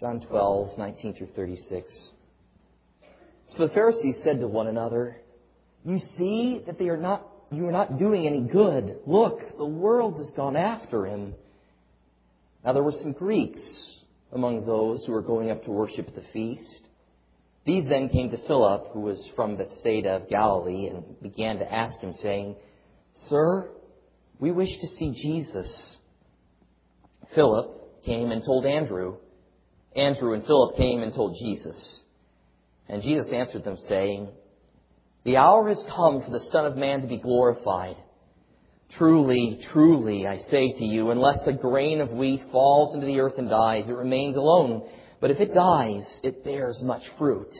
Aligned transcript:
John 0.00 0.20
12, 0.20 0.78
19 0.78 1.14
through 1.14 1.28
36. 1.36 2.08
So 3.48 3.66
the 3.66 3.74
Pharisees 3.74 4.22
said 4.22 4.40
to 4.40 4.48
one 4.48 4.66
another, 4.66 5.18
You 5.84 5.98
see 5.98 6.62
that 6.64 6.78
they 6.78 6.88
are 6.88 6.96
not, 6.96 7.26
you 7.52 7.66
are 7.68 7.72
not 7.72 7.98
doing 7.98 8.26
any 8.26 8.40
good. 8.40 9.00
Look, 9.06 9.58
the 9.58 9.66
world 9.66 10.16
has 10.16 10.30
gone 10.30 10.56
after 10.56 11.04
him. 11.04 11.34
Now 12.64 12.72
there 12.72 12.82
were 12.82 12.92
some 12.92 13.12
Greeks 13.12 13.60
among 14.32 14.64
those 14.64 15.04
who 15.04 15.12
were 15.12 15.20
going 15.20 15.50
up 15.50 15.64
to 15.64 15.70
worship 15.70 16.08
at 16.08 16.14
the 16.14 16.24
feast. 16.32 16.80
These 17.66 17.86
then 17.86 18.08
came 18.08 18.30
to 18.30 18.38
Philip, 18.46 18.92
who 18.94 19.00
was 19.00 19.28
from 19.36 19.56
Bethsaida 19.56 20.16
of 20.16 20.30
Galilee, 20.30 20.86
and 20.86 21.20
began 21.20 21.58
to 21.58 21.70
ask 21.70 22.00
him, 22.00 22.14
saying, 22.14 22.56
Sir, 23.28 23.68
we 24.38 24.50
wish 24.50 24.70
to 24.80 24.88
see 24.96 25.10
Jesus. 25.10 25.98
Philip 27.34 28.02
came 28.06 28.30
and 28.30 28.42
told 28.42 28.64
Andrew. 28.64 29.16
Andrew 29.96 30.34
and 30.34 30.44
Philip 30.46 30.76
came 30.76 31.02
and 31.02 31.12
told 31.12 31.36
Jesus. 31.38 32.02
And 32.88 33.02
Jesus 33.02 33.32
answered 33.32 33.64
them, 33.64 33.76
saying, 33.88 34.28
The 35.24 35.36
hour 35.36 35.68
has 35.68 35.82
come 35.88 36.22
for 36.22 36.30
the 36.30 36.44
Son 36.50 36.66
of 36.66 36.76
Man 36.76 37.02
to 37.02 37.06
be 37.06 37.18
glorified. 37.18 37.96
Truly, 38.98 39.60
truly, 39.72 40.26
I 40.26 40.38
say 40.38 40.72
to 40.72 40.84
you, 40.84 41.10
unless 41.10 41.46
a 41.46 41.52
grain 41.52 42.00
of 42.00 42.10
wheat 42.10 42.42
falls 42.50 42.94
into 42.94 43.06
the 43.06 43.20
earth 43.20 43.38
and 43.38 43.48
dies, 43.48 43.88
it 43.88 43.92
remains 43.92 44.36
alone. 44.36 44.88
But 45.20 45.30
if 45.30 45.38
it 45.38 45.54
dies, 45.54 46.20
it 46.24 46.44
bears 46.44 46.80
much 46.82 47.04
fruit. 47.16 47.54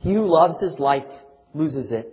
He 0.00 0.12
who 0.12 0.26
loves 0.26 0.60
his 0.60 0.78
life 0.78 1.06
loses 1.54 1.90
it, 1.90 2.12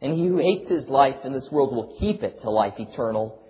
and 0.00 0.14
he 0.14 0.26
who 0.26 0.38
hates 0.38 0.70
his 0.70 0.88
life 0.88 1.16
in 1.24 1.32
this 1.32 1.50
world 1.50 1.74
will 1.74 1.96
keep 1.98 2.22
it 2.22 2.40
to 2.40 2.50
life 2.50 2.74
eternal. 2.78 3.42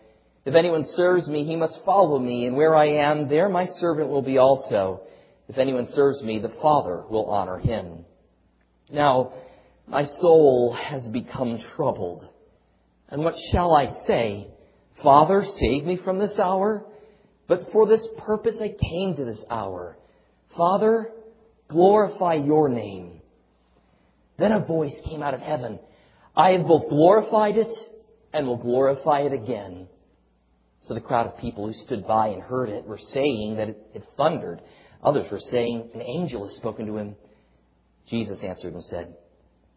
If 0.44 0.54
anyone 0.54 0.84
serves 0.84 1.28
me, 1.28 1.44
he 1.44 1.54
must 1.54 1.84
follow 1.84 2.18
me, 2.18 2.46
and 2.46 2.56
where 2.56 2.74
I 2.74 2.86
am, 2.86 3.28
there 3.28 3.48
my 3.48 3.66
servant 3.66 4.08
will 4.08 4.22
be 4.22 4.38
also. 4.38 5.02
If 5.52 5.58
anyone 5.58 5.84
serves 5.84 6.22
me, 6.22 6.38
the 6.38 6.48
Father 6.62 7.04
will 7.10 7.26
honor 7.26 7.58
him. 7.58 8.06
Now, 8.90 9.34
my 9.86 10.04
soul 10.04 10.72
has 10.72 11.06
become 11.08 11.58
troubled. 11.76 12.26
And 13.10 13.22
what 13.22 13.34
shall 13.50 13.74
I 13.74 13.90
say? 14.06 14.48
Father, 15.02 15.44
save 15.58 15.84
me 15.84 15.98
from 15.98 16.18
this 16.18 16.38
hour? 16.38 16.86
But 17.48 17.70
for 17.70 17.86
this 17.86 18.06
purpose 18.16 18.62
I 18.62 18.70
came 18.70 19.14
to 19.16 19.26
this 19.26 19.44
hour. 19.50 19.98
Father, 20.56 21.12
glorify 21.68 22.36
your 22.36 22.70
name. 22.70 23.20
Then 24.38 24.52
a 24.52 24.64
voice 24.64 24.98
came 25.04 25.22
out 25.22 25.34
of 25.34 25.40
heaven. 25.40 25.78
I 26.34 26.52
have 26.52 26.66
both 26.66 26.88
glorified 26.88 27.58
it 27.58 27.76
and 28.32 28.46
will 28.46 28.56
glorify 28.56 29.20
it 29.20 29.34
again. 29.34 29.86
So 30.84 30.94
the 30.94 31.02
crowd 31.02 31.26
of 31.26 31.36
people 31.36 31.66
who 31.66 31.74
stood 31.74 32.06
by 32.06 32.28
and 32.28 32.40
heard 32.40 32.70
it 32.70 32.86
were 32.86 32.96
saying 32.96 33.56
that 33.56 33.68
it, 33.68 33.86
it 33.92 34.04
thundered. 34.16 34.62
Others 35.02 35.30
were 35.30 35.40
saying, 35.40 35.90
An 35.94 36.02
angel 36.02 36.46
has 36.46 36.56
spoken 36.56 36.86
to 36.86 36.96
him. 36.96 37.16
Jesus 38.08 38.42
answered 38.42 38.74
and 38.74 38.84
said, 38.84 39.16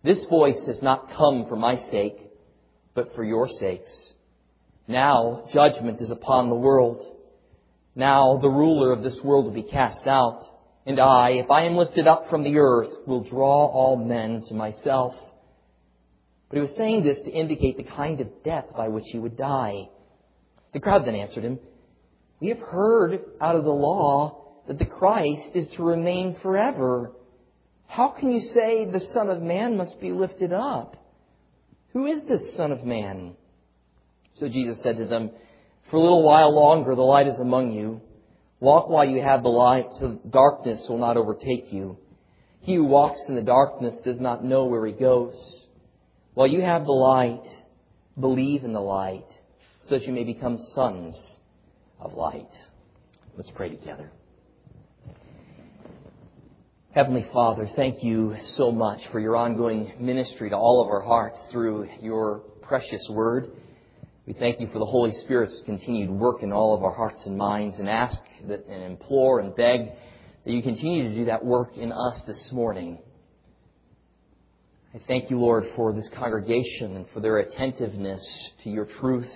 This 0.04 0.26
voice 0.26 0.66
has 0.68 0.82
not 0.82 1.12
come 1.12 1.46
for 1.48 1.56
my 1.56 1.78
sake, 1.78 2.18
but 2.94 3.16
for 3.16 3.24
your 3.24 3.48
sakes. 3.48 4.14
Now 4.88 5.46
judgment 5.52 6.02
is 6.02 6.12
upon 6.12 6.50
the 6.50 6.56
world. 6.56 7.18
Now 7.96 8.38
the 8.38 8.50
ruler 8.50 8.92
of 8.92 9.04
this 9.04 9.20
world 9.24 9.46
will 9.46 9.54
be 9.54 9.64
cast 9.64 10.06
out. 10.06 10.44
And 10.86 11.00
I, 11.00 11.32
if 11.32 11.50
I 11.50 11.64
am 11.64 11.76
lifted 11.76 12.06
up 12.06 12.30
from 12.30 12.44
the 12.44 12.58
earth, 12.58 12.92
will 13.08 13.24
draw 13.24 13.66
all 13.66 13.98
men 13.98 14.44
to 14.50 14.54
myself. 14.54 15.16
But 16.50 16.58
he 16.58 16.62
was 16.62 16.76
saying 16.76 17.04
this 17.04 17.20
to 17.24 17.32
indicate 17.32 17.78
the 17.78 17.84
kind 17.84 18.22
of 18.22 18.44
death 18.44 18.66
by 18.78 18.90
which 18.90 19.06
he 19.08 19.18
would 19.18 19.36
die. 19.36 19.90
The 20.74 20.80
crowd 20.80 21.06
then 21.06 21.16
answered 21.16 21.44
him, 21.44 21.60
We 22.40 22.50
have 22.50 22.60
heard 22.60 23.20
out 23.42 23.56
of 23.56 23.64
the 23.64 23.72
law 23.72 24.45
that 24.68 24.80
the 24.80 24.86
Christ 24.86 25.50
is 25.54 25.70
to 25.72 25.84
remain 25.84 26.36
forever. 26.42 27.12
How 27.88 28.10
can 28.10 28.32
you 28.32 28.42
say 28.42 28.86
the 28.86 29.00
Son 29.00 29.30
of 29.30 29.42
Man 29.42 29.78
must 29.78 30.00
be 30.00 30.12
lifted 30.12 30.54
up? 30.54 30.98
Who 31.94 32.06
is 32.08 32.22
this 32.28 32.54
Son 32.56 32.72
of 32.72 32.84
Man? 32.84 33.36
So 34.40 34.50
Jesus 34.50 34.82
said 34.82 34.98
to 34.98 35.06
them, 35.06 35.32
For 35.90 35.98
a 35.98 36.02
little 36.02 36.24
while 36.24 36.54
longer 36.54 36.96
the 36.96 37.02
light 37.02 37.28
is 37.28 37.40
among 37.40 37.72
you. 37.72 38.02
Walk 38.60 38.90
while 38.90 39.06
you 39.06 39.22
have 39.22 39.44
the 39.44 39.50
light, 39.50 39.88
so 40.00 40.20
darkness 40.30 40.86
will 40.90 40.98
not 40.98 41.18
overtake 41.18 41.72
you. 41.72 41.98
He 42.62 42.76
who 42.76 42.86
walks 42.86 43.22
in 43.28 43.36
the 43.36 43.42
darkness 43.44 43.96
does 44.04 44.20
not 44.20 44.44
know 44.44 44.66
where 44.66 44.86
he 44.86 44.94
goes. 44.94 45.36
While 46.34 46.48
you 46.48 46.62
have 46.62 46.86
the 46.86 46.92
light, 46.92 47.48
believe 48.20 48.64
in 48.64 48.74
the 48.74 48.82
light, 48.82 49.28
so 49.82 49.98
that 49.98 50.08
you 50.08 50.14
may 50.14 50.24
become 50.24 50.58
sons 50.74 51.38
of 52.00 52.14
light. 52.14 52.50
Let's 53.38 53.52
pray 53.52 53.70
together. 53.70 54.12
Heavenly 56.96 57.28
Father, 57.34 57.70
thank 57.76 58.06
you 58.06 58.38
so 58.56 58.72
much 58.72 59.06
for 59.08 59.20
your 59.20 59.36
ongoing 59.36 59.92
ministry 60.00 60.50
to 60.50 60.56
all 60.56 60.82
of 60.82 60.88
our 60.90 61.02
hearts 61.02 61.44
through 61.52 61.90
your 62.02 62.40
precious 62.62 63.06
word. 63.10 63.52
We 64.26 64.32
thank 64.32 64.62
you 64.62 64.68
for 64.68 64.80
the 64.80 64.86
Holy 64.86 65.14
Spirit's 65.26 65.62
continued 65.66 66.10
work 66.10 66.42
in 66.42 66.54
all 66.54 66.74
of 66.74 66.86
our 66.86 66.94
hearts 66.94 67.26
and 67.26 67.38
minds 67.38 67.80
and 67.80 67.90
ask 67.90 68.18
that, 68.48 68.66
and 68.68 68.82
implore 68.82 69.42
and 69.42 69.54
beg 69.58 69.90
that 70.46 70.54
you 70.54 70.64
continue 70.64 71.10
to 71.10 71.16
do 71.16 71.26
that 71.26 71.44
work 71.44 71.76
in 71.76 71.92
us 71.92 72.22
this 72.22 72.50
morning. 72.54 72.98
I 74.94 75.02
thank 75.06 75.30
you, 75.30 75.38
Lord, 75.38 75.66
for 75.76 75.92
this 75.92 76.08
congregation 76.16 76.96
and 76.96 77.10
for 77.10 77.20
their 77.20 77.40
attentiveness 77.40 78.26
to 78.64 78.70
your 78.70 78.86
truth. 78.86 79.34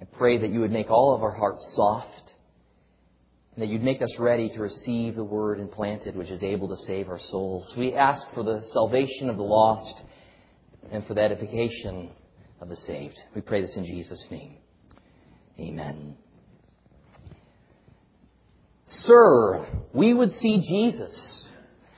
I 0.00 0.04
pray 0.16 0.38
that 0.38 0.48
you 0.48 0.60
would 0.60 0.72
make 0.72 0.90
all 0.90 1.14
of 1.14 1.22
our 1.22 1.34
hearts 1.34 1.62
soft 1.76 2.23
and 3.54 3.62
that 3.62 3.68
you'd 3.68 3.82
make 3.82 4.02
us 4.02 4.12
ready 4.18 4.48
to 4.48 4.58
receive 4.60 5.14
the 5.14 5.24
word 5.24 5.60
implanted 5.60 6.16
which 6.16 6.28
is 6.28 6.42
able 6.42 6.68
to 6.68 6.76
save 6.86 7.08
our 7.08 7.20
souls. 7.20 7.72
We 7.76 7.94
ask 7.94 8.26
for 8.34 8.42
the 8.42 8.62
salvation 8.72 9.30
of 9.30 9.36
the 9.36 9.44
lost 9.44 10.02
and 10.90 11.06
for 11.06 11.14
the 11.14 11.22
edification 11.22 12.10
of 12.60 12.68
the 12.68 12.76
saved. 12.76 13.18
We 13.34 13.40
pray 13.42 13.60
this 13.60 13.76
in 13.76 13.84
Jesus' 13.84 14.24
name. 14.30 14.56
Amen. 15.58 16.16
Sir, 18.86 19.66
we 19.92 20.12
would 20.12 20.32
see 20.32 20.58
Jesus. 20.58 21.48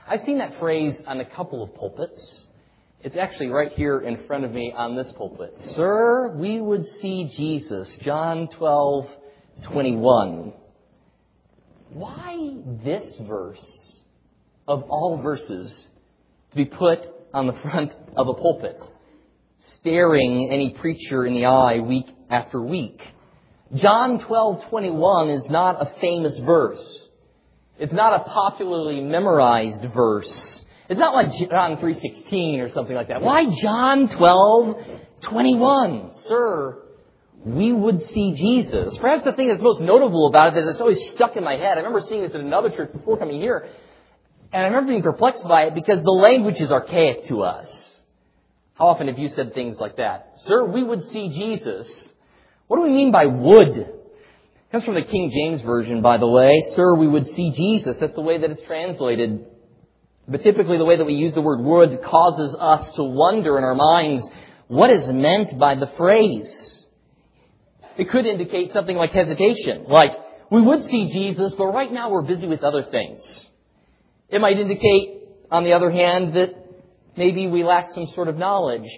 I've 0.06 0.22
seen 0.22 0.38
that 0.38 0.58
phrase 0.60 1.02
on 1.06 1.20
a 1.20 1.24
couple 1.24 1.62
of 1.62 1.74
pulpits. 1.74 2.44
It's 3.00 3.16
actually 3.16 3.48
right 3.48 3.72
here 3.72 4.00
in 4.00 4.26
front 4.26 4.44
of 4.44 4.52
me 4.52 4.72
on 4.76 4.94
this 4.94 5.10
pulpit. 5.12 5.54
Sir, 5.74 6.34
we 6.36 6.60
would 6.60 6.86
see 6.86 7.30
Jesus. 7.34 7.96
John 8.02 8.48
12, 8.48 9.08
21. 9.64 10.52
Why 11.96 12.54
this 12.84 13.16
verse 13.20 14.02
of 14.68 14.82
all 14.84 15.22
verses 15.22 15.88
to 16.50 16.56
be 16.56 16.66
put 16.66 17.00
on 17.32 17.46
the 17.46 17.54
front 17.54 17.92
of 18.16 18.28
a 18.28 18.34
pulpit? 18.34 18.78
staring 19.86 20.50
any 20.50 20.70
preacher 20.70 21.24
in 21.26 21.34
the 21.34 21.46
eye 21.46 21.78
week 21.78 22.06
after 22.28 22.60
week. 22.60 23.00
John 23.74 24.18
12:21 24.20 25.30
is 25.30 25.50
not 25.50 25.80
a 25.80 25.86
famous 26.00 26.36
verse. 26.38 26.98
It's 27.78 27.92
not 27.92 28.20
a 28.20 28.24
popularly 28.24 29.00
memorized 29.00 29.84
verse. 29.92 30.60
It's 30.88 30.98
not 30.98 31.14
like 31.14 31.32
John 31.34 31.76
3:16 31.76 32.60
or 32.60 32.68
something 32.70 32.96
like 32.96 33.08
that. 33.08 33.22
Why 33.22 33.46
John 33.46 34.08
12:21? 34.08 36.12
Sir, 36.24 36.82
we 37.44 37.72
would 37.72 38.08
see 38.10 38.34
Jesus. 38.34 38.96
Perhaps 38.98 39.24
the 39.24 39.32
thing 39.32 39.48
that's 39.48 39.62
most 39.62 39.80
notable 39.80 40.26
about 40.26 40.56
it 40.56 40.64
is 40.64 40.70
it's 40.70 40.80
always 40.80 41.08
stuck 41.10 41.36
in 41.36 41.44
my 41.44 41.56
head. 41.56 41.78
I 41.78 41.80
remember 41.80 42.00
seeing 42.00 42.22
this 42.22 42.34
at 42.34 42.40
another 42.40 42.70
church 42.70 42.92
before 42.92 43.16
coming 43.16 43.40
here, 43.40 43.68
and 44.52 44.62
I 44.62 44.66
remember 44.66 44.90
being 44.90 45.02
perplexed 45.02 45.46
by 45.46 45.64
it 45.64 45.74
because 45.74 46.02
the 46.02 46.10
language 46.10 46.60
is 46.60 46.70
archaic 46.70 47.26
to 47.26 47.42
us. 47.42 47.86
How 48.74 48.88
often 48.88 49.08
have 49.08 49.18
you 49.18 49.28
said 49.28 49.54
things 49.54 49.78
like 49.78 49.96
that? 49.96 50.34
Sir, 50.44 50.64
we 50.64 50.82
would 50.82 51.04
see 51.04 51.28
Jesus. 51.28 52.08
What 52.66 52.76
do 52.78 52.82
we 52.82 52.90
mean 52.90 53.10
by 53.10 53.26
would? 53.26 53.76
It 53.76 54.72
comes 54.72 54.84
from 54.84 54.94
the 54.94 55.02
King 55.02 55.30
James 55.30 55.60
Version, 55.62 56.02
by 56.02 56.18
the 56.18 56.26
way. 56.26 56.62
Sir, 56.74 56.94
we 56.94 57.06
would 57.06 57.34
see 57.34 57.52
Jesus. 57.52 57.96
That's 57.98 58.14
the 58.14 58.20
way 58.20 58.38
that 58.38 58.50
it's 58.50 58.62
translated. 58.66 59.46
But 60.28 60.42
typically 60.42 60.76
the 60.76 60.84
way 60.84 60.96
that 60.96 61.04
we 61.04 61.14
use 61.14 61.34
the 61.34 61.40
word 61.40 61.60
would 61.60 62.02
causes 62.02 62.56
us 62.58 62.90
to 62.92 63.04
wonder 63.04 63.58
in 63.58 63.64
our 63.64 63.76
minds 63.76 64.28
what 64.66 64.90
is 64.90 65.08
meant 65.08 65.56
by 65.58 65.76
the 65.76 65.86
phrase. 65.96 66.65
It 67.98 68.10
could 68.10 68.26
indicate 68.26 68.72
something 68.72 68.96
like 68.96 69.12
hesitation, 69.12 69.84
like 69.88 70.12
we 70.50 70.60
would 70.60 70.84
see 70.84 71.08
Jesus, 71.08 71.54
but 71.54 71.66
right 71.66 71.90
now 71.90 72.10
we're 72.10 72.22
busy 72.22 72.46
with 72.46 72.62
other 72.62 72.84
things. 72.84 73.46
It 74.28 74.40
might 74.40 74.58
indicate, 74.58 75.22
on 75.50 75.64
the 75.64 75.72
other 75.72 75.90
hand, 75.90 76.34
that 76.34 76.66
Maybe 77.16 77.46
we 77.46 77.64
lack 77.64 77.88
some 77.90 78.06
sort 78.08 78.28
of 78.28 78.36
knowledge. 78.36 78.88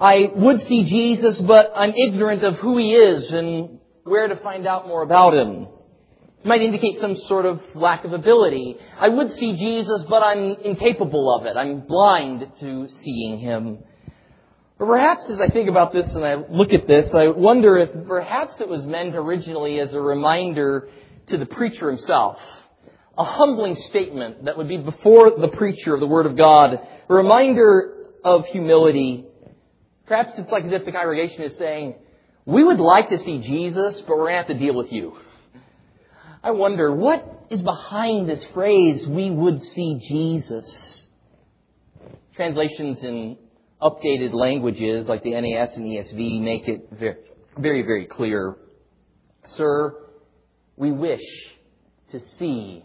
I 0.00 0.30
would 0.34 0.62
see 0.62 0.84
Jesus, 0.84 1.40
but 1.40 1.72
I'm 1.74 1.94
ignorant 1.94 2.42
of 2.42 2.56
who 2.56 2.78
he 2.78 2.94
is 2.94 3.32
and 3.32 3.78
where 4.02 4.26
to 4.26 4.36
find 4.36 4.66
out 4.66 4.86
more 4.88 5.02
about 5.02 5.34
him. 5.34 5.68
It 6.40 6.46
might 6.46 6.62
indicate 6.62 6.98
some 6.98 7.16
sort 7.26 7.46
of 7.46 7.60
lack 7.74 8.04
of 8.04 8.12
ability. 8.12 8.76
I 8.98 9.08
would 9.08 9.32
see 9.32 9.54
Jesus, 9.54 10.04
but 10.08 10.22
I'm 10.22 10.56
incapable 10.64 11.34
of 11.34 11.46
it. 11.46 11.56
I'm 11.56 11.86
blind 11.86 12.50
to 12.60 12.88
seeing 12.88 13.38
him. 13.38 13.78
Or 14.78 14.86
perhaps 14.86 15.28
as 15.28 15.40
I 15.40 15.48
think 15.48 15.68
about 15.68 15.92
this 15.92 16.14
and 16.14 16.24
I 16.24 16.34
look 16.34 16.72
at 16.72 16.86
this, 16.86 17.14
I 17.14 17.28
wonder 17.28 17.78
if 17.78 17.90
perhaps 18.06 18.60
it 18.60 18.68
was 18.68 18.82
meant 18.84 19.16
originally 19.16 19.80
as 19.80 19.92
a 19.92 20.00
reminder 20.00 20.88
to 21.26 21.36
the 21.36 21.46
preacher 21.46 21.90
himself 21.90 22.38
a 23.18 23.24
humbling 23.24 23.74
statement 23.74 24.44
that 24.44 24.56
would 24.56 24.68
be 24.68 24.76
before 24.76 25.32
the 25.32 25.48
preacher 25.48 25.92
of 25.92 25.98
the 25.98 26.06
Word 26.06 26.24
of 26.24 26.36
God, 26.36 26.74
a 27.08 27.12
reminder 27.12 28.06
of 28.22 28.46
humility. 28.46 29.26
Perhaps 30.06 30.38
it's 30.38 30.50
like 30.50 30.64
as 30.64 30.72
if 30.72 30.84
the 30.84 30.92
congregation 30.92 31.42
is 31.42 31.58
saying, 31.58 31.96
we 32.46 32.62
would 32.62 32.78
like 32.78 33.10
to 33.10 33.18
see 33.18 33.40
Jesus, 33.40 34.00
but 34.02 34.16
we're 34.16 34.28
going 34.28 34.34
to 34.34 34.36
have 34.36 34.46
to 34.46 34.54
deal 34.54 34.74
with 34.74 34.92
you. 34.92 35.16
I 36.44 36.52
wonder, 36.52 36.94
what 36.94 37.46
is 37.50 37.60
behind 37.60 38.28
this 38.28 38.44
phrase, 38.46 39.04
we 39.06 39.30
would 39.30 39.60
see 39.60 39.98
Jesus? 40.00 41.08
Translations 42.36 43.02
in 43.02 43.36
updated 43.80 44.32
languages 44.32 45.06
like 45.08 45.22
the 45.22 45.30
NAS 45.30 45.76
and 45.76 45.86
ESV 45.86 46.40
make 46.42 46.68
it 46.68 46.88
very, 46.92 47.16
very, 47.56 47.82
very 47.82 48.06
clear. 48.06 48.56
Sir, 49.44 49.94
we 50.76 50.92
wish 50.92 51.22
to 52.10 52.20
see 52.38 52.84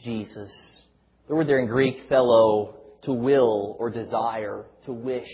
Jesus. 0.00 0.82
The 1.28 1.34
word 1.34 1.48
there 1.48 1.58
in 1.58 1.66
Greek, 1.66 2.08
thelo, 2.08 2.74
to 3.02 3.12
will 3.12 3.76
or 3.78 3.90
desire, 3.90 4.66
to 4.84 4.92
wish, 4.92 5.30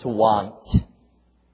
to 0.00 0.08
want. 0.08 0.62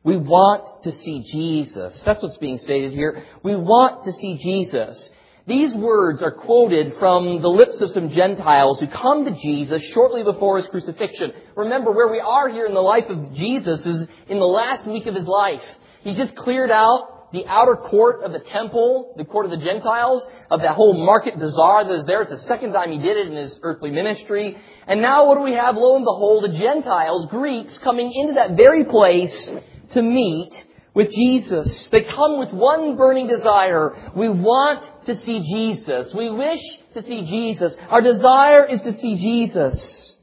We 0.04 0.16
want 0.16 0.82
to 0.82 0.92
see 0.92 1.22
Jesus. 1.30 2.00
That's 2.02 2.22
what's 2.22 2.38
being 2.38 2.58
stated 2.58 2.92
here. 2.92 3.24
We 3.42 3.54
want 3.54 4.04
to 4.04 4.12
see 4.12 4.36
Jesus. 4.38 5.08
These 5.46 5.74
words 5.74 6.22
are 6.22 6.30
quoted 6.30 6.96
from 6.98 7.42
the 7.42 7.48
lips 7.48 7.80
of 7.80 7.90
some 7.90 8.10
Gentiles 8.10 8.78
who 8.78 8.86
come 8.86 9.24
to 9.24 9.32
Jesus 9.32 9.82
shortly 9.82 10.22
before 10.22 10.56
his 10.58 10.68
crucifixion. 10.68 11.32
Remember, 11.56 11.90
where 11.90 12.08
we 12.08 12.20
are 12.20 12.48
here 12.48 12.66
in 12.66 12.74
the 12.74 12.80
life 12.80 13.08
of 13.08 13.34
Jesus 13.34 13.84
is 13.84 14.08
in 14.28 14.38
the 14.38 14.46
last 14.46 14.86
week 14.86 15.06
of 15.06 15.16
his 15.16 15.26
life. 15.26 15.64
He's 16.02 16.16
just 16.16 16.36
cleared 16.36 16.70
out 16.70 17.32
the 17.32 17.46
outer 17.46 17.74
court 17.74 18.22
of 18.22 18.32
the 18.32 18.38
temple, 18.38 19.14
the 19.16 19.24
court 19.24 19.46
of 19.46 19.50
the 19.50 19.56
Gentiles, 19.56 20.24
of 20.50 20.60
that 20.60 20.76
whole 20.76 20.92
market 21.04 21.36
bazaar 21.38 21.84
that 21.84 21.92
is 21.92 22.04
there. 22.04 22.22
It's 22.22 22.30
the 22.30 22.46
second 22.46 22.72
time 22.72 22.92
he 22.92 22.98
did 22.98 23.16
it 23.16 23.26
in 23.26 23.36
his 23.36 23.58
earthly 23.62 23.90
ministry. 23.90 24.58
And 24.86 25.02
now 25.02 25.26
what 25.26 25.36
do 25.36 25.42
we 25.42 25.54
have? 25.54 25.76
Lo 25.76 25.96
and 25.96 26.04
behold, 26.04 26.44
the 26.44 26.56
Gentiles, 26.56 27.26
Greeks, 27.26 27.78
coming 27.78 28.12
into 28.12 28.34
that 28.34 28.52
very 28.52 28.84
place 28.84 29.50
to 29.92 30.02
meet 30.02 30.66
with 30.94 31.10
Jesus. 31.10 31.88
They 31.90 32.02
come 32.02 32.38
with 32.38 32.52
one 32.52 32.96
burning 32.96 33.26
desire. 33.26 34.12
We 34.14 34.28
want 34.28 35.06
to 35.06 35.16
see 35.16 35.40
Jesus. 35.40 36.12
We 36.14 36.30
wish 36.30 36.60
to 36.94 37.02
see 37.02 37.24
Jesus. 37.24 37.74
Our 37.88 38.02
desire 38.02 38.64
is 38.64 38.80
to 38.82 38.92
see 38.92 39.16
Jesus. 39.16 40.16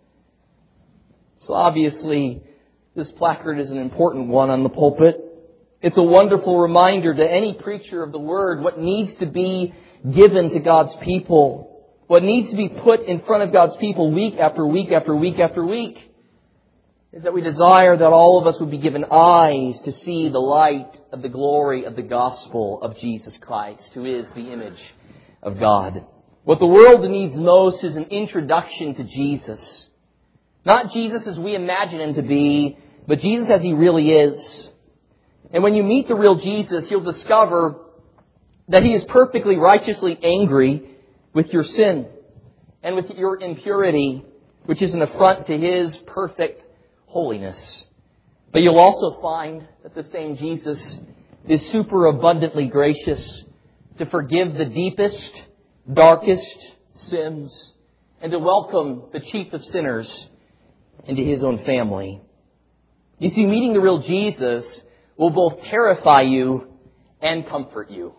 So 1.44 1.54
obviously, 1.54 2.44
this 2.96 3.12
placard 3.12 3.60
is 3.60 3.72
an 3.72 3.78
important 3.78 4.28
one 4.28 4.50
on 4.50 4.64
the 4.64 4.70
pulpit. 4.70 5.26
It's 5.82 5.98
a 5.98 6.04
wonderful 6.04 6.60
reminder 6.60 7.14
to 7.14 7.32
any 7.32 7.54
preacher 7.54 8.04
of 8.04 8.12
the 8.12 8.20
Word 8.20 8.62
what 8.62 8.80
needs 8.80 9.16
to 9.16 9.26
be 9.26 9.74
given 10.10 10.52
to 10.52 10.60
God's 10.60 10.96
people. 10.98 11.66
What 12.08 12.24
needs 12.24 12.50
to 12.52 12.56
be 12.56 12.70
put 12.70 13.02
in 13.02 13.22
front 13.22 13.44
of 13.44 13.54
God's 13.54 13.78
people 13.78 14.12
week 14.12 14.36
after 14.40 14.66
week 14.66 14.92
after 14.92 15.16
week 15.16 15.40
after 15.40 15.66
week 15.66 16.09
is 17.12 17.24
that 17.24 17.34
we 17.34 17.42
desire 17.42 17.98
that 17.98 18.12
all 18.12 18.40
of 18.40 18.46
us 18.46 18.60
would 18.60 18.70
be 18.70 18.78
given 18.78 19.04
eyes 19.06 19.82
to 19.82 19.92
see 19.92 20.30
the 20.30 20.40
light 20.40 21.00
of 21.12 21.24
the 21.24 21.30
glory 21.30 21.86
of 21.86 21.96
the 21.96 22.04
gospel 22.04 22.80
of 22.84 22.98
Jesus 22.98 23.36
Christ, 23.38 23.92
who 23.96 24.06
is 24.06 24.30
the 24.32 24.52
image 24.52 24.80
of 25.42 25.60
God. 25.60 26.06
What 26.44 26.60
the 26.60 26.68
world 26.68 27.10
needs 27.10 27.36
most 27.36 27.84
is 27.84 27.96
an 27.96 28.06
introduction 28.06 28.94
to 28.94 29.04
Jesus. 29.04 29.88
Not 30.66 30.92
Jesus 30.92 31.26
as 31.26 31.40
we 31.40 31.56
imagine 31.56 32.00
him 32.00 32.14
to 32.14 32.22
be, 32.22 32.78
but 33.08 33.20
Jesus 33.20 33.50
as 33.50 33.64
he 33.64 33.74
really 33.74 34.12
is. 34.12 34.70
And 35.52 35.64
when 35.64 35.74
you 35.74 35.82
meet 35.82 36.08
the 36.08 36.16
real 36.16 36.36
Jesus, 36.36 36.92
you'll 36.92 37.02
discover 37.02 37.76
that 38.68 38.84
he 38.84 38.94
is 38.94 39.04
perfectly 39.06 39.56
righteously 39.56 40.20
angry 40.22 40.84
with 41.34 41.52
your 41.52 41.64
sin 41.64 42.08
and 42.84 42.96
with 42.96 43.10
your 43.10 43.42
impurity, 43.42 44.24
which 44.68 44.84
is 44.84 44.94
an 44.94 45.02
affront 45.02 45.48
to 45.48 45.58
his 45.58 45.98
perfect 46.06 46.66
holiness. 47.10 47.86
But 48.52 48.62
you'll 48.62 48.80
also 48.80 49.20
find 49.22 49.68
that 49.84 49.94
the 49.94 50.04
same 50.04 50.38
Jesus 50.38 51.00
is 51.48 51.66
super 51.70 52.06
abundantly 52.06 52.68
gracious 52.68 53.44
to 53.98 54.06
forgive 54.06 54.54
the 54.54 54.66
deepest, 54.66 55.44
darkest 55.92 56.48
sins 56.96 57.74
and 58.22 58.32
to 58.32 58.40
welcome 58.40 59.04
the 59.12 59.20
chief 59.20 59.54
of 59.54 59.64
sinners 59.66 60.28
into 61.06 61.24
his 61.24 61.44
own 61.44 61.64
family. 61.66 62.22
You 63.18 63.30
see, 63.30 63.46
meeting 63.46 63.74
the 63.74 63.82
real 63.82 64.00
Jesus 64.00 64.82
will 65.18 65.32
both 65.32 65.64
terrify 65.64 66.22
you 66.22 66.74
and 67.22 67.48
comfort 67.48 67.90
you. 67.90 68.14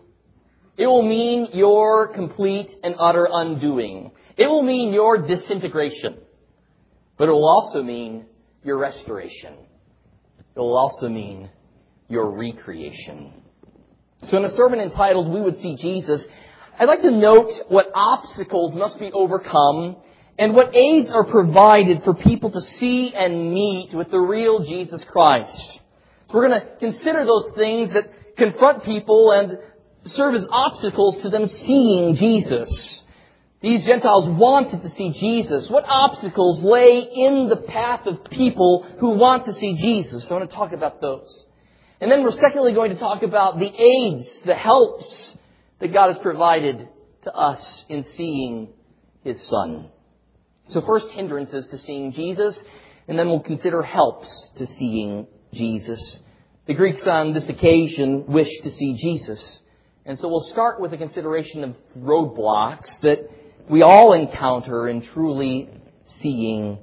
It 0.77 0.87
will 0.87 1.07
mean 1.07 1.49
your 1.53 2.07
complete 2.09 2.71
and 2.83 2.95
utter 2.97 3.27
undoing. 3.31 4.11
It 4.37 4.47
will 4.47 4.63
mean 4.63 4.93
your 4.93 5.17
disintegration. 5.17 6.17
But 7.17 7.29
it 7.29 7.31
will 7.31 7.47
also 7.47 7.83
mean 7.83 8.25
your 8.63 8.77
restoration. 8.77 9.53
It 10.55 10.59
will 10.59 10.77
also 10.77 11.09
mean 11.09 11.49
your 12.09 12.29
recreation. 12.31 13.33
So 14.25 14.37
in 14.37 14.45
a 14.45 14.55
sermon 14.55 14.79
entitled 14.79 15.29
We 15.29 15.41
Would 15.41 15.57
See 15.59 15.75
Jesus, 15.75 16.25
I'd 16.77 16.87
like 16.87 17.01
to 17.01 17.11
note 17.11 17.51
what 17.69 17.89
obstacles 17.93 18.75
must 18.75 18.99
be 18.99 19.11
overcome 19.11 19.97
and 20.37 20.53
what 20.53 20.75
aids 20.75 21.11
are 21.11 21.25
provided 21.25 22.03
for 22.03 22.13
people 22.13 22.51
to 22.51 22.61
see 22.61 23.13
and 23.13 23.53
meet 23.53 23.93
with 23.93 24.11
the 24.11 24.19
real 24.19 24.59
Jesus 24.59 25.03
Christ. 25.05 25.81
So 26.29 26.37
We're 26.37 26.47
going 26.47 26.61
to 26.61 26.67
consider 26.79 27.25
those 27.25 27.51
things 27.55 27.93
that 27.93 28.37
confront 28.37 28.83
people 28.83 29.31
and 29.31 29.57
serve 30.05 30.35
as 30.35 30.47
obstacles 30.49 31.21
to 31.21 31.29
them 31.29 31.47
seeing 31.47 32.15
Jesus. 32.15 33.00
These 33.61 33.85
Gentiles 33.85 34.27
wanted 34.27 34.81
to 34.81 34.89
see 34.89 35.11
Jesus. 35.11 35.69
What 35.69 35.85
obstacles 35.87 36.63
lay 36.63 36.99
in 36.99 37.47
the 37.47 37.57
path 37.57 38.07
of 38.07 38.23
people 38.25 38.83
who 38.99 39.11
want 39.11 39.45
to 39.45 39.53
see 39.53 39.75
Jesus? 39.75 40.27
So 40.27 40.35
I 40.35 40.39
want 40.39 40.49
to 40.49 40.55
talk 40.55 40.71
about 40.71 40.99
those. 40.99 41.45
And 41.99 42.11
then 42.11 42.23
we're 42.23 42.31
secondly 42.31 42.73
going 42.73 42.89
to 42.89 42.97
talk 42.97 43.21
about 43.21 43.59
the 43.59 43.71
aids, 43.71 44.41
the 44.41 44.55
helps 44.55 45.35
that 45.79 45.93
God 45.93 46.07
has 46.07 46.17
provided 46.17 46.89
to 47.21 47.35
us 47.35 47.85
in 47.87 48.03
seeing 48.03 48.69
His 49.23 49.39
Son. 49.43 49.89
So 50.69 50.81
first 50.81 51.09
hindrances 51.09 51.67
to 51.67 51.77
seeing 51.77 52.13
Jesus, 52.13 52.63
and 53.07 53.19
then 53.19 53.27
we'll 53.27 53.41
consider 53.41 53.83
helps 53.83 54.49
to 54.55 54.65
seeing 54.65 55.27
Jesus. 55.53 56.19
The 56.65 56.73
Greeks 56.73 57.05
on 57.05 57.33
this 57.33 57.47
occasion 57.47 58.25
wished 58.25 58.63
to 58.63 58.71
see 58.71 58.93
Jesus. 58.95 59.61
And 60.05 60.17
so 60.17 60.29
we'll 60.29 60.49
start 60.49 60.81
with 60.81 60.93
a 60.93 60.97
consideration 60.97 61.63
of 61.63 61.75
roadblocks 61.95 62.99
that 63.01 63.29
we 63.71 63.83
all 63.83 64.11
encounter 64.11 64.89
in 64.89 65.01
truly 65.01 65.69
seeing 66.05 66.77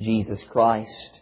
Jesus 0.00 0.42
Christ. 0.44 1.20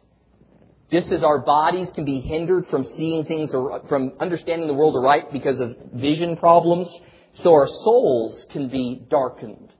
Just 0.92 1.08
as 1.08 1.24
our 1.24 1.40
bodies 1.40 1.90
can 1.90 2.04
be 2.04 2.20
hindered 2.20 2.68
from 2.68 2.84
seeing 2.84 3.24
things 3.24 3.52
or 3.52 3.82
from 3.88 4.12
understanding 4.20 4.68
the 4.68 4.74
world 4.74 4.94
aright 4.94 5.32
because 5.32 5.58
of 5.58 5.76
vision 5.92 6.36
problems, 6.36 6.88
so 7.34 7.52
our 7.52 7.66
souls 7.66 8.46
can 8.50 8.68
be 8.68 9.04
darkened 9.10 9.72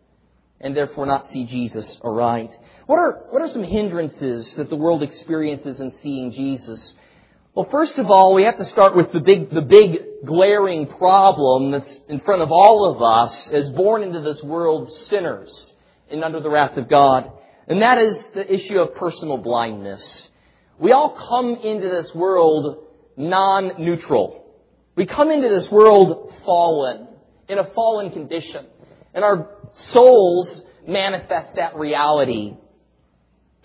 and 0.61 0.77
therefore 0.77 1.07
not 1.07 1.25
see 1.29 1.45
Jesus 1.45 2.01
aright. 2.03 2.51
What 2.87 2.97
are, 2.97 3.27
what 3.31 3.41
are 3.41 3.49
some 3.49 3.63
hindrances 3.63 4.57
that 4.57 4.69
the 4.69 4.77
world 4.77 5.05
experiences 5.05 5.79
in 5.79 5.93
seeing 5.93 6.33
Jesus? 6.33 6.97
Well, 7.59 7.69
first 7.73 7.99
of 7.99 8.09
all, 8.09 8.35
we 8.35 8.45
have 8.45 8.57
to 8.59 8.65
start 8.67 8.95
with 8.95 9.11
the 9.11 9.19
big, 9.19 9.51
the 9.51 9.63
big 9.63 9.99
glaring 10.25 10.87
problem 10.87 11.73
that's 11.73 11.93
in 12.09 12.21
front 12.21 12.41
of 12.41 12.53
all 12.53 12.87
of 12.87 13.03
us 13.03 13.51
as 13.51 13.69
born 13.71 14.05
into 14.05 14.21
this 14.21 14.41
world 14.45 14.89
sinners 15.09 15.73
and 16.09 16.23
under 16.23 16.39
the 16.39 16.51
wrath 16.51 16.77
of 16.77 16.89
God. 16.89 17.33
And 17.67 17.83
that 17.83 17.99
is 17.99 18.25
the 18.33 18.55
issue 18.55 18.79
of 18.79 18.95
personal 18.95 19.39
blindness. 19.39 20.29
We 20.79 20.93
all 20.93 21.11
come 21.11 21.57
into 21.57 21.89
this 21.89 22.15
world 22.15 22.77
non-neutral. 23.17 24.55
We 24.95 25.07
come 25.07 25.33
into 25.33 25.49
this 25.49 25.69
world 25.69 26.33
fallen, 26.45 27.09
in 27.49 27.59
a 27.59 27.65
fallen 27.65 28.13
condition. 28.13 28.67
And 29.13 29.25
our 29.25 29.51
souls 29.89 30.63
manifest 30.87 31.57
that 31.57 31.75
reality. 31.75 32.55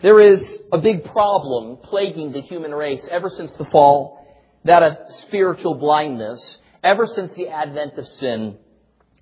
There 0.04 0.20
is 0.20 0.62
a 0.74 0.80
big 0.80 1.06
problem 1.06 1.78
plaguing 1.78 2.34
the 2.34 2.42
human 2.42 2.76
race 2.76 3.08
ever 3.10 3.30
since 3.30 3.54
the 3.54 3.64
fall, 3.64 4.20
that 4.66 4.84
of 4.84 4.98
spiritual 5.22 5.76
blindness, 5.76 6.58
ever 6.84 7.08
since 7.08 7.34
the 7.36 7.48
advent 7.48 7.98
of 7.98 8.06
sin. 8.06 8.58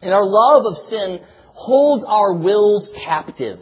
And 0.01 0.11
our 0.11 0.25
love 0.25 0.65
of 0.65 0.85
sin 0.85 1.21
holds 1.53 2.03
our 2.03 2.33
wills 2.33 2.89
captive. 2.95 3.61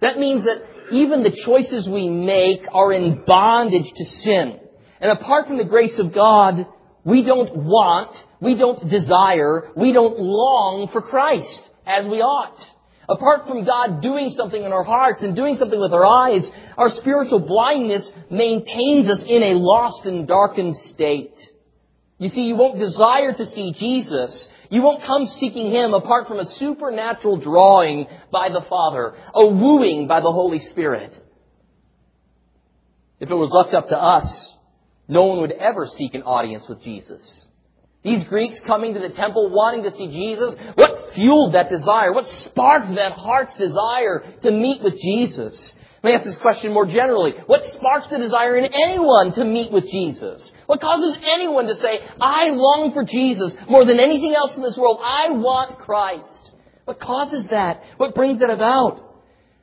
That 0.00 0.18
means 0.18 0.44
that 0.44 0.62
even 0.90 1.22
the 1.22 1.32
choices 1.32 1.86
we 1.86 2.08
make 2.08 2.64
are 2.72 2.94
in 2.94 3.24
bondage 3.26 3.92
to 3.94 4.04
sin. 4.22 4.58
And 5.02 5.12
apart 5.12 5.46
from 5.46 5.58
the 5.58 5.64
grace 5.64 5.98
of 5.98 6.14
God, 6.14 6.66
we 7.04 7.20
don't 7.24 7.54
want, 7.56 8.10
we 8.40 8.54
don't 8.54 8.88
desire, 8.88 9.70
we 9.76 9.92
don't 9.92 10.18
long 10.18 10.88
for 10.88 11.02
Christ 11.02 11.68
as 11.84 12.06
we 12.06 12.22
ought. 12.22 12.73
Apart 13.08 13.46
from 13.46 13.64
God 13.64 14.00
doing 14.00 14.30
something 14.30 14.62
in 14.62 14.72
our 14.72 14.84
hearts 14.84 15.22
and 15.22 15.36
doing 15.36 15.58
something 15.58 15.78
with 15.78 15.92
our 15.92 16.06
eyes, 16.06 16.48
our 16.78 16.90
spiritual 16.90 17.40
blindness 17.40 18.10
maintains 18.30 19.08
us 19.10 19.22
in 19.24 19.42
a 19.42 19.54
lost 19.54 20.06
and 20.06 20.26
darkened 20.26 20.76
state. 20.76 21.34
You 22.18 22.28
see, 22.28 22.44
you 22.44 22.56
won't 22.56 22.78
desire 22.78 23.32
to 23.32 23.46
see 23.46 23.72
Jesus. 23.72 24.48
You 24.70 24.82
won't 24.82 25.02
come 25.02 25.26
seeking 25.26 25.70
Him 25.70 25.92
apart 25.92 26.28
from 26.28 26.38
a 26.38 26.50
supernatural 26.52 27.38
drawing 27.38 28.06
by 28.30 28.48
the 28.48 28.62
Father, 28.62 29.14
a 29.34 29.46
wooing 29.46 30.06
by 30.06 30.20
the 30.20 30.32
Holy 30.32 30.60
Spirit. 30.60 31.12
If 33.20 33.30
it 33.30 33.34
was 33.34 33.50
left 33.50 33.74
up 33.74 33.88
to 33.88 33.98
us, 34.00 34.52
no 35.08 35.24
one 35.24 35.40
would 35.42 35.52
ever 35.52 35.86
seek 35.86 36.14
an 36.14 36.22
audience 36.22 36.66
with 36.68 36.82
Jesus. 36.82 37.43
These 38.04 38.24
Greeks 38.24 38.60
coming 38.60 38.92
to 38.94 39.00
the 39.00 39.08
temple 39.08 39.48
wanting 39.48 39.82
to 39.84 39.96
see 39.96 40.08
Jesus, 40.08 40.54
what 40.74 41.14
fueled 41.14 41.54
that 41.54 41.70
desire? 41.70 42.12
What 42.12 42.28
sparked 42.28 42.94
that 42.94 43.12
heart's 43.12 43.56
desire 43.56 44.24
to 44.42 44.50
meet 44.50 44.82
with 44.82 45.00
Jesus? 45.00 45.74
Let 46.02 46.10
me 46.10 46.16
ask 46.16 46.24
this 46.26 46.36
question 46.36 46.74
more 46.74 46.84
generally. 46.84 47.32
What 47.46 47.64
sparks 47.64 48.08
the 48.08 48.18
desire 48.18 48.56
in 48.56 48.66
anyone 48.66 49.32
to 49.32 49.44
meet 49.44 49.72
with 49.72 49.88
Jesus? 49.88 50.52
What 50.66 50.82
causes 50.82 51.16
anyone 51.22 51.66
to 51.66 51.76
say, 51.76 52.00
I 52.20 52.50
long 52.50 52.92
for 52.92 53.04
Jesus 53.04 53.56
more 53.70 53.86
than 53.86 53.98
anything 53.98 54.34
else 54.34 54.54
in 54.54 54.62
this 54.62 54.76
world? 54.76 55.00
I 55.02 55.30
want 55.30 55.78
Christ. 55.78 56.50
What 56.84 57.00
causes 57.00 57.46
that? 57.46 57.82
What 57.96 58.14
brings 58.14 58.40
that 58.40 58.50
about? 58.50 59.00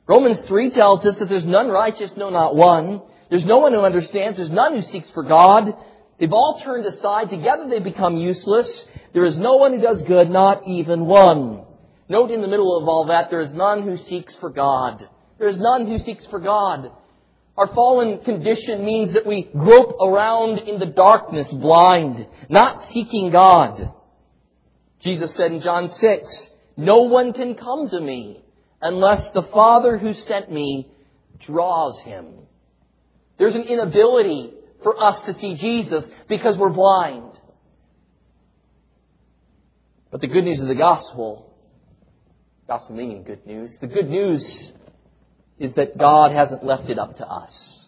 Romans 0.08 0.40
3 0.48 0.70
tells 0.70 1.06
us 1.06 1.16
that 1.20 1.28
there's 1.28 1.46
none 1.46 1.68
righteous, 1.68 2.16
no, 2.16 2.28
not 2.28 2.56
one. 2.56 3.02
There's 3.30 3.44
no 3.44 3.58
one 3.58 3.72
who 3.72 3.82
understands. 3.82 4.36
There's 4.36 4.50
none 4.50 4.74
who 4.74 4.82
seeks 4.82 5.08
for 5.10 5.22
God. 5.22 5.76
They've 6.18 6.32
all 6.32 6.60
turned 6.62 6.86
aside. 6.86 7.30
Together 7.30 7.68
they 7.68 7.80
become 7.80 8.16
useless. 8.16 8.86
There 9.12 9.24
is 9.24 9.36
no 9.38 9.56
one 9.56 9.74
who 9.74 9.80
does 9.80 10.02
good, 10.02 10.30
not 10.30 10.66
even 10.66 11.06
one. 11.06 11.64
Note 12.08 12.30
in 12.30 12.42
the 12.42 12.48
middle 12.48 12.76
of 12.76 12.88
all 12.88 13.06
that, 13.06 13.30
there 13.30 13.40
is 13.40 13.52
none 13.52 13.82
who 13.82 13.96
seeks 13.96 14.34
for 14.36 14.50
God. 14.50 15.08
There 15.38 15.48
is 15.48 15.56
none 15.56 15.86
who 15.86 15.98
seeks 15.98 16.26
for 16.26 16.38
God. 16.38 16.90
Our 17.56 17.66
fallen 17.68 18.20
condition 18.20 18.84
means 18.84 19.14
that 19.14 19.26
we 19.26 19.48
grope 19.52 19.96
around 20.00 20.60
in 20.60 20.78
the 20.78 20.86
darkness, 20.86 21.52
blind, 21.52 22.26
not 22.48 22.90
seeking 22.92 23.30
God. 23.30 23.92
Jesus 25.00 25.34
said 25.34 25.52
in 25.52 25.60
John 25.60 25.90
6, 25.90 26.50
No 26.76 27.02
one 27.02 27.32
can 27.32 27.54
come 27.54 27.88
to 27.90 28.00
me 28.00 28.42
unless 28.80 29.30
the 29.30 29.42
Father 29.42 29.98
who 29.98 30.14
sent 30.14 30.50
me 30.50 30.88
draws 31.40 32.00
him. 32.02 32.26
There's 33.38 33.54
an 33.54 33.64
inability 33.64 34.52
for 34.82 35.02
us 35.02 35.20
to 35.22 35.32
see 35.34 35.54
Jesus 35.54 36.10
because 36.28 36.56
we're 36.56 36.70
blind. 36.70 37.32
But 40.10 40.20
the 40.20 40.26
good 40.26 40.44
news 40.44 40.60
of 40.60 40.68
the 40.68 40.74
gospel, 40.74 41.54
gospel 42.66 42.94
meaning 42.94 43.22
good 43.22 43.46
news, 43.46 43.76
the 43.80 43.86
good 43.86 44.10
news 44.10 44.72
is 45.58 45.72
that 45.74 45.96
God 45.96 46.32
hasn't 46.32 46.64
left 46.64 46.90
it 46.90 46.98
up 46.98 47.16
to 47.16 47.26
us. 47.26 47.78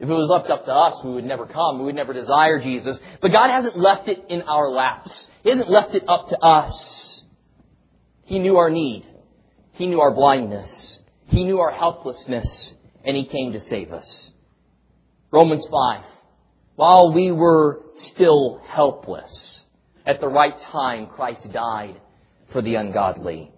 If 0.00 0.08
it 0.08 0.12
was 0.12 0.30
left 0.30 0.50
up 0.50 0.64
to 0.64 0.72
us, 0.72 1.04
we 1.04 1.12
would 1.12 1.24
never 1.24 1.46
come. 1.46 1.78
We 1.78 1.84
would 1.84 1.94
never 1.94 2.14
desire 2.14 2.58
Jesus. 2.58 2.98
But 3.20 3.32
God 3.32 3.50
hasn't 3.50 3.78
left 3.78 4.08
it 4.08 4.24
in 4.30 4.42
our 4.42 4.70
laps. 4.70 5.26
He 5.42 5.50
hasn't 5.50 5.70
left 5.70 5.94
it 5.94 6.04
up 6.08 6.28
to 6.30 6.38
us. 6.38 7.22
He 8.24 8.38
knew 8.38 8.56
our 8.56 8.70
need. 8.70 9.06
He 9.72 9.86
knew 9.86 10.00
our 10.00 10.14
blindness. 10.14 10.98
He 11.26 11.44
knew 11.44 11.60
our 11.60 11.70
helplessness. 11.70 12.74
And 13.04 13.14
He 13.14 13.26
came 13.26 13.52
to 13.52 13.60
save 13.60 13.92
us. 13.92 14.30
Romans 15.30 15.66
5 15.70 16.04
while 16.80 17.12
we 17.12 17.30
were 17.30 17.82
still 18.12 18.58
helpless, 18.66 19.60
at 20.06 20.18
the 20.18 20.28
right 20.28 20.58
time, 20.62 21.08
Christ 21.08 21.52
died 21.52 22.00
for 22.52 22.62
the 22.62 22.76
ungodly. 22.76 23.52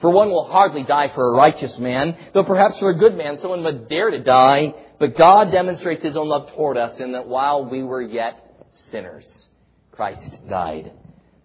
For 0.00 0.10
one 0.10 0.28
will 0.28 0.44
hardly 0.44 0.84
die 0.84 1.08
for 1.12 1.28
a 1.28 1.36
righteous 1.36 1.76
man, 1.76 2.16
though 2.32 2.44
perhaps 2.44 2.78
for 2.78 2.90
a 2.90 2.96
good 2.96 3.16
man 3.16 3.40
someone 3.40 3.64
would 3.64 3.88
dare 3.88 4.12
to 4.12 4.22
die. 4.22 4.74
But 5.00 5.16
God 5.16 5.50
demonstrates 5.50 6.04
His 6.04 6.16
own 6.16 6.28
love 6.28 6.52
toward 6.52 6.76
us 6.76 7.00
in 7.00 7.14
that 7.14 7.26
while 7.26 7.68
we 7.68 7.82
were 7.82 8.00
yet 8.00 8.64
sinners, 8.92 9.48
Christ 9.90 10.38
died 10.48 10.92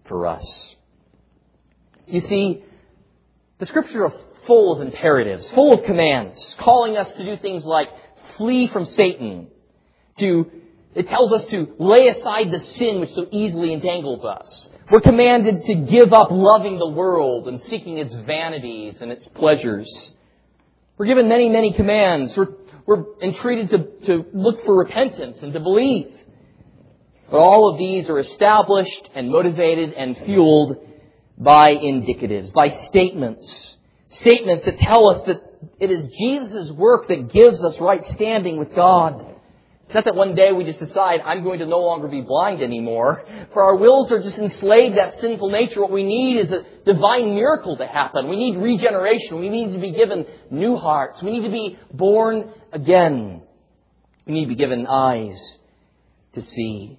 for 0.04 0.28
us. 0.28 0.76
You 2.06 2.20
see, 2.20 2.62
the 3.58 3.66
scriptures 3.66 3.96
are 3.96 4.12
full 4.46 4.72
of 4.72 4.86
imperatives, 4.86 5.50
full 5.50 5.72
of 5.72 5.82
commands, 5.82 6.54
calling 6.58 6.96
us 6.96 7.10
to 7.14 7.24
do 7.24 7.36
things 7.36 7.64
like 7.64 7.88
flee 8.36 8.68
from 8.68 8.86
Satan, 8.86 9.48
to 10.18 10.60
it 10.94 11.08
tells 11.08 11.32
us 11.32 11.44
to 11.46 11.74
lay 11.78 12.08
aside 12.08 12.50
the 12.50 12.60
sin 12.60 13.00
which 13.00 13.14
so 13.14 13.26
easily 13.30 13.72
entangles 13.72 14.24
us. 14.24 14.68
We're 14.90 15.00
commanded 15.00 15.64
to 15.64 15.74
give 15.74 16.12
up 16.12 16.30
loving 16.30 16.78
the 16.78 16.88
world 16.88 17.48
and 17.48 17.60
seeking 17.62 17.98
its 17.98 18.14
vanities 18.14 19.00
and 19.00 19.10
its 19.10 19.26
pleasures. 19.28 19.88
We're 20.98 21.06
given 21.06 21.28
many, 21.28 21.48
many 21.48 21.72
commands. 21.72 22.36
We're, 22.36 22.48
we're 22.86 23.04
entreated 23.20 23.70
to, 23.70 24.06
to 24.06 24.26
look 24.32 24.64
for 24.64 24.76
repentance 24.76 25.38
and 25.42 25.52
to 25.54 25.60
believe. 25.60 26.12
But 27.30 27.38
all 27.38 27.72
of 27.72 27.78
these 27.78 28.08
are 28.08 28.18
established 28.18 29.10
and 29.14 29.30
motivated 29.30 29.94
and 29.94 30.16
fueled 30.18 30.76
by 31.38 31.74
indicatives, 31.74 32.52
by 32.52 32.68
statements. 32.68 33.76
Statements 34.10 34.64
that 34.66 34.78
tell 34.78 35.10
us 35.10 35.26
that 35.26 35.42
it 35.80 35.90
is 35.90 36.06
Jesus' 36.08 36.70
work 36.70 37.08
that 37.08 37.32
gives 37.32 37.62
us 37.64 37.80
right 37.80 38.04
standing 38.08 38.58
with 38.58 38.74
God. 38.74 39.33
It's 39.84 39.94
not 39.94 40.06
that 40.06 40.14
one 40.14 40.34
day 40.34 40.50
we 40.52 40.64
just 40.64 40.78
decide, 40.78 41.20
I'm 41.20 41.42
going 41.44 41.58
to 41.58 41.66
no 41.66 41.80
longer 41.80 42.08
be 42.08 42.22
blind 42.22 42.62
anymore. 42.62 43.24
For 43.52 43.62
our 43.62 43.76
wills 43.76 44.10
are 44.12 44.22
just 44.22 44.38
enslaved 44.38 44.96
that 44.96 45.20
sinful 45.20 45.50
nature. 45.50 45.82
What 45.82 45.92
we 45.92 46.02
need 46.02 46.38
is 46.38 46.52
a 46.52 46.64
divine 46.86 47.34
miracle 47.34 47.76
to 47.76 47.86
happen. 47.86 48.28
We 48.28 48.36
need 48.36 48.56
regeneration. 48.56 49.40
We 49.40 49.50
need 49.50 49.72
to 49.72 49.78
be 49.78 49.92
given 49.92 50.26
new 50.50 50.76
hearts. 50.76 51.22
We 51.22 51.32
need 51.32 51.44
to 51.44 51.50
be 51.50 51.78
born 51.92 52.50
again. 52.72 53.42
We 54.26 54.34
need 54.34 54.44
to 54.44 54.48
be 54.48 54.54
given 54.54 54.86
eyes 54.86 55.58
to 56.32 56.40
see. 56.40 56.98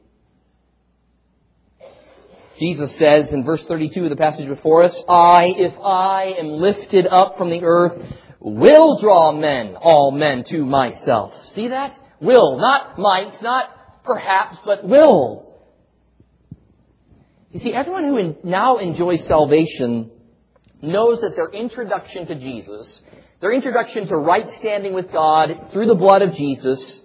Jesus 2.59 2.95
says 2.95 3.33
in 3.33 3.43
verse 3.43 3.65
32 3.65 4.05
of 4.05 4.09
the 4.09 4.15
passage 4.15 4.47
before 4.47 4.83
us, 4.83 4.95
I, 5.09 5.53
if 5.57 5.73
I 5.81 6.35
am 6.37 6.47
lifted 6.47 7.07
up 7.07 7.37
from 7.37 7.49
the 7.49 7.63
earth, 7.63 8.01
will 8.39 8.99
draw 8.99 9.31
men, 9.31 9.75
all 9.75 10.11
men 10.11 10.43
to 10.45 10.63
myself. 10.63 11.33
See 11.49 11.69
that? 11.69 11.99
Will. 12.21 12.57
Not 12.57 12.97
might, 12.97 13.41
not 13.41 14.03
perhaps, 14.03 14.57
but 14.65 14.87
will. 14.87 15.45
You 17.51 17.59
see, 17.59 17.73
everyone 17.73 18.03
who 18.03 18.35
now 18.43 18.77
enjoys 18.77 19.25
salvation 19.25 20.11
knows 20.81 21.21
that 21.21 21.35
their 21.35 21.49
introduction 21.49 22.27
to 22.27 22.35
Jesus, 22.35 23.01
their 23.39 23.53
introduction 23.53 24.07
to 24.07 24.17
right 24.17 24.49
standing 24.59 24.93
with 24.93 25.11
God 25.11 25.69
through 25.71 25.87
the 25.87 25.95
blood 25.95 26.21
of 26.21 26.33
Jesus, 26.35 26.99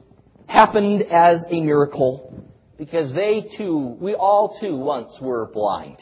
happened 0.47 1.02
as 1.02 1.45
a 1.49 1.61
miracle 1.61 2.45
because 2.76 3.12
they 3.12 3.43
too, 3.57 3.97
we 4.00 4.14
all 4.14 4.59
too 4.59 4.76
once 4.76 5.17
were 5.21 5.50
blind. 5.52 5.99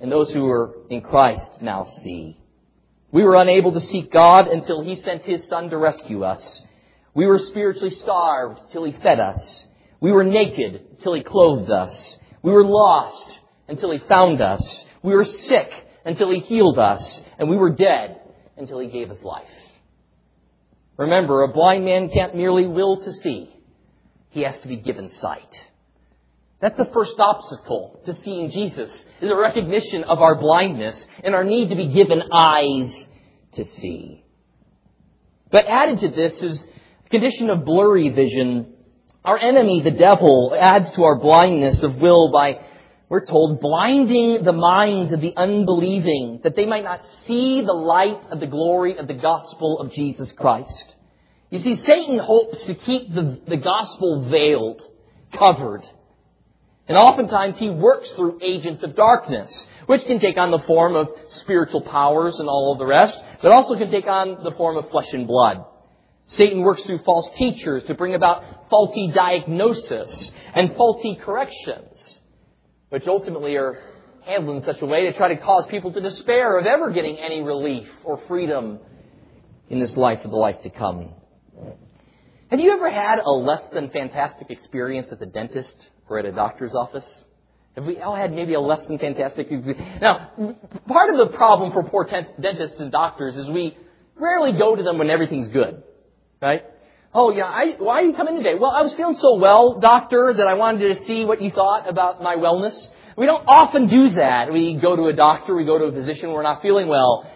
And 0.00 0.10
those 0.10 0.30
who 0.32 0.46
are 0.46 0.74
in 0.90 1.00
Christ 1.00 1.48
now 1.62 1.84
see. 2.02 2.38
We 3.12 3.22
were 3.22 3.36
unable 3.36 3.72
to 3.72 3.80
seek 3.80 4.10
God 4.10 4.48
until 4.48 4.82
He 4.82 4.96
sent 4.96 5.24
His 5.24 5.46
Son 5.46 5.70
to 5.70 5.78
rescue 5.78 6.24
us. 6.24 6.62
We 7.16 7.24
were 7.24 7.38
spiritually 7.38 7.92
starved 7.92 8.60
till 8.72 8.84
He 8.84 8.92
fed 8.92 9.18
us. 9.20 9.64
We 10.00 10.12
were 10.12 10.22
naked 10.22 11.00
till 11.02 11.14
He 11.14 11.22
clothed 11.22 11.70
us. 11.70 12.18
We 12.42 12.52
were 12.52 12.62
lost 12.62 13.40
until 13.68 13.90
He 13.90 13.98
found 14.00 14.42
us. 14.42 14.84
We 15.02 15.14
were 15.14 15.24
sick 15.24 15.72
until 16.04 16.30
He 16.30 16.40
healed 16.40 16.78
us. 16.78 17.22
And 17.38 17.48
we 17.48 17.56
were 17.56 17.70
dead 17.70 18.20
until 18.58 18.80
He 18.80 18.88
gave 18.88 19.10
us 19.10 19.22
life. 19.22 19.48
Remember, 20.98 21.42
a 21.42 21.48
blind 21.48 21.86
man 21.86 22.10
can't 22.10 22.36
merely 22.36 22.66
will 22.66 23.02
to 23.02 23.12
see. 23.12 23.50
He 24.28 24.42
has 24.42 24.58
to 24.58 24.68
be 24.68 24.76
given 24.76 25.08
sight. 25.08 25.56
That's 26.60 26.76
the 26.76 26.90
first 26.92 27.18
obstacle 27.18 27.98
to 28.04 28.12
seeing 28.12 28.50
Jesus, 28.50 28.90
is 29.22 29.30
a 29.30 29.36
recognition 29.36 30.04
of 30.04 30.20
our 30.20 30.38
blindness 30.38 31.08
and 31.24 31.34
our 31.34 31.44
need 31.44 31.70
to 31.70 31.76
be 31.76 31.88
given 31.88 32.24
eyes 32.30 33.08
to 33.52 33.64
see. 33.64 34.22
But 35.50 35.66
added 35.66 36.00
to 36.00 36.08
this 36.08 36.42
is 36.42 36.66
condition 37.10 37.50
of 37.50 37.64
blurry 37.64 38.08
vision, 38.08 38.74
our 39.24 39.38
enemy, 39.38 39.82
the 39.82 39.90
devil, 39.90 40.56
adds 40.58 40.90
to 40.92 41.04
our 41.04 41.18
blindness 41.18 41.82
of 41.82 41.96
will 41.96 42.30
by, 42.30 42.60
we're 43.08 43.26
told, 43.26 43.60
blinding 43.60 44.44
the 44.44 44.52
minds 44.52 45.12
of 45.12 45.20
the 45.20 45.34
unbelieving, 45.36 46.40
that 46.44 46.56
they 46.56 46.66
might 46.66 46.84
not 46.84 47.02
see 47.26 47.60
the 47.62 47.72
light 47.72 48.20
of 48.30 48.40
the 48.40 48.46
glory 48.46 48.98
of 48.98 49.06
the 49.08 49.14
gospel 49.14 49.80
of 49.80 49.92
Jesus 49.92 50.30
Christ. 50.32 50.94
You 51.50 51.60
see, 51.60 51.76
Satan 51.76 52.18
hopes 52.18 52.62
to 52.64 52.74
keep 52.74 53.14
the, 53.14 53.40
the 53.46 53.56
gospel 53.56 54.28
veiled, 54.28 54.82
covered. 55.32 55.82
And 56.88 56.96
oftentimes 56.96 57.56
he 57.56 57.68
works 57.68 58.10
through 58.12 58.38
agents 58.42 58.82
of 58.84 58.94
darkness, 58.94 59.66
which 59.86 60.04
can 60.04 60.20
take 60.20 60.38
on 60.38 60.50
the 60.50 60.60
form 60.60 60.94
of 60.94 61.08
spiritual 61.28 61.80
powers 61.82 62.38
and 62.38 62.48
all 62.48 62.72
of 62.72 62.78
the 62.78 62.86
rest, 62.86 63.20
but 63.42 63.50
also 63.50 63.76
can 63.76 63.90
take 63.90 64.06
on 64.06 64.44
the 64.44 64.52
form 64.52 64.76
of 64.76 64.88
flesh 64.90 65.12
and 65.12 65.26
blood. 65.26 65.64
Satan 66.28 66.62
works 66.62 66.84
through 66.84 66.98
false 66.98 67.28
teachers 67.36 67.84
to 67.84 67.94
bring 67.94 68.14
about 68.14 68.68
faulty 68.68 69.12
diagnosis 69.14 70.32
and 70.54 70.74
faulty 70.76 71.16
corrections, 71.16 72.20
which 72.88 73.06
ultimately 73.06 73.56
are 73.56 73.78
handled 74.24 74.56
in 74.56 74.62
such 74.62 74.82
a 74.82 74.86
way 74.86 75.04
to 75.04 75.12
try 75.12 75.28
to 75.28 75.36
cause 75.36 75.66
people 75.66 75.92
to 75.92 76.00
despair 76.00 76.58
of 76.58 76.66
ever 76.66 76.90
getting 76.90 77.16
any 77.18 77.42
relief 77.42 77.88
or 78.02 78.20
freedom 78.26 78.80
in 79.68 79.78
this 79.78 79.96
life 79.96 80.20
or 80.24 80.28
the 80.28 80.36
life 80.36 80.60
to 80.62 80.70
come. 80.70 81.10
Have 82.50 82.60
you 82.60 82.72
ever 82.72 82.90
had 82.90 83.20
a 83.20 83.30
less 83.30 83.62
than 83.72 83.90
fantastic 83.90 84.50
experience 84.50 85.08
at 85.10 85.20
the 85.20 85.26
dentist 85.26 85.74
or 86.08 86.18
at 86.18 86.24
a 86.24 86.32
doctor's 86.32 86.74
office? 86.74 87.04
Have 87.76 87.84
we 87.84 87.98
all 87.98 88.14
had 88.14 88.32
maybe 88.32 88.54
a 88.54 88.60
less 88.60 88.86
than 88.86 88.98
fantastic 88.98 89.50
experience? 89.50 90.00
Now, 90.00 90.30
part 90.88 91.10
of 91.10 91.18
the 91.18 91.36
problem 91.36 91.72
for 91.72 91.82
poor 91.84 92.04
dentists 92.40 92.80
and 92.80 92.90
doctors 92.90 93.36
is 93.36 93.48
we 93.48 93.76
rarely 94.16 94.52
go 94.52 94.74
to 94.74 94.82
them 94.82 94.98
when 94.98 95.10
everything's 95.10 95.48
good, 95.48 95.82
right? 96.40 96.64
Oh 97.14 97.30
yeah, 97.30 97.46
I, 97.46 97.76
why 97.78 98.02
are 98.02 98.04
you 98.04 98.14
coming 98.14 98.36
today? 98.36 98.54
Well, 98.54 98.70
I 98.70 98.82
was 98.82 98.92
feeling 98.94 99.16
so 99.16 99.36
well, 99.36 99.78
doctor, 99.80 100.34
that 100.36 100.46
I 100.46 100.54
wanted 100.54 100.94
to 100.94 101.02
see 101.04 101.24
what 101.24 101.40
you 101.40 101.50
thought 101.50 101.88
about 101.88 102.22
my 102.22 102.36
wellness. 102.36 102.90
We 103.16 103.24
don't 103.24 103.44
often 103.46 103.86
do 103.88 104.10
that. 104.10 104.52
We 104.52 104.74
go 104.74 104.94
to 104.96 105.06
a 105.06 105.14
doctor, 105.14 105.54
we 105.54 105.64
go 105.64 105.78
to 105.78 105.84
a 105.86 105.92
physician, 105.92 106.30
we're 106.32 106.42
not 106.42 106.60
feeling 106.60 106.88
well. 106.88 107.30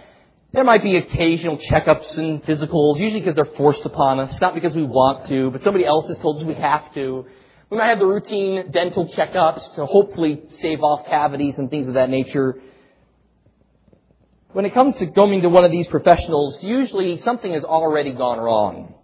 There 0.53 0.65
might 0.65 0.83
be 0.83 0.97
occasional 0.97 1.57
checkups 1.57 2.19
and 2.19 2.43
physicals, 2.43 2.99
usually 2.99 3.21
because 3.21 3.37
they're 3.37 3.45
forced 3.57 3.87
upon 3.87 4.19
us, 4.19 4.39
not 4.41 4.53
because 4.53 4.75
we 4.75 4.83
want 4.83 5.27
to, 5.29 5.51
but 5.51 5.63
somebody 5.63 5.87
else 5.87 6.09
has 6.09 6.19
told 6.19 6.39
us 6.39 6.45
we 6.45 6.55
have 6.55 6.93
to. 6.95 7.25
We 7.71 7.79
might 7.79 7.87
have 7.87 8.01
the 8.01 8.07
routine 8.07 8.71
dental 8.73 9.09
checkups 9.09 9.77
to 9.77 9.87
hopefully 9.87 10.43
stave 10.51 10.83
off 10.83 11.07
cavities 11.07 11.57
and 11.57 11.71
things 11.71 11.87
of 11.87 11.95
that 11.95 12.11
nature. 12.11 12.61
When 14.53 14.65
it 14.65 14.75
comes 14.75 14.97
to 14.97 15.07
going 15.07 15.43
to 15.43 15.49
one 15.49 15.65
of 15.65 15.71
these 15.71 15.87
professionals, 15.87 16.63
usually 16.63 17.21
something 17.21 17.53
has 17.53 17.63
already 17.63 18.13
gone 18.13 18.39
wrong. 18.39 18.95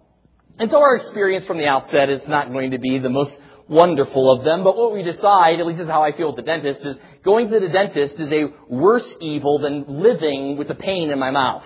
And 0.59 0.71
so 0.71 0.79
our 0.79 0.97
experience 0.97 1.45
from 1.45 1.59
the 1.59 1.67
outset 1.67 2.09
is 2.09 2.26
not 2.26 2.50
going 2.50 2.73
to 2.73 2.79
be 2.79 2.99
the 2.99 3.11
most 3.11 3.37
wonderful 3.69 4.33
of 4.33 4.45
them, 4.45 4.65
but 4.65 4.76
what 4.76 4.93
we 4.93 5.03
decide, 5.03 5.61
at 5.61 5.67
least 5.67 5.81
is 5.81 5.88
how 5.88 6.03
I 6.03 6.17
feel 6.17 6.29
with 6.29 6.37
the 6.37 6.43
dentist, 6.43 6.85
is 6.85 6.99
going 7.25 7.50
to 7.50 7.61
the 7.61 7.69
dentist 7.69 8.19
is 8.19 8.31
a 8.33 8.45
worse 8.69 9.15
evil 9.21 9.59
than 9.59 9.85
living 10.03 10.57
with 10.57 10.69
the 10.69 10.75
pain 10.75 11.11
in 11.11 11.19
my 11.19 11.31
mouth. 11.31 11.65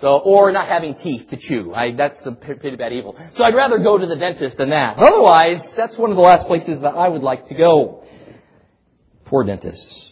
So, 0.00 0.18
or 0.18 0.50
not 0.52 0.68
having 0.68 0.94
teeth 0.94 1.28
to 1.30 1.36
chew. 1.36 1.72
I, 1.74 1.92
that's 1.92 2.20
a 2.26 2.32
pretty 2.32 2.76
bad 2.76 2.92
evil. 2.92 3.18
So 3.34 3.44
I'd 3.44 3.54
rather 3.54 3.78
go 3.78 3.96
to 3.96 4.06
the 4.06 4.16
dentist 4.16 4.58
than 4.58 4.70
that. 4.70 4.98
Otherwise, 4.98 5.72
that's 5.76 5.96
one 5.96 6.10
of 6.10 6.16
the 6.16 6.22
last 6.22 6.46
places 6.46 6.80
that 6.80 6.94
I 6.94 7.08
would 7.08 7.22
like 7.22 7.48
to 7.48 7.54
go. 7.54 8.04
Poor 9.24 9.44
dentists. 9.44 10.03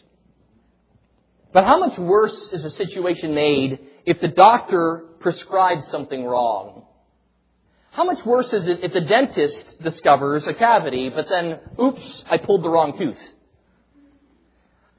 But 1.52 1.64
how 1.64 1.78
much 1.78 1.99
worse 1.99 2.49
is 2.52 2.62
the 2.62 2.71
situation 2.71 3.35
made 3.35 3.78
if 4.06 4.21
the 4.21 4.28
doctor 4.28 5.04
prescribes 5.21 5.87
something 5.88 6.25
wrong? 6.25 6.85
How 7.90 8.04
much 8.04 8.25
worse 8.25 8.52
is 8.54 8.68
it 8.68 8.82
if 8.82 8.94
the 8.94 9.02
dentist 9.02 9.82
discovers 9.82 10.47
a 10.47 10.54
cavity, 10.54 11.11
but 11.11 11.26
then, 11.28 11.61
oops, 11.78 12.25
I 12.28 12.38
pulled 12.38 12.64
the 12.64 12.71
wrong 12.71 12.97
tooth? 12.97 13.21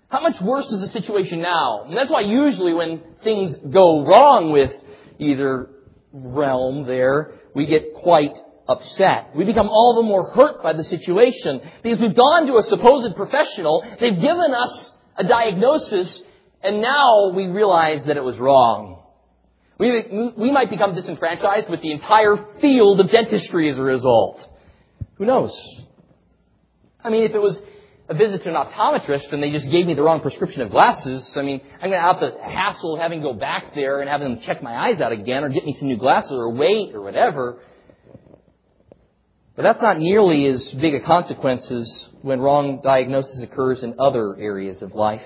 How 0.10 0.22
much 0.22 0.40
worse 0.42 0.70
is 0.70 0.80
the 0.80 0.90
situation 0.90 1.42
now? 1.42 1.86
And 1.86 1.98
that's 1.98 2.12
why 2.12 2.22
usually 2.22 2.74
when 2.74 3.02
things 3.24 3.56
go 3.72 4.06
wrong 4.06 4.52
with 4.52 4.72
either 5.18 5.70
realm 6.12 6.86
there, 6.86 7.32
we 7.56 7.66
get 7.66 7.96
quite 7.96 8.36
upset. 8.68 9.36
We 9.36 9.44
become 9.44 9.70
all 9.70 9.96
the 9.96 10.04
more 10.04 10.30
hurt 10.30 10.62
by 10.62 10.74
the 10.74 10.84
situation 10.84 11.62
because 11.82 12.00
we've 12.00 12.16
gone 12.16 12.46
to 12.46 12.58
a 12.58 12.64
supposed 12.64 13.16
professional, 13.16 13.84
they've 14.00 14.20
given 14.20 14.54
us 14.54 14.92
a 15.18 15.24
diagnosis, 15.24 16.22
and 16.64 16.82
now 16.82 17.30
we 17.30 17.48
realize 17.48 18.06
that 18.06 18.18
it 18.18 18.24
was 18.24 18.38
wrong. 18.38 19.04
We, 19.78 20.32
we 20.38 20.52
might 20.52 20.70
become 20.70 20.96
disenfranchised 20.96 21.70
with 21.70 21.82
the 21.82 21.92
entire 21.92 22.38
field 22.62 23.02
of 23.02 23.12
dentistry 23.12 23.70
as 23.70 23.78
a 23.78 23.84
result. 23.84 24.48
Who 25.16 25.26
knows? 25.26 25.54
I 27.04 27.10
mean, 27.10 27.24
if 27.24 27.34
it 27.34 27.42
was 27.42 27.60
a 28.08 28.14
visit 28.14 28.44
to 28.44 28.50
an 28.50 28.56
optometrist 28.56 29.34
and 29.34 29.44
they 29.44 29.52
just 29.52 29.70
gave 29.70 29.86
me 29.86 29.94
the 29.94 30.04
wrong 30.04 30.22
prescription 30.22 30.62
of 30.62 30.72
glasses, 30.72 31.36
I 31.36 31.42
mean, 31.42 31.62
I'm 31.82 31.90
going 31.90 31.92
to 31.92 32.00
have 32.00 32.20
the 32.20 32.38
hassle 32.42 32.98
having 32.98 33.20
to 33.20 33.24
go 33.24 33.34
back 33.34 33.76
there 33.76 34.00
and 34.00 34.10
have 34.10 34.22
them 34.22 34.40
check 34.40 34.64
my 34.64 34.74
eyes 34.74 35.02
out 35.02 35.12
again 35.12 35.44
or 35.44 35.50
get 35.50 35.66
me 35.66 35.74
some 35.74 35.90
new 35.90 35.98
glasses 35.98 36.32
or 36.32 36.54
wait 36.54 36.96
or 36.96 37.02
whatever. 37.02 37.60
But 39.56 39.64
that's 39.64 39.82
not 39.82 40.00
nearly 40.00 40.46
as 40.46 40.68
big 40.74 40.96
a 40.96 41.02
consequence 41.02 41.70
as 41.70 42.10
when 42.22 42.40
wrong 42.40 42.82
diagnosis 42.82 43.42
occurs 43.42 43.84
in 43.84 43.96
other 44.00 44.36
areas 44.38 44.82
of 44.82 44.96
life. 44.96 45.24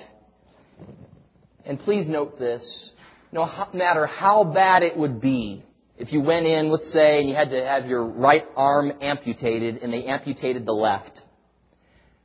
And 1.67 1.77
please 1.81 2.07
note 2.07 2.39
this 2.39 2.91
no 3.33 3.67
matter 3.73 4.05
how 4.05 4.45
bad 4.45 4.83
it 4.83 4.95
would 4.95 5.19
be, 5.19 5.63
if 5.97 6.13
you 6.13 6.21
went 6.21 6.45
in, 6.45 6.69
let's 6.69 6.89
say, 6.91 7.19
and 7.19 7.27
you 7.27 7.35
had 7.35 7.49
to 7.49 7.65
have 7.65 7.87
your 7.87 8.05
right 8.05 8.45
arm 8.55 8.93
amputated 9.01 9.83
and 9.83 9.91
they 9.91 10.05
amputated 10.05 10.65
the 10.65 10.71
left, 10.71 11.21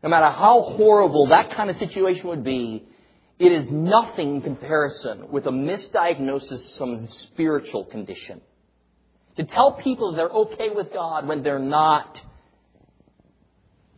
no 0.01 0.09
matter 0.09 0.31
how 0.31 0.63
horrible 0.63 1.27
that 1.29 1.51
kind 1.51 1.71
of 1.71 1.79
situation 1.79 2.29
would 2.29 2.45
be, 2.45 2.85
it 3.41 3.51
is 3.51 3.69
nothing 3.69 4.37
in 4.37 4.43
comparison 4.43 5.29
with 5.31 5.47
a 5.47 5.51
misdiagnosis 5.51 6.53
of 6.53 6.61
some 6.77 7.09
spiritual 7.09 7.85
condition. 7.85 8.41
To 9.39 9.45
tell 9.45 9.73
people 9.73 10.13
they're 10.13 10.29
okay 10.29 10.71
with 10.71 10.93
God 10.93 11.27
when 11.27 11.43
they're 11.43 11.59
not 11.59 12.23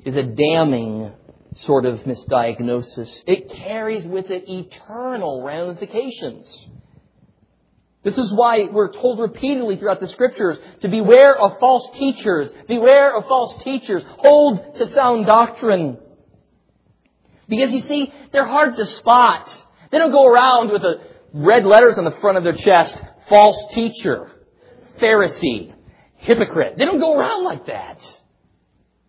is 0.06 0.16
a 0.16 0.22
damning 0.22 1.12
sort 1.54 1.86
of 1.86 2.00
misdiagnosis. 2.00 3.10
It 3.26 3.50
carries 3.50 4.04
with 4.04 4.30
it 4.30 4.48
eternal 4.48 5.42
ramifications. 5.42 6.66
This 8.02 8.18
is 8.18 8.30
why 8.32 8.64
we're 8.70 8.92
told 8.92 9.18
repeatedly 9.18 9.76
throughout 9.76 10.00
the 10.00 10.08
scriptures 10.08 10.58
to 10.80 10.88
beware 10.88 11.34
of 11.36 11.58
false 11.58 11.96
teachers. 11.96 12.52
Beware 12.68 13.16
of 13.16 13.26
false 13.28 13.62
teachers. 13.64 14.02
Hold 14.18 14.76
to 14.76 14.86
sound 14.88 15.26
doctrine. 15.26 15.96
Because 17.48 17.72
you 17.72 17.80
see, 17.80 18.12
they're 18.30 18.46
hard 18.46 18.76
to 18.76 18.84
spot. 18.86 19.48
They 19.90 19.98
don't 19.98 20.10
go 20.10 20.26
around 20.26 20.70
with 20.70 20.82
a 20.82 21.00
red 21.32 21.64
letters 21.64 21.96
on 21.96 22.04
the 22.04 22.16
front 22.20 22.36
of 22.36 22.44
their 22.44 22.54
chest, 22.54 22.96
false 23.28 23.72
teacher, 23.74 24.30
Pharisee, 24.98 25.74
hypocrite. 26.16 26.74
They 26.76 26.84
don't 26.84 27.00
go 27.00 27.18
around 27.18 27.44
like 27.44 27.66
that. 27.66 27.98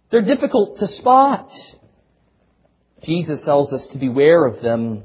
They're 0.09 0.21
difficult 0.21 0.79
to 0.79 0.87
spot. 0.87 1.51
Jesus 3.05 3.41
tells 3.41 3.71
us 3.71 3.85
to 3.87 3.97
beware 3.97 4.45
of 4.45 4.61
them. 4.61 5.03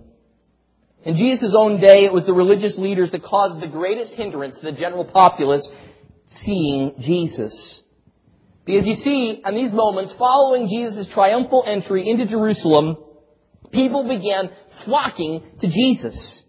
In 1.05 1.17
Jesus' 1.17 1.55
own 1.55 1.81
day, 1.81 2.05
it 2.05 2.13
was 2.13 2.25
the 2.25 2.33
religious 2.33 2.77
leaders 2.77 3.11
that 3.13 3.23
caused 3.23 3.61
the 3.61 3.67
greatest 3.67 4.13
hindrance 4.13 4.57
to 4.57 4.67
the 4.67 4.73
general 4.73 5.05
populace 5.05 5.67
seeing 6.37 6.95
Jesus. 7.01 7.81
Because 8.65 8.87
you 8.87 8.97
see, 8.97 9.43
in 9.45 9.55
these 9.55 9.73
moments, 9.73 10.13
following 10.13 10.69
Jesus' 10.69 11.07
triumphal 11.09 11.65
entry 11.67 12.09
into 12.09 12.27
Jerusalem, 12.27 12.97
people 13.71 14.07
began 14.07 14.51
flocking 14.85 15.43
to 15.61 15.69
Jesus. 15.69 16.43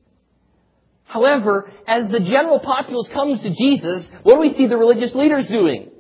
However, 1.05 1.69
as 1.87 2.09
the 2.09 2.19
general 2.19 2.59
populace 2.59 3.07
comes 3.09 3.41
to 3.41 3.49
Jesus, 3.49 4.09
what 4.23 4.35
do 4.35 4.41
we 4.41 4.53
see 4.53 4.67
the 4.67 4.77
religious 4.77 5.13
leaders 5.15 5.47
doing? 5.47 5.91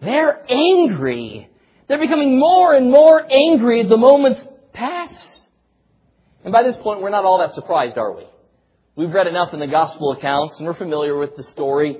They're 0.00 0.44
angry. 0.48 1.48
They're 1.88 1.98
becoming 1.98 2.38
more 2.38 2.74
and 2.74 2.90
more 2.90 3.24
angry 3.30 3.80
as 3.80 3.88
the 3.88 3.96
moments 3.96 4.46
pass. 4.72 5.48
And 6.44 6.52
by 6.52 6.62
this 6.62 6.76
point, 6.76 7.00
we're 7.00 7.10
not 7.10 7.24
all 7.24 7.38
that 7.38 7.54
surprised, 7.54 7.98
are 7.98 8.12
we? 8.12 8.24
We've 8.94 9.12
read 9.12 9.26
enough 9.26 9.54
in 9.54 9.60
the 9.60 9.66
gospel 9.66 10.12
accounts 10.12 10.58
and 10.58 10.66
we're 10.66 10.74
familiar 10.74 11.16
with 11.16 11.36
the 11.36 11.44
story 11.44 11.98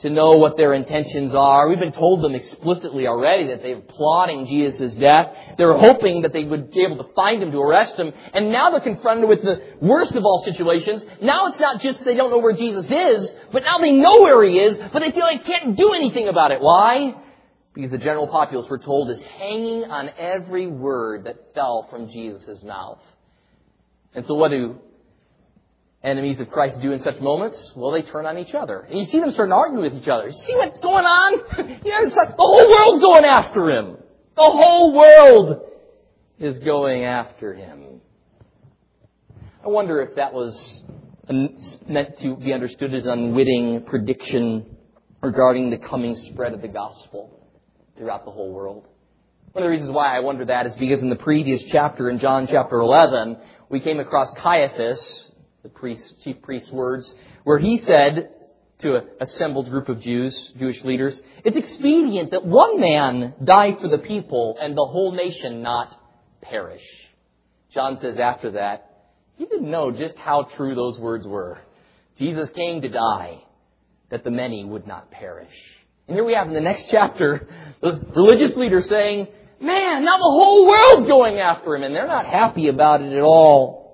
to 0.00 0.10
know 0.10 0.36
what 0.36 0.56
their 0.56 0.74
intentions 0.74 1.34
are. 1.34 1.68
We've 1.68 1.78
been 1.78 1.92
told 1.92 2.22
them 2.22 2.34
explicitly 2.34 3.06
already 3.06 3.48
that 3.48 3.62
they're 3.62 3.80
plotting 3.80 4.46
Jesus' 4.46 4.92
death. 4.94 5.34
They're 5.56 5.76
hoping 5.78 6.22
that 6.22 6.32
they 6.32 6.44
would 6.44 6.70
be 6.70 6.82
able 6.82 7.02
to 7.02 7.12
find 7.14 7.42
him 7.42 7.52
to 7.52 7.58
arrest 7.58 7.98
him. 7.98 8.12
And 8.32 8.52
now 8.52 8.70
they're 8.70 8.80
confronted 8.80 9.28
with 9.28 9.42
the 9.42 9.62
worst 9.80 10.14
of 10.14 10.24
all 10.24 10.42
situations. 10.44 11.04
Now 11.22 11.46
it's 11.46 11.58
not 11.58 11.80
just 11.80 12.04
they 12.04 12.14
don't 12.14 12.30
know 12.30 12.38
where 12.38 12.56
Jesus 12.56 12.90
is, 12.90 13.34
but 13.50 13.62
now 13.62 13.78
they 13.78 13.92
know 13.92 14.20
where 14.20 14.44
he 14.44 14.58
is, 14.58 14.76
but 14.92 15.00
they 15.00 15.10
feel 15.10 15.26
they 15.26 15.38
can't 15.38 15.76
do 15.76 15.92
anything 15.94 16.28
about 16.28 16.50
it. 16.50 16.60
Why? 16.60 17.14
Because 17.74 17.90
the 17.90 17.98
general 17.98 18.28
populace, 18.28 18.68
we're 18.70 18.78
told, 18.78 19.10
is 19.10 19.20
hanging 19.20 19.84
on 19.84 20.08
every 20.16 20.68
word 20.68 21.24
that 21.24 21.54
fell 21.54 21.88
from 21.90 22.08
Jesus' 22.08 22.62
mouth. 22.62 23.00
And 24.14 24.24
so 24.24 24.34
what 24.34 24.52
do 24.52 24.78
enemies 26.04 26.38
of 26.38 26.50
Christ 26.50 26.80
do 26.80 26.92
in 26.92 27.00
such 27.00 27.18
moments? 27.20 27.72
Well, 27.74 27.90
they 27.90 28.02
turn 28.02 28.26
on 28.26 28.38
each 28.38 28.54
other. 28.54 28.80
And 28.80 28.96
you 28.96 29.04
see 29.04 29.18
them 29.18 29.32
starting 29.32 29.50
to 29.50 29.56
argue 29.56 29.80
with 29.80 29.94
each 29.94 30.06
other. 30.06 30.28
You 30.28 30.32
see 30.32 30.54
what's 30.54 30.78
going 30.78 31.04
on? 31.04 31.32
yeah, 31.84 32.00
the 32.02 32.34
whole 32.38 32.70
world's 32.70 33.00
going 33.00 33.24
after 33.24 33.70
him. 33.70 33.96
The 34.36 34.42
whole 34.42 34.94
world 34.94 35.62
is 36.38 36.58
going 36.60 37.04
after 37.04 37.54
him. 37.54 38.00
I 39.64 39.68
wonder 39.68 40.00
if 40.00 40.14
that 40.14 40.32
was 40.32 40.84
meant 41.88 42.18
to 42.18 42.36
be 42.36 42.52
understood 42.52 42.94
as 42.94 43.06
unwitting 43.06 43.84
prediction 43.86 44.76
regarding 45.22 45.70
the 45.70 45.78
coming 45.78 46.14
spread 46.30 46.52
of 46.52 46.62
the 46.62 46.68
gospel 46.68 47.43
throughout 47.96 48.24
the 48.24 48.30
whole 48.30 48.52
world. 48.52 48.86
One 49.52 49.62
of 49.62 49.66
the 49.66 49.70
reasons 49.70 49.90
why 49.90 50.16
I 50.16 50.20
wonder 50.20 50.44
that 50.46 50.66
is 50.66 50.74
because 50.74 51.00
in 51.00 51.10
the 51.10 51.16
previous 51.16 51.62
chapter, 51.70 52.10
in 52.10 52.18
John 52.18 52.48
chapter 52.48 52.80
11, 52.80 53.36
we 53.68 53.80
came 53.80 54.00
across 54.00 54.32
Caiaphas, 54.36 55.30
the 55.62 55.68
priest, 55.68 56.16
chief 56.24 56.42
priest's 56.42 56.72
words, 56.72 57.12
where 57.44 57.58
he 57.58 57.78
said 57.78 58.30
to 58.80 58.96
an 58.96 59.06
assembled 59.20 59.70
group 59.70 59.88
of 59.88 60.00
Jews, 60.00 60.52
Jewish 60.58 60.82
leaders, 60.82 61.20
it's 61.44 61.56
expedient 61.56 62.32
that 62.32 62.44
one 62.44 62.80
man 62.80 63.34
die 63.44 63.76
for 63.80 63.88
the 63.88 63.98
people 63.98 64.56
and 64.60 64.76
the 64.76 64.84
whole 64.84 65.12
nation 65.12 65.62
not 65.62 65.94
perish. 66.42 66.82
John 67.72 67.98
says 68.00 68.18
after 68.18 68.52
that, 68.52 68.90
he 69.36 69.46
didn't 69.46 69.70
know 69.70 69.90
just 69.90 70.16
how 70.16 70.44
true 70.56 70.74
those 70.74 70.98
words 70.98 71.26
were. 71.26 71.58
Jesus 72.16 72.48
came 72.50 72.82
to 72.82 72.88
die 72.88 73.42
that 74.10 74.24
the 74.24 74.30
many 74.30 74.64
would 74.64 74.86
not 74.86 75.10
perish. 75.10 75.54
And 76.06 76.16
here 76.16 76.24
we 76.24 76.34
have 76.34 76.48
in 76.48 76.54
the 76.54 76.60
next 76.60 76.86
chapter, 76.90 77.48
the 77.84 78.04
religious 78.16 78.56
leaders 78.56 78.88
saying, 78.88 79.28
Man, 79.60 80.04
now 80.04 80.16
the 80.16 80.22
whole 80.22 80.66
world's 80.66 81.06
going 81.06 81.38
after 81.38 81.76
him, 81.76 81.84
and 81.84 81.94
they're 81.94 82.06
not 82.06 82.26
happy 82.26 82.68
about 82.68 83.02
it 83.02 83.12
at 83.12 83.22
all. 83.22 83.84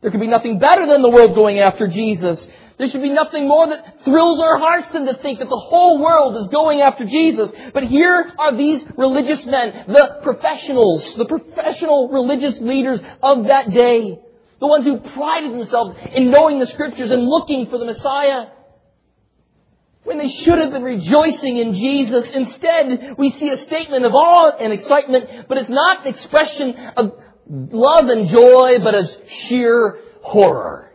There 0.00 0.10
could 0.10 0.20
be 0.20 0.28
nothing 0.28 0.58
better 0.58 0.86
than 0.86 1.02
the 1.02 1.10
world 1.10 1.34
going 1.34 1.58
after 1.58 1.88
Jesus. 1.88 2.46
There 2.78 2.86
should 2.86 3.02
be 3.02 3.10
nothing 3.10 3.48
more 3.48 3.66
that 3.66 4.04
thrills 4.04 4.38
our 4.38 4.56
hearts 4.56 4.90
than 4.90 5.06
to 5.06 5.14
think 5.14 5.40
that 5.40 5.48
the 5.48 5.56
whole 5.56 6.00
world 6.00 6.36
is 6.36 6.46
going 6.48 6.80
after 6.80 7.04
Jesus. 7.04 7.52
But 7.74 7.84
here 7.84 8.32
are 8.38 8.56
these 8.56 8.84
religious 8.96 9.44
men, 9.44 9.84
the 9.88 10.20
professionals, 10.22 11.16
the 11.16 11.26
professional 11.26 12.08
religious 12.08 12.58
leaders 12.60 13.00
of 13.20 13.46
that 13.46 13.70
day. 13.70 14.20
The 14.60 14.66
ones 14.66 14.84
who 14.84 15.00
prided 15.00 15.52
themselves 15.52 15.96
in 16.12 16.30
knowing 16.30 16.60
the 16.60 16.66
scriptures 16.66 17.10
and 17.10 17.24
looking 17.26 17.66
for 17.66 17.78
the 17.78 17.84
Messiah. 17.84 18.46
When 20.04 20.18
they 20.18 20.28
should 20.28 20.58
have 20.58 20.70
been 20.70 20.82
rejoicing 20.82 21.58
in 21.58 21.74
Jesus. 21.74 22.30
Instead, 22.30 23.16
we 23.18 23.30
see 23.30 23.50
a 23.50 23.58
statement 23.58 24.04
of 24.04 24.14
awe 24.14 24.52
and 24.58 24.72
excitement, 24.72 25.48
but 25.48 25.58
it's 25.58 25.68
not 25.68 26.02
an 26.02 26.06
expression 26.06 26.74
of 26.96 27.12
love 27.48 28.06
and 28.06 28.28
joy, 28.28 28.78
but 28.82 28.94
as 28.94 29.16
sheer 29.28 29.98
horror. 30.22 30.92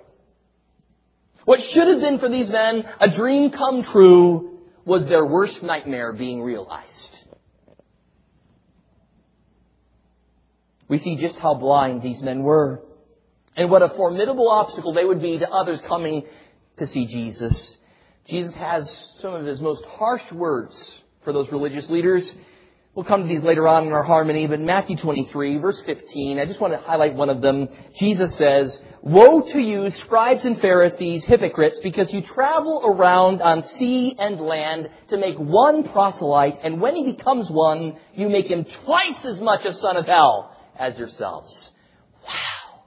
What 1.45 1.61
should 1.61 1.87
have 1.87 1.99
been 1.99 2.19
for 2.19 2.29
these 2.29 2.49
men 2.49 2.87
a 2.99 3.09
dream 3.09 3.51
come 3.51 3.83
true 3.83 4.59
was 4.85 5.05
their 5.05 5.25
worst 5.25 5.61
nightmare 5.61 6.13
being 6.13 6.41
realized. 6.41 7.09
We 10.87 10.97
see 10.99 11.15
just 11.15 11.37
how 11.39 11.55
blind 11.55 12.01
these 12.01 12.21
men 12.21 12.43
were 12.43 12.81
and 13.55 13.69
what 13.69 13.81
a 13.81 13.89
formidable 13.89 14.49
obstacle 14.49 14.93
they 14.93 15.05
would 15.05 15.21
be 15.21 15.39
to 15.39 15.49
others 15.49 15.81
coming 15.81 16.23
to 16.77 16.87
see 16.87 17.05
Jesus. 17.05 17.77
Jesus 18.27 18.53
has 18.53 18.89
some 19.19 19.33
of 19.33 19.45
his 19.45 19.59
most 19.59 19.83
harsh 19.85 20.31
words 20.31 21.01
for 21.23 21.33
those 21.33 21.51
religious 21.51 21.89
leaders. 21.89 22.33
We'll 22.95 23.05
come 23.05 23.23
to 23.23 23.27
these 23.27 23.43
later 23.43 23.67
on 23.67 23.87
in 23.87 23.91
our 23.91 24.03
harmony, 24.03 24.45
but 24.45 24.59
Matthew 24.59 24.95
23, 24.97 25.57
verse 25.57 25.81
15, 25.85 26.39
I 26.39 26.45
just 26.45 26.59
want 26.59 26.73
to 26.73 26.79
highlight 26.79 27.15
one 27.15 27.29
of 27.29 27.41
them. 27.41 27.67
Jesus 27.97 28.35
says, 28.35 28.77
Woe 29.01 29.41
to 29.41 29.59
you, 29.59 29.89
scribes 29.89 30.45
and 30.45 30.61
Pharisees, 30.61 31.25
hypocrites, 31.25 31.79
because 31.83 32.13
you 32.13 32.21
travel 32.21 32.83
around 32.85 33.41
on 33.41 33.63
sea 33.63 34.15
and 34.17 34.39
land 34.39 34.89
to 35.09 35.17
make 35.17 35.37
one 35.37 35.83
proselyte, 35.89 36.59
and 36.63 36.79
when 36.79 36.95
he 36.95 37.11
becomes 37.11 37.49
one, 37.49 37.97
you 38.13 38.29
make 38.29 38.45
him 38.45 38.63
twice 38.85 39.25
as 39.25 39.39
much 39.39 39.65
a 39.65 39.73
son 39.73 39.97
of 39.97 40.05
hell 40.05 40.55
as 40.77 40.97
yourselves. 40.97 41.71
Wow. 42.25 42.83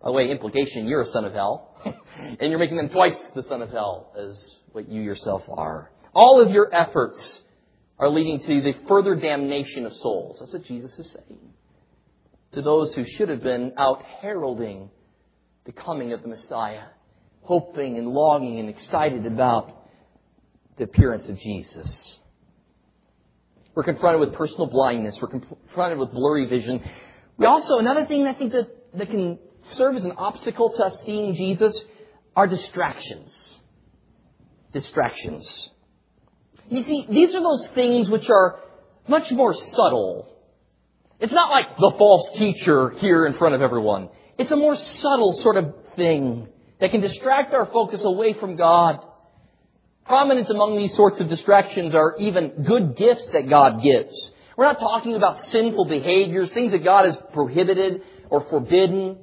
By 0.00 0.08
the 0.08 0.12
way, 0.12 0.30
implication, 0.30 0.86
you're 0.86 1.02
a 1.02 1.06
son 1.08 1.24
of 1.24 1.34
hell, 1.34 1.73
and 2.16 2.50
you're 2.50 2.58
making 2.58 2.76
them 2.76 2.88
twice 2.88 3.16
the 3.34 3.42
son 3.42 3.62
of 3.62 3.70
hell 3.70 4.12
as 4.16 4.56
what 4.72 4.88
you 4.88 5.02
yourself 5.02 5.42
are. 5.48 5.90
All 6.14 6.40
of 6.40 6.50
your 6.50 6.72
efforts 6.72 7.40
are 7.98 8.08
leading 8.08 8.40
to 8.40 8.62
the 8.62 8.74
further 8.88 9.14
damnation 9.14 9.86
of 9.86 9.92
souls. 9.94 10.38
That's 10.40 10.52
what 10.52 10.64
Jesus 10.64 10.98
is 10.98 11.12
saying. 11.12 11.40
To 12.52 12.62
those 12.62 12.94
who 12.94 13.04
should 13.04 13.28
have 13.28 13.42
been 13.42 13.72
out 13.76 14.02
heralding 14.02 14.90
the 15.64 15.72
coming 15.72 16.12
of 16.12 16.22
the 16.22 16.28
Messiah, 16.28 16.84
hoping 17.42 17.98
and 17.98 18.08
longing 18.08 18.60
and 18.60 18.68
excited 18.68 19.26
about 19.26 19.86
the 20.76 20.84
appearance 20.84 21.28
of 21.28 21.38
Jesus. 21.38 22.18
We're 23.74 23.84
confronted 23.84 24.20
with 24.20 24.34
personal 24.34 24.66
blindness. 24.66 25.18
We're 25.20 25.28
confronted 25.28 25.98
with 25.98 26.12
blurry 26.12 26.46
vision. 26.46 26.80
We 27.38 27.46
also, 27.46 27.78
another 27.78 28.06
thing 28.06 28.26
I 28.26 28.34
think 28.34 28.52
that, 28.52 28.68
that 28.94 29.10
can 29.10 29.38
serve 29.72 29.96
as 29.96 30.04
an 30.04 30.12
obstacle 30.12 30.70
to 30.70 30.84
us 30.84 30.96
seeing 31.04 31.34
Jesus 31.34 31.84
are 32.36 32.46
distractions. 32.46 33.58
Distractions. 34.72 35.70
You 36.68 36.82
see, 36.84 37.06
these 37.08 37.34
are 37.34 37.42
those 37.42 37.68
things 37.68 38.10
which 38.10 38.28
are 38.30 38.60
much 39.06 39.30
more 39.30 39.54
subtle. 39.54 40.30
It's 41.20 41.32
not 41.32 41.50
like 41.50 41.76
the 41.76 41.94
false 41.96 42.30
teacher 42.36 42.90
here 42.90 43.26
in 43.26 43.34
front 43.34 43.54
of 43.54 43.62
everyone. 43.62 44.08
It's 44.38 44.50
a 44.50 44.56
more 44.56 44.76
subtle 44.76 45.34
sort 45.34 45.56
of 45.56 45.74
thing 45.94 46.48
that 46.80 46.90
can 46.90 47.00
distract 47.00 47.54
our 47.54 47.66
focus 47.66 48.02
away 48.04 48.32
from 48.32 48.56
God. 48.56 49.00
Prominent 50.06 50.50
among 50.50 50.76
these 50.76 50.94
sorts 50.94 51.20
of 51.20 51.28
distractions 51.28 51.94
are 51.94 52.16
even 52.18 52.64
good 52.64 52.96
gifts 52.96 53.30
that 53.30 53.48
God 53.48 53.82
gives. 53.82 54.30
We're 54.56 54.64
not 54.64 54.78
talking 54.78 55.14
about 55.14 55.40
sinful 55.40 55.86
behaviors, 55.86 56.52
things 56.52 56.72
that 56.72 56.84
God 56.84 57.06
has 57.06 57.16
prohibited 57.32 58.02
or 58.30 58.42
forbidden. 58.42 59.18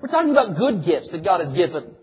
We're 0.00 0.08
talking 0.08 0.30
about 0.30 0.56
good 0.56 0.84
gifts 0.84 1.10
that 1.10 1.24
God 1.24 1.40
has 1.40 1.52
given. 1.52 1.94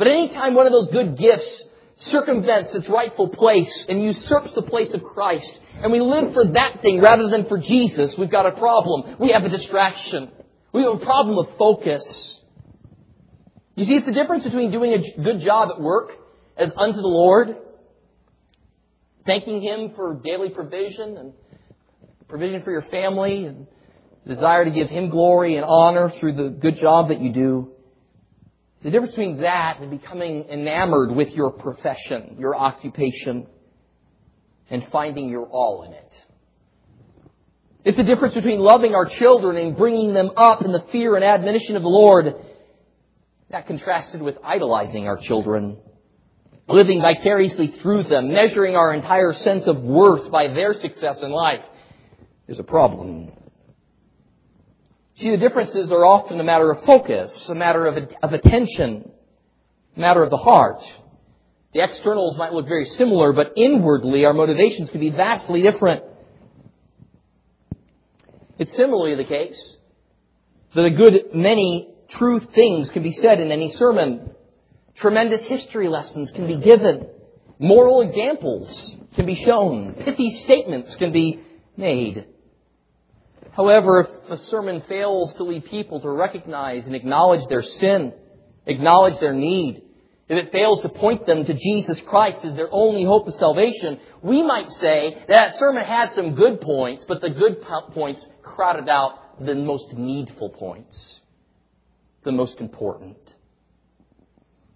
But 0.00 0.08
anytime 0.08 0.54
one 0.54 0.64
of 0.64 0.72
those 0.72 0.86
good 0.86 1.18
gifts 1.18 1.64
circumvents 1.96 2.74
its 2.74 2.88
rightful 2.88 3.28
place 3.28 3.84
and 3.86 4.02
usurps 4.02 4.54
the 4.54 4.62
place 4.62 4.94
of 4.94 5.04
Christ, 5.04 5.60
and 5.74 5.92
we 5.92 6.00
live 6.00 6.32
for 6.32 6.46
that 6.52 6.80
thing 6.80 7.02
rather 7.02 7.28
than 7.28 7.44
for 7.44 7.58
Jesus, 7.58 8.16
we've 8.16 8.30
got 8.30 8.46
a 8.46 8.52
problem. 8.52 9.16
We 9.18 9.32
have 9.32 9.44
a 9.44 9.50
distraction. 9.50 10.30
We 10.72 10.84
have 10.84 10.94
a 10.94 11.04
problem 11.04 11.36
of 11.36 11.54
focus. 11.58 12.40
You 13.74 13.84
see, 13.84 13.96
it's 13.96 14.06
the 14.06 14.12
difference 14.12 14.44
between 14.44 14.70
doing 14.70 14.94
a 14.94 15.22
good 15.22 15.40
job 15.40 15.68
at 15.68 15.78
work 15.78 16.12
as 16.56 16.72
unto 16.74 17.02
the 17.02 17.06
Lord, 17.06 17.58
thanking 19.26 19.60
Him 19.60 19.92
for 19.94 20.18
daily 20.24 20.48
provision 20.48 21.18
and 21.18 21.34
provision 22.26 22.62
for 22.62 22.70
your 22.70 22.84
family 22.84 23.44
and 23.44 23.66
desire 24.26 24.64
to 24.64 24.70
give 24.70 24.88
Him 24.88 25.10
glory 25.10 25.56
and 25.56 25.64
honor 25.66 26.10
through 26.18 26.36
the 26.36 26.48
good 26.48 26.78
job 26.78 27.08
that 27.08 27.20
you 27.20 27.34
do. 27.34 27.72
The 28.82 28.90
difference 28.90 29.14
between 29.14 29.42
that 29.42 29.80
and 29.80 29.90
becoming 29.90 30.48
enamored 30.48 31.10
with 31.10 31.32
your 31.32 31.50
profession, 31.50 32.36
your 32.38 32.56
occupation, 32.56 33.46
and 34.70 34.86
finding 34.90 35.28
your 35.28 35.46
all 35.46 35.82
in 35.82 35.92
it. 35.92 36.24
It's 37.84 37.96
the 37.96 38.04
difference 38.04 38.34
between 38.34 38.60
loving 38.60 38.94
our 38.94 39.06
children 39.06 39.56
and 39.56 39.76
bringing 39.76 40.14
them 40.14 40.30
up 40.36 40.62
in 40.64 40.72
the 40.72 40.84
fear 40.92 41.14
and 41.14 41.24
admonition 41.24 41.76
of 41.76 41.82
the 41.82 41.88
Lord. 41.88 42.34
That 43.50 43.66
contrasted 43.66 44.22
with 44.22 44.36
idolizing 44.44 45.08
our 45.08 45.16
children, 45.16 45.78
living 46.68 47.02
vicariously 47.02 47.68
through 47.82 48.04
them, 48.04 48.32
measuring 48.32 48.76
our 48.76 48.94
entire 48.94 49.34
sense 49.34 49.66
of 49.66 49.82
worth 49.82 50.30
by 50.30 50.48
their 50.48 50.74
success 50.74 51.20
in 51.22 51.30
life. 51.30 51.64
There's 52.46 52.60
a 52.60 52.64
problem. 52.64 53.32
See, 55.20 55.30
the 55.30 55.36
differences 55.36 55.92
are 55.92 56.02
often 56.06 56.40
a 56.40 56.44
matter 56.44 56.70
of 56.70 56.82
focus, 56.84 57.50
a 57.50 57.54
matter 57.54 57.84
of, 57.84 58.08
of 58.22 58.32
attention, 58.32 59.10
a 59.94 60.00
matter 60.00 60.22
of 60.22 60.30
the 60.30 60.38
heart. 60.38 60.82
The 61.74 61.80
externals 61.80 62.38
might 62.38 62.54
look 62.54 62.66
very 62.66 62.86
similar, 62.86 63.34
but 63.34 63.52
inwardly 63.54 64.24
our 64.24 64.32
motivations 64.32 64.88
can 64.88 64.98
be 64.98 65.10
vastly 65.10 65.60
different. 65.60 66.04
It's 68.58 68.74
similarly 68.74 69.14
the 69.14 69.24
case 69.24 69.76
that 70.74 70.86
a 70.86 70.90
good 70.90 71.34
many 71.34 71.90
true 72.08 72.40
things 72.40 72.88
can 72.88 73.02
be 73.02 73.12
said 73.12 73.40
in 73.40 73.52
any 73.52 73.72
sermon. 73.72 74.30
Tremendous 74.94 75.44
history 75.44 75.88
lessons 75.88 76.30
can 76.30 76.46
be 76.46 76.56
given. 76.56 77.06
Moral 77.58 78.00
examples 78.00 78.96
can 79.14 79.26
be 79.26 79.34
shown. 79.34 79.92
Pithy 79.94 80.30
statements 80.44 80.94
can 80.94 81.12
be 81.12 81.40
made. 81.76 82.24
However, 83.60 84.08
if 84.24 84.30
a 84.30 84.42
sermon 84.44 84.80
fails 84.88 85.34
to 85.34 85.42
lead 85.42 85.66
people 85.66 86.00
to 86.00 86.08
recognize 86.08 86.86
and 86.86 86.94
acknowledge 86.94 87.46
their 87.48 87.62
sin, 87.62 88.14
acknowledge 88.64 89.20
their 89.20 89.34
need, 89.34 89.82
if 90.30 90.38
it 90.38 90.50
fails 90.50 90.80
to 90.80 90.88
point 90.88 91.26
them 91.26 91.44
to 91.44 91.52
Jesus 91.52 92.00
Christ 92.06 92.42
as 92.42 92.54
their 92.54 92.72
only 92.72 93.04
hope 93.04 93.28
of 93.28 93.34
salvation, 93.34 94.00
we 94.22 94.42
might 94.42 94.72
say 94.72 95.14
that 95.28 95.58
sermon 95.58 95.84
had 95.84 96.14
some 96.14 96.36
good 96.36 96.62
points, 96.62 97.04
but 97.06 97.20
the 97.20 97.28
good 97.28 97.60
points 97.92 98.26
crowded 98.42 98.88
out 98.88 99.44
the 99.44 99.54
most 99.54 99.92
needful 99.92 100.48
points, 100.48 101.20
the 102.24 102.32
most 102.32 102.62
important. 102.62 103.18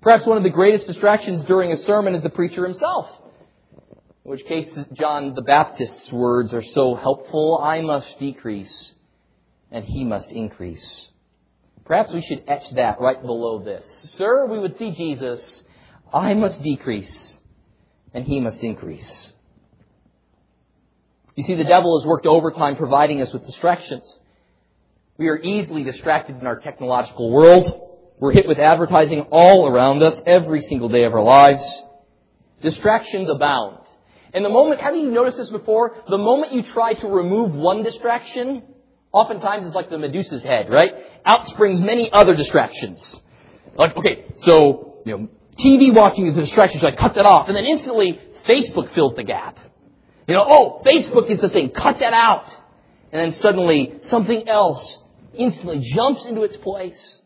Perhaps 0.02 0.26
one 0.26 0.36
of 0.36 0.42
the 0.42 0.50
greatest 0.50 0.86
distractions 0.86 1.42
during 1.46 1.72
a 1.72 1.78
sermon 1.84 2.14
is 2.14 2.22
the 2.22 2.28
preacher 2.28 2.66
himself. 2.66 3.08
In 4.24 4.30
which 4.30 4.46
case, 4.46 4.78
John 4.94 5.34
the 5.34 5.42
Baptist's 5.42 6.10
words 6.10 6.54
are 6.54 6.62
so 6.62 6.94
helpful 6.94 7.58
I 7.62 7.82
must 7.82 8.18
decrease, 8.18 8.92
and 9.70 9.84
he 9.84 10.02
must 10.02 10.30
increase. 10.30 11.08
Perhaps 11.84 12.10
we 12.10 12.22
should 12.22 12.42
etch 12.48 12.70
that 12.70 13.00
right 13.00 13.20
below 13.20 13.62
this. 13.62 13.86
Sir, 14.16 14.46
we 14.46 14.58
would 14.58 14.78
see 14.78 14.92
Jesus. 14.92 15.62
I 16.12 16.32
must 16.32 16.62
decrease, 16.62 17.38
and 18.14 18.24
he 18.24 18.40
must 18.40 18.58
increase. 18.62 19.32
You 21.36 21.42
see, 21.42 21.56
the 21.56 21.64
devil 21.64 21.98
has 22.00 22.06
worked 22.06 22.26
overtime 22.26 22.76
providing 22.76 23.20
us 23.20 23.30
with 23.30 23.44
distractions. 23.44 24.10
We 25.18 25.28
are 25.28 25.38
easily 25.38 25.82
distracted 25.82 26.40
in 26.40 26.46
our 26.46 26.58
technological 26.60 27.30
world. 27.30 27.90
We're 28.18 28.32
hit 28.32 28.48
with 28.48 28.58
advertising 28.58 29.26
all 29.30 29.66
around 29.68 30.02
us 30.02 30.18
every 30.26 30.62
single 30.62 30.88
day 30.88 31.04
of 31.04 31.12
our 31.12 31.22
lives. 31.22 31.62
Distractions 32.62 33.28
abound. 33.28 33.83
And 34.34 34.44
the 34.44 34.50
moment, 34.50 34.80
have 34.80 34.96
you 34.96 35.10
noticed 35.10 35.38
this 35.38 35.50
before? 35.50 35.96
The 36.08 36.18
moment 36.18 36.52
you 36.52 36.62
try 36.62 36.94
to 36.94 37.06
remove 37.06 37.54
one 37.54 37.82
distraction, 37.82 38.64
Oftentimes 39.14 39.64
it's 39.64 39.76
like 39.76 39.90
the 39.90 39.96
Medusa's 39.96 40.42
head, 40.42 40.68
right? 40.68 40.92
Out 41.24 41.46
springs 41.46 41.80
many 41.80 42.12
other 42.12 42.34
distractions. 42.34 43.22
Like, 43.76 43.96
okay, 43.96 44.24
so, 44.38 45.02
you 45.06 45.16
know, 45.16 45.28
TV 45.56 45.94
watching 45.94 46.26
is 46.26 46.36
a 46.36 46.40
distraction, 46.40 46.80
so 46.80 46.88
I 46.88 46.96
cut 46.96 47.14
that 47.14 47.24
off. 47.24 47.46
And 47.46 47.56
then 47.56 47.64
instantly, 47.64 48.18
Facebook 48.44 48.92
fills 48.92 49.14
the 49.14 49.22
gap. 49.22 49.56
You 50.26 50.34
know, 50.34 50.44
oh, 50.44 50.82
Facebook 50.84 51.30
is 51.30 51.38
the 51.38 51.48
thing, 51.48 51.70
cut 51.70 52.00
that 52.00 52.12
out. 52.12 52.50
And 53.12 53.22
then 53.22 53.40
suddenly 53.40 53.98
something 54.08 54.48
else 54.48 54.98
instantly 55.32 55.78
jumps 55.94 56.24
into 56.24 56.42
its 56.42 56.56
place. 56.56 57.20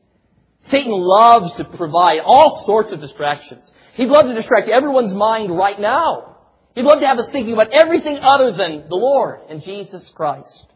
Satan 0.61 0.93
loves 0.93 1.55
to 1.55 1.65
provide 1.65 2.19
all 2.23 2.67
sorts 2.67 2.93
of 2.93 3.01
distractions. 3.01 3.73
He'd 3.95 4.11
love 4.11 4.27
to 4.27 4.35
distract 4.35 4.69
everyone's 4.69 5.15
mind 5.15 5.57
right 5.57 5.81
now. 5.81 6.37
He'd 6.79 6.85
love 6.85 7.01
to 7.01 7.09
have 7.09 7.19
us 7.19 7.27
thinking 7.33 7.55
about 7.55 7.73
everything 7.73 8.19
other 8.19 8.53
than 8.53 8.89
the 8.89 8.95
Lord 8.95 9.41
and 9.49 9.61
Jesus 9.61 10.09
Christ. 10.11 10.67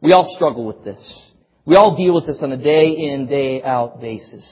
We 0.00 0.10
all 0.10 0.34
struggle 0.34 0.64
with 0.64 0.82
this. 0.82 1.00
We 1.64 1.76
all 1.76 1.94
deal 1.94 2.16
with 2.16 2.26
this 2.26 2.42
on 2.42 2.50
a 2.50 2.56
day 2.56 2.88
in, 2.88 3.26
day 3.26 3.62
out 3.62 4.00
basis. 4.00 4.44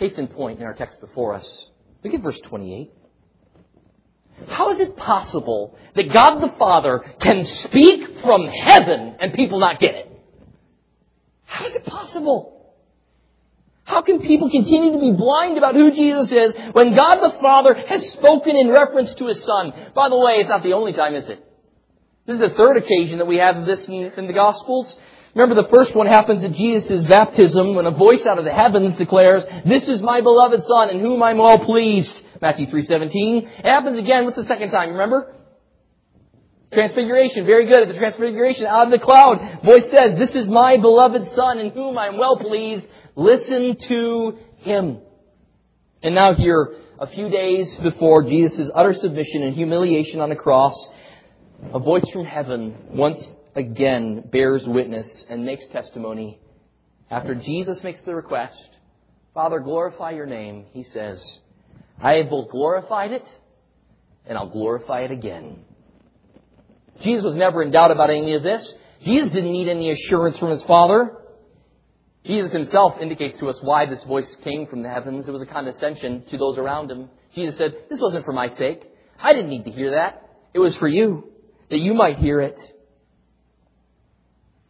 Case 0.00 0.18
in 0.18 0.26
point 0.26 0.58
in 0.58 0.66
our 0.66 0.74
text 0.74 1.00
before 1.00 1.34
us. 1.34 1.66
Look 2.02 2.14
at 2.14 2.20
verse 2.20 2.40
28. 2.40 2.90
How 4.48 4.72
is 4.72 4.80
it 4.80 4.96
possible 4.96 5.78
that 5.94 6.12
God 6.12 6.40
the 6.40 6.52
Father 6.58 6.98
can 7.20 7.44
speak 7.44 8.22
from 8.22 8.48
heaven 8.48 9.14
and 9.20 9.32
people 9.34 9.60
not 9.60 9.78
get 9.78 9.94
it? 9.94 10.20
How 11.44 11.64
is 11.64 11.74
it 11.74 11.84
possible? 11.86 12.57
How 13.88 14.02
can 14.02 14.20
people 14.20 14.50
continue 14.50 14.92
to 14.92 14.98
be 14.98 15.12
blind 15.12 15.56
about 15.56 15.74
who 15.74 15.90
Jesus 15.90 16.30
is 16.30 16.52
when 16.72 16.94
God 16.94 17.20
the 17.22 17.38
Father 17.40 17.72
has 17.72 18.06
spoken 18.12 18.54
in 18.54 18.68
reference 18.68 19.14
to 19.14 19.28
His 19.28 19.42
Son? 19.42 19.72
By 19.94 20.10
the 20.10 20.18
way, 20.18 20.34
it's 20.40 20.50
not 20.50 20.62
the 20.62 20.74
only 20.74 20.92
time, 20.92 21.14
is 21.14 21.26
it? 21.26 21.42
This 22.26 22.34
is 22.34 22.40
the 22.40 22.54
third 22.54 22.76
occasion 22.76 23.16
that 23.16 23.26
we 23.26 23.38
have 23.38 23.64
this 23.64 23.88
in, 23.88 24.26
the 24.26 24.34
Gospels. 24.34 24.94
Remember 25.34 25.54
the 25.62 25.70
first 25.70 25.94
one 25.94 26.06
happens 26.06 26.44
at 26.44 26.52
Jesus' 26.52 27.02
baptism 27.04 27.74
when 27.74 27.86
a 27.86 27.90
voice 27.90 28.26
out 28.26 28.38
of 28.38 28.44
the 28.44 28.52
heavens 28.52 28.92
declares, 28.98 29.46
This 29.64 29.88
is 29.88 30.02
my 30.02 30.20
beloved 30.20 30.64
Son 30.64 30.90
in 30.90 31.00
whom 31.00 31.22
I'm 31.22 31.38
well 31.38 31.58
pleased. 31.58 32.12
Matthew 32.42 32.66
3.17. 32.66 33.60
It 33.60 33.64
happens 33.64 33.96
again, 33.96 34.26
what's 34.26 34.36
the 34.36 34.44
second 34.44 34.70
time, 34.70 34.90
remember? 34.90 35.34
Transfiguration, 36.72 37.46
very 37.46 37.66
good. 37.66 37.82
At 37.82 37.88
the 37.88 37.98
transfiguration, 37.98 38.66
out 38.66 38.86
of 38.86 38.90
the 38.90 38.98
cloud, 38.98 39.62
voice 39.64 39.90
says, 39.90 40.18
This 40.18 40.36
is 40.36 40.48
my 40.48 40.76
beloved 40.76 41.28
Son 41.30 41.58
in 41.58 41.70
whom 41.70 41.96
I 41.96 42.08
am 42.08 42.18
well 42.18 42.36
pleased. 42.36 42.84
Listen 43.16 43.76
to 43.76 44.38
him. 44.58 45.00
And 46.02 46.14
now 46.14 46.34
here, 46.34 46.74
a 46.98 47.06
few 47.06 47.30
days 47.30 47.74
before 47.76 48.24
Jesus' 48.24 48.70
utter 48.74 48.92
submission 48.92 49.42
and 49.44 49.54
humiliation 49.54 50.20
on 50.20 50.28
the 50.28 50.36
cross, 50.36 50.74
a 51.72 51.78
voice 51.78 52.08
from 52.12 52.24
heaven 52.24 52.76
once 52.90 53.22
again 53.54 54.22
bears 54.30 54.64
witness 54.66 55.24
and 55.28 55.44
makes 55.44 55.66
testimony. 55.68 56.38
After 57.10 57.34
Jesus 57.34 57.82
makes 57.82 58.02
the 58.02 58.14
request, 58.14 58.68
Father, 59.32 59.58
glorify 59.60 60.10
your 60.10 60.26
name, 60.26 60.66
he 60.72 60.84
says, 60.84 61.24
I 62.00 62.16
have 62.16 62.30
both 62.30 62.50
glorified 62.50 63.12
it 63.12 63.26
and 64.26 64.36
I'll 64.36 64.50
glorify 64.50 65.00
it 65.00 65.10
again. 65.10 65.64
Jesus 67.00 67.24
was 67.24 67.36
never 67.36 67.62
in 67.62 67.70
doubt 67.70 67.90
about 67.90 68.10
any 68.10 68.34
of 68.34 68.42
this. 68.42 68.72
Jesus 69.04 69.30
didn't 69.30 69.52
need 69.52 69.68
any 69.68 69.90
assurance 69.90 70.38
from 70.38 70.50
his 70.50 70.62
Father. 70.62 71.16
Jesus 72.24 72.50
himself 72.50 72.98
indicates 73.00 73.38
to 73.38 73.48
us 73.48 73.58
why 73.62 73.86
this 73.86 74.02
voice 74.04 74.34
came 74.42 74.66
from 74.66 74.82
the 74.82 74.88
heavens. 74.88 75.28
It 75.28 75.30
was 75.30 75.42
a 75.42 75.46
condescension 75.46 76.24
to 76.30 76.36
those 76.36 76.58
around 76.58 76.90
him. 76.90 77.08
Jesus 77.34 77.56
said, 77.56 77.74
This 77.88 78.00
wasn't 78.00 78.24
for 78.24 78.32
my 78.32 78.48
sake. 78.48 78.84
I 79.18 79.32
didn't 79.32 79.50
need 79.50 79.64
to 79.64 79.70
hear 79.70 79.92
that. 79.92 80.28
It 80.52 80.58
was 80.58 80.74
for 80.76 80.88
you, 80.88 81.32
that 81.70 81.78
you 81.78 81.94
might 81.94 82.18
hear 82.18 82.40
it. 82.40 82.58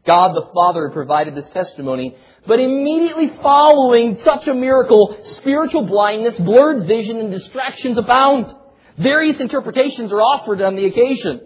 God 0.06 0.34
the 0.34 0.48
Father 0.54 0.90
provided 0.90 1.34
this 1.34 1.48
testimony, 1.48 2.16
but 2.46 2.60
immediately 2.60 3.28
following 3.42 4.18
such 4.18 4.46
a 4.48 4.54
miracle, 4.54 5.18
spiritual 5.22 5.84
blindness, 5.84 6.38
blurred 6.38 6.86
vision, 6.86 7.18
and 7.18 7.30
distractions 7.30 7.98
abound. 7.98 8.54
Various 8.96 9.40
interpretations 9.40 10.12
are 10.12 10.20
offered 10.20 10.62
on 10.62 10.76
the 10.76 10.86
occasion. 10.86 11.42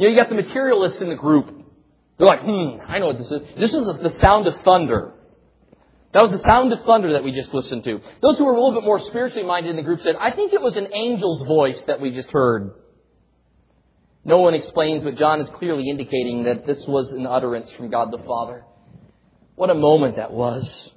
You 0.00 0.06
know, 0.06 0.12
you 0.12 0.16
got 0.16 0.30
the 0.30 0.34
materialists 0.34 1.02
in 1.02 1.10
the 1.10 1.14
group. 1.14 1.54
They're 2.16 2.26
like, 2.26 2.40
hmm, 2.40 2.80
I 2.86 3.00
know 3.00 3.08
what 3.08 3.18
this 3.18 3.30
is. 3.30 3.42
This 3.58 3.74
is 3.74 3.84
the 3.84 4.16
sound 4.18 4.46
of 4.46 4.56
thunder. 4.62 5.12
That 6.14 6.22
was 6.22 6.30
the 6.30 6.42
sound 6.42 6.72
of 6.72 6.82
thunder 6.84 7.12
that 7.12 7.22
we 7.22 7.32
just 7.32 7.52
listened 7.52 7.84
to. 7.84 8.00
Those 8.22 8.38
who 8.38 8.46
were 8.46 8.52
a 8.52 8.54
little 8.54 8.72
bit 8.72 8.82
more 8.82 8.98
spiritually 8.98 9.46
minded 9.46 9.68
in 9.68 9.76
the 9.76 9.82
group 9.82 10.00
said, 10.00 10.16
I 10.18 10.30
think 10.30 10.54
it 10.54 10.62
was 10.62 10.74
an 10.78 10.86
angel's 10.86 11.46
voice 11.46 11.78
that 11.82 12.00
we 12.00 12.12
just 12.12 12.30
heard. 12.30 12.70
No 14.24 14.38
one 14.38 14.54
explains, 14.54 15.04
but 15.04 15.16
John 15.16 15.38
is 15.42 15.50
clearly 15.50 15.90
indicating 15.90 16.44
that 16.44 16.66
this 16.66 16.82
was 16.86 17.12
an 17.12 17.26
utterance 17.26 17.70
from 17.72 17.90
God 17.90 18.10
the 18.10 18.24
Father. 18.24 18.64
What 19.54 19.68
a 19.68 19.74
moment 19.74 20.16
that 20.16 20.32
was. 20.32 20.90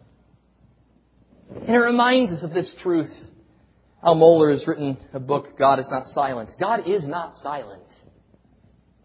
And 1.54 1.76
it 1.76 1.78
reminds 1.78 2.38
us 2.38 2.44
of 2.44 2.54
this 2.54 2.74
truth. 2.76 3.12
Al 4.02 4.16
Mohler 4.16 4.58
has 4.58 4.66
written 4.66 4.96
a 5.12 5.20
book, 5.20 5.58
God 5.58 5.80
is 5.80 5.90
Not 5.90 6.08
Silent. 6.08 6.52
God 6.58 6.88
is 6.88 7.06
not 7.06 7.38
silent. 7.40 7.82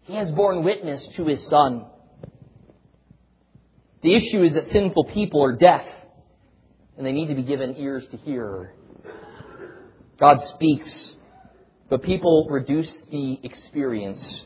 He 0.09 0.15
has 0.15 0.31
borne 0.31 0.63
witness 0.63 1.07
to 1.17 1.25
His 1.27 1.45
Son. 1.49 1.85
The 4.01 4.15
issue 4.15 4.41
is 4.41 4.53
that 4.53 4.65
sinful 4.69 5.03
people 5.03 5.43
are 5.43 5.55
deaf 5.55 5.85
and 6.97 7.05
they 7.05 7.11
need 7.11 7.27
to 7.27 7.35
be 7.35 7.43
given 7.43 7.75
ears 7.77 8.07
to 8.07 8.17
hear. 8.17 8.73
God 10.19 10.43
speaks, 10.55 11.11
but 11.91 12.01
people 12.01 12.47
reduce 12.49 12.91
the 13.11 13.39
experience 13.43 14.45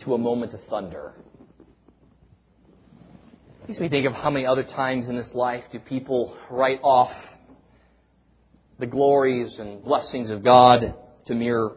to 0.00 0.12
a 0.12 0.18
moment 0.18 0.52
of 0.52 0.60
thunder. 0.64 1.14
It 3.62 3.68
makes 3.68 3.80
me 3.80 3.88
think 3.88 4.06
of 4.06 4.12
how 4.12 4.28
many 4.28 4.44
other 4.44 4.64
times 4.64 5.08
in 5.08 5.16
this 5.16 5.34
life 5.34 5.64
do 5.72 5.78
people 5.78 6.36
write 6.50 6.80
off 6.82 7.12
the 8.78 8.86
glories 8.86 9.58
and 9.58 9.82
blessings 9.82 10.28
of 10.28 10.44
God 10.44 10.94
to 11.24 11.34
mere 11.34 11.70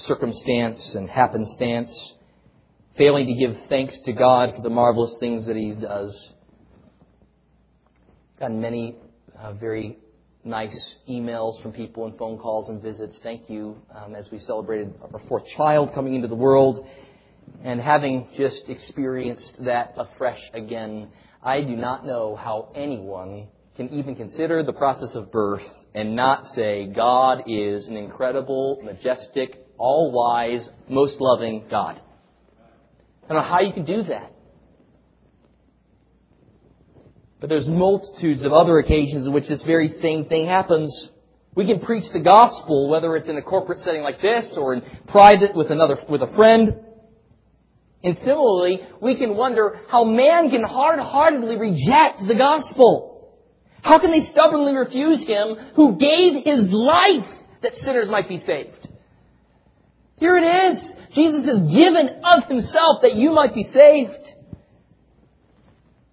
circumstance 0.00 0.94
and 0.94 1.08
happenstance, 1.08 2.12
failing 2.96 3.26
to 3.26 3.34
give 3.34 3.68
thanks 3.68 3.98
to 4.04 4.12
God 4.12 4.54
for 4.56 4.62
the 4.62 4.70
marvelous 4.70 5.14
things 5.20 5.46
that 5.46 5.56
He 5.56 5.72
does. 5.72 6.14
Gotten 8.40 8.60
many 8.60 8.96
uh, 9.38 9.52
very 9.54 9.98
nice 10.44 10.96
emails 11.08 11.60
from 11.62 11.72
people 11.72 12.06
and 12.06 12.16
phone 12.16 12.38
calls 12.38 12.68
and 12.68 12.80
visits. 12.80 13.18
Thank 13.22 13.50
you 13.50 13.76
um, 13.94 14.14
as 14.14 14.30
we 14.30 14.38
celebrated 14.38 14.94
our 15.12 15.20
fourth 15.28 15.46
child 15.56 15.92
coming 15.94 16.14
into 16.14 16.28
the 16.28 16.34
world 16.34 16.86
and 17.64 17.80
having 17.80 18.28
just 18.36 18.68
experienced 18.68 19.56
that 19.64 19.94
afresh 19.96 20.40
again. 20.54 21.08
I 21.42 21.60
do 21.60 21.76
not 21.76 22.06
know 22.06 22.36
how 22.36 22.72
anyone 22.74 23.48
can 23.76 23.90
even 23.90 24.14
consider 24.14 24.62
the 24.62 24.72
process 24.72 25.14
of 25.14 25.30
birth 25.30 25.66
and 25.94 26.16
not 26.16 26.46
say 26.54 26.86
God 26.86 27.44
is 27.46 27.86
an 27.86 27.96
incredible, 27.96 28.80
majestic, 28.82 29.66
all 29.78 30.12
wise, 30.12 30.68
most 30.88 31.20
loving 31.20 31.66
God. 31.70 32.00
I 33.28 33.32
don't 33.32 33.42
know 33.42 33.48
how 33.48 33.60
you 33.60 33.72
can 33.72 33.84
do 33.84 34.04
that. 34.04 34.32
But 37.40 37.50
there's 37.50 37.66
multitudes 37.66 38.44
of 38.44 38.52
other 38.52 38.78
occasions 38.78 39.26
in 39.26 39.32
which 39.32 39.48
this 39.48 39.62
very 39.62 39.92
same 40.00 40.26
thing 40.26 40.46
happens. 40.46 41.10
We 41.54 41.66
can 41.66 41.80
preach 41.80 42.08
the 42.12 42.20
gospel, 42.20 42.88
whether 42.88 43.16
it's 43.16 43.28
in 43.28 43.36
a 43.36 43.42
corporate 43.42 43.80
setting 43.80 44.02
like 44.02 44.22
this 44.22 44.56
or 44.56 44.74
in 44.74 44.82
private 45.08 45.54
with 45.54 45.70
another, 45.70 45.98
with 46.08 46.22
a 46.22 46.32
friend. 46.34 46.76
And 48.04 48.16
similarly, 48.18 48.86
we 49.00 49.16
can 49.16 49.36
wonder 49.36 49.80
how 49.88 50.04
man 50.04 50.50
can 50.50 50.62
hard-heartedly 50.62 51.56
reject 51.56 52.26
the 52.26 52.34
gospel. 52.36 53.34
How 53.82 53.98
can 53.98 54.12
they 54.12 54.20
stubbornly 54.20 54.74
refuse 54.74 55.22
him 55.22 55.56
who 55.74 55.96
gave 55.96 56.44
his 56.44 56.70
life 56.70 57.26
that 57.62 57.76
sinners 57.78 58.08
might 58.08 58.28
be 58.28 58.38
saved? 58.38 58.88
Here 60.18 60.36
it 60.36 60.76
is. 60.76 60.96
Jesus 61.16 61.46
has 61.46 61.62
given 61.62 62.20
of 62.22 62.44
himself 62.44 63.00
that 63.00 63.14
you 63.14 63.32
might 63.32 63.54
be 63.54 63.62
saved 63.62 64.34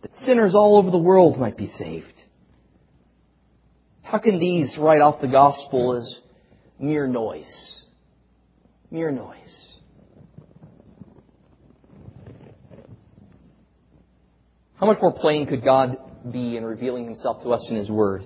that 0.01 0.15
sinners 0.19 0.55
all 0.55 0.77
over 0.77 0.89
the 0.91 0.97
world 0.97 1.37
might 1.37 1.57
be 1.57 1.67
saved. 1.67 2.13
How 4.01 4.17
can 4.19 4.39
these 4.39 4.77
write 4.77 5.01
off 5.01 5.19
the 5.19 5.27
gospel 5.27 5.97
as 5.97 6.21
mere 6.79 7.05
noise? 7.05 7.83
Mere 8.91 9.11
noise. 9.11 9.35
How 14.75 14.85
much 14.85 15.01
more 15.01 15.11
plain 15.11 15.47
could 15.47 15.65
God 15.65 15.97
be 16.31 16.55
in 16.55 16.63
revealing 16.63 17.03
himself 17.03 17.43
to 17.43 17.49
us 17.49 17.67
in 17.69 17.75
his 17.75 17.89
word, 17.89 18.25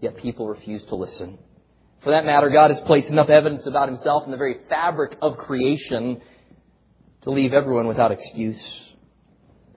yet 0.00 0.16
people 0.16 0.48
refuse 0.48 0.84
to 0.86 0.96
listen? 0.96 1.38
For 2.02 2.10
that 2.10 2.24
matter, 2.24 2.50
God 2.50 2.70
has 2.70 2.80
placed 2.80 3.08
enough 3.08 3.28
evidence 3.28 3.66
about 3.66 3.88
himself 3.88 4.24
in 4.24 4.30
the 4.30 4.36
very 4.36 4.58
fabric 4.68 5.16
of 5.20 5.36
creation 5.36 6.20
to 7.22 7.30
leave 7.30 7.52
everyone 7.52 7.88
without 7.88 8.12
excuse. 8.12 8.60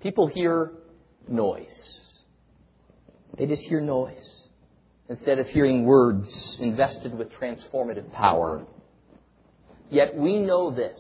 People 0.01 0.27
hear 0.27 0.71
noise. 1.27 1.99
They 3.37 3.47
just 3.47 3.63
hear 3.63 3.81
noise 3.81 4.23
instead 5.09 5.39
of 5.39 5.47
hearing 5.47 5.85
words 5.85 6.57
invested 6.59 7.17
with 7.17 7.31
transformative 7.31 8.11
power. 8.13 8.65
Yet 9.89 10.15
we 10.15 10.39
know 10.39 10.69
this, 10.69 10.99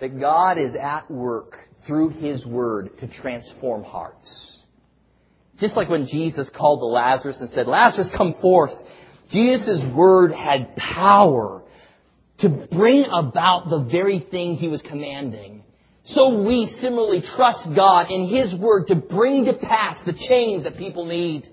that 0.00 0.20
God 0.20 0.58
is 0.58 0.74
at 0.74 1.10
work 1.10 1.56
through 1.86 2.10
His 2.10 2.44
Word 2.44 2.98
to 2.98 3.06
transform 3.06 3.82
hearts. 3.82 4.58
Just 5.58 5.76
like 5.76 5.88
when 5.88 6.06
Jesus 6.06 6.50
called 6.50 6.80
to 6.80 6.86
Lazarus 6.86 7.38
and 7.38 7.48
said, 7.50 7.66
Lazarus, 7.66 8.10
come 8.10 8.34
forth. 8.34 8.74
Jesus' 9.30 9.82
Word 9.92 10.32
had 10.32 10.76
power 10.76 11.62
to 12.38 12.48
bring 12.48 13.06
about 13.06 13.70
the 13.70 13.80
very 13.80 14.20
thing 14.20 14.56
he 14.56 14.68
was 14.68 14.82
commanding. 14.82 15.64
So 16.04 16.40
we 16.42 16.66
similarly 16.66 17.22
trust 17.22 17.72
God 17.74 18.10
in 18.10 18.28
his 18.28 18.54
word 18.54 18.88
to 18.88 18.94
bring 18.94 19.46
to 19.46 19.54
pass 19.54 19.96
the 20.04 20.12
change 20.12 20.64
that 20.64 20.76
people 20.76 21.06
need, 21.06 21.48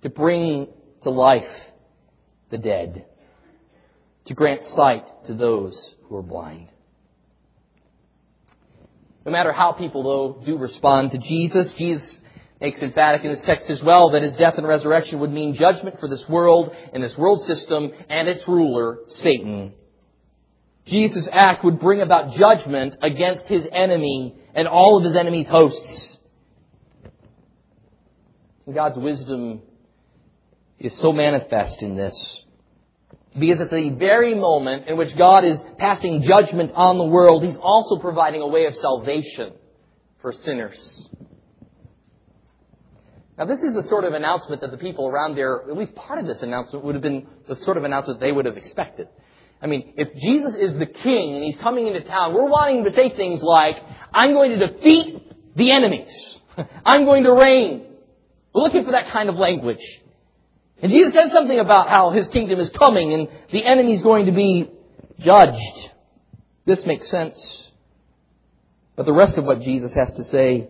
to 0.00 0.08
bring 0.08 0.68
to 1.02 1.10
life 1.10 1.48
the 2.50 2.56
dead, 2.56 3.04
to 4.26 4.34
grant 4.34 4.64
sight 4.64 5.06
to 5.26 5.34
those 5.34 5.94
who 6.04 6.16
are 6.16 6.22
blind. 6.22 6.68
No 9.26 9.30
matter 9.30 9.52
how 9.52 9.72
people, 9.72 10.02
though, 10.02 10.42
do 10.44 10.56
respond 10.56 11.10
to 11.10 11.18
Jesus, 11.18 11.70
Jesus 11.74 12.20
makes 12.62 12.80
emphatic 12.80 13.24
in 13.24 13.30
his 13.30 13.42
text 13.42 13.68
as 13.68 13.82
well 13.82 14.10
that 14.10 14.22
his 14.22 14.34
death 14.36 14.54
and 14.56 14.66
resurrection 14.66 15.18
would 15.18 15.32
mean 15.32 15.54
judgment 15.54 15.98
for 15.98 16.08
this 16.08 16.26
world 16.28 16.74
and 16.92 17.02
this 17.02 17.18
world 17.18 17.44
system 17.44 17.92
and 18.08 18.28
its 18.28 18.46
ruler, 18.46 19.00
Satan. 19.08 19.72
Jesus' 20.86 21.28
act 21.30 21.64
would 21.64 21.80
bring 21.80 22.00
about 22.00 22.32
judgment 22.32 22.96
against 23.02 23.48
his 23.48 23.68
enemy 23.70 24.36
and 24.54 24.68
all 24.68 24.96
of 24.96 25.04
his 25.04 25.16
enemy's 25.16 25.48
hosts. 25.48 26.18
God's 28.72 28.96
wisdom 28.96 29.62
is 30.78 30.96
so 30.98 31.12
manifest 31.12 31.82
in 31.82 31.96
this 31.96 32.42
because 33.38 33.60
at 33.60 33.70
the 33.70 33.90
very 33.90 34.34
moment 34.34 34.88
in 34.88 34.96
which 34.96 35.16
God 35.16 35.44
is 35.44 35.60
passing 35.78 36.22
judgment 36.22 36.72
on 36.74 36.98
the 36.98 37.04
world, 37.04 37.44
He's 37.44 37.56
also 37.56 37.98
providing 37.98 38.42
a 38.42 38.46
way 38.46 38.66
of 38.66 38.76
salvation 38.76 39.54
for 40.20 40.32
sinners. 40.32 41.08
Now, 43.38 43.46
this 43.46 43.60
is 43.60 43.72
the 43.72 43.82
sort 43.84 44.04
of 44.04 44.12
announcement 44.12 44.60
that 44.60 44.70
the 44.70 44.76
people 44.76 45.08
around 45.08 45.36
there, 45.36 45.62
at 45.62 45.76
least 45.76 45.94
part 45.94 46.18
of 46.18 46.26
this 46.26 46.42
announcement, 46.42 46.84
would 46.84 46.94
have 46.94 47.02
been 47.02 47.26
the 47.48 47.56
sort 47.56 47.76
of 47.76 47.84
announcement 47.84 48.20
they 48.20 48.32
would 48.32 48.44
have 48.44 48.56
expected. 48.56 49.08
I 49.60 49.68
mean, 49.68 49.94
if 49.96 50.14
Jesus 50.16 50.54
is 50.54 50.76
the 50.76 50.86
king 50.86 51.34
and 51.34 51.44
he's 51.44 51.56
coming 51.56 51.86
into 51.86 52.00
town, 52.02 52.34
we're 52.34 52.48
wanting 52.48 52.84
to 52.84 52.90
say 52.90 53.14
things 53.16 53.40
like, 53.42 53.76
I'm 54.12 54.32
going 54.32 54.58
to 54.58 54.66
defeat 54.66 55.56
the 55.56 55.70
enemies. 55.70 56.40
I'm 56.84 57.04
going 57.04 57.24
to 57.24 57.32
reign. 57.32 57.86
We're 58.52 58.62
looking 58.62 58.84
for 58.84 58.90
that 58.90 59.10
kind 59.10 59.28
of 59.28 59.36
language. 59.36 60.00
And 60.82 60.90
Jesus 60.90 61.14
says 61.14 61.30
something 61.30 61.58
about 61.58 61.88
how 61.88 62.10
his 62.10 62.26
kingdom 62.28 62.58
is 62.58 62.68
coming 62.70 63.14
and 63.14 63.28
the 63.50 63.64
enemy 63.64 63.94
is 63.94 64.02
going 64.02 64.26
to 64.26 64.32
be 64.32 64.68
judged. 65.20 65.90
This 66.66 66.84
makes 66.84 67.08
sense. 67.08 67.38
But 68.96 69.06
the 69.06 69.12
rest 69.12 69.38
of 69.38 69.44
what 69.44 69.62
Jesus 69.62 69.92
has 69.94 70.12
to 70.14 70.24
say 70.24 70.68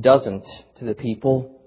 doesn't 0.00 0.46
to 0.80 0.84
the 0.84 0.94
people. 0.94 1.60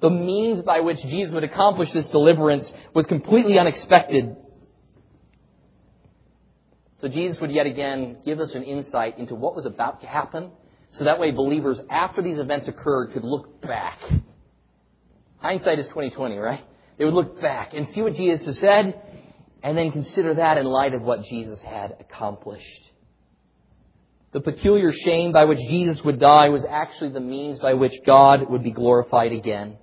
The 0.00 0.10
means 0.10 0.62
by 0.62 0.80
which 0.80 1.00
Jesus 1.02 1.34
would 1.34 1.44
accomplish 1.44 1.92
this 1.92 2.08
deliverance 2.10 2.72
was 2.94 3.06
completely 3.06 3.58
unexpected. 3.58 4.36
So 6.98 7.08
Jesus 7.08 7.40
would 7.40 7.50
yet 7.50 7.66
again 7.66 8.18
give 8.24 8.38
us 8.38 8.54
an 8.54 8.62
insight 8.62 9.18
into 9.18 9.34
what 9.34 9.56
was 9.56 9.66
about 9.66 10.02
to 10.02 10.06
happen, 10.06 10.50
so 10.92 11.04
that 11.04 11.18
way 11.18 11.30
believers, 11.30 11.80
after 11.90 12.22
these 12.22 12.38
events 12.38 12.68
occurred, 12.68 13.12
could 13.12 13.24
look 13.24 13.60
back 13.60 13.98
Hindsight 15.40 15.78
is 15.78 15.86
2020, 15.86 16.36
right? 16.36 16.64
They 16.98 17.04
would 17.04 17.14
look 17.14 17.40
back 17.40 17.72
and 17.72 17.88
see 17.90 18.02
what 18.02 18.14
Jesus 18.14 18.44
has 18.46 18.58
said 18.58 19.00
and 19.62 19.78
then 19.78 19.92
consider 19.92 20.34
that 20.34 20.58
in 20.58 20.66
light 20.66 20.94
of 20.94 21.02
what 21.02 21.22
Jesus 21.24 21.62
had 21.62 21.96
accomplished. 22.00 22.87
The 24.32 24.40
peculiar 24.40 24.92
shame 24.92 25.32
by 25.32 25.44
which 25.44 25.58
Jesus 25.58 26.04
would 26.04 26.20
die 26.20 26.48
was 26.50 26.64
actually 26.68 27.10
the 27.10 27.20
means 27.20 27.58
by 27.58 27.74
which 27.74 27.94
God 28.04 28.48
would 28.50 28.62
be 28.62 28.70
glorified 28.70 29.32
again. 29.32 29.78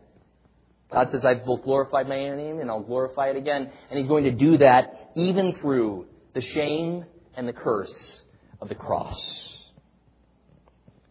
God 0.91 1.10
says, 1.10 1.25
I've 1.25 1.45
both 1.45 1.63
glorified 1.63 2.08
my 2.08 2.15
name 2.15 2.60
and 2.60 2.69
I'll 2.69 2.84
glorify 2.84 3.29
it 3.29 3.38
again. 3.38 3.71
And 3.89 3.99
He's 3.99 4.08
going 4.08 4.25
to 4.25 4.31
do 4.31 4.58
that 4.60 5.12
even 5.15 5.55
through 5.55 6.05
the 6.34 6.41
shame 6.41 7.05
and 7.36 7.47
the 7.47 7.53
curse 7.53 8.21
of 8.62 8.69
the 8.69 8.75
cross. 8.75 9.19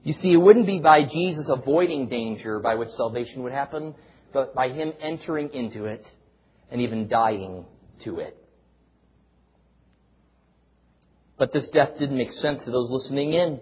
You 0.04 0.12
see, 0.12 0.32
it 0.32 0.36
wouldn't 0.36 0.66
be 0.66 0.78
by 0.78 1.04
Jesus 1.04 1.48
avoiding 1.48 2.08
danger 2.08 2.60
by 2.60 2.74
which 2.76 2.90
salvation 2.90 3.42
would 3.42 3.52
happen 3.52 3.94
but 4.34 4.54
by 4.54 4.68
him 4.68 4.92
entering 5.00 5.54
into 5.54 5.86
it 5.86 6.06
and 6.70 6.82
even 6.82 7.08
dying 7.08 7.64
to 8.00 8.18
it. 8.18 8.36
But 11.36 11.52
this 11.52 11.68
death 11.68 11.98
didn't 11.98 12.16
make 12.16 12.32
sense 12.32 12.64
to 12.64 12.70
those 12.70 12.90
listening 12.90 13.32
in. 13.32 13.60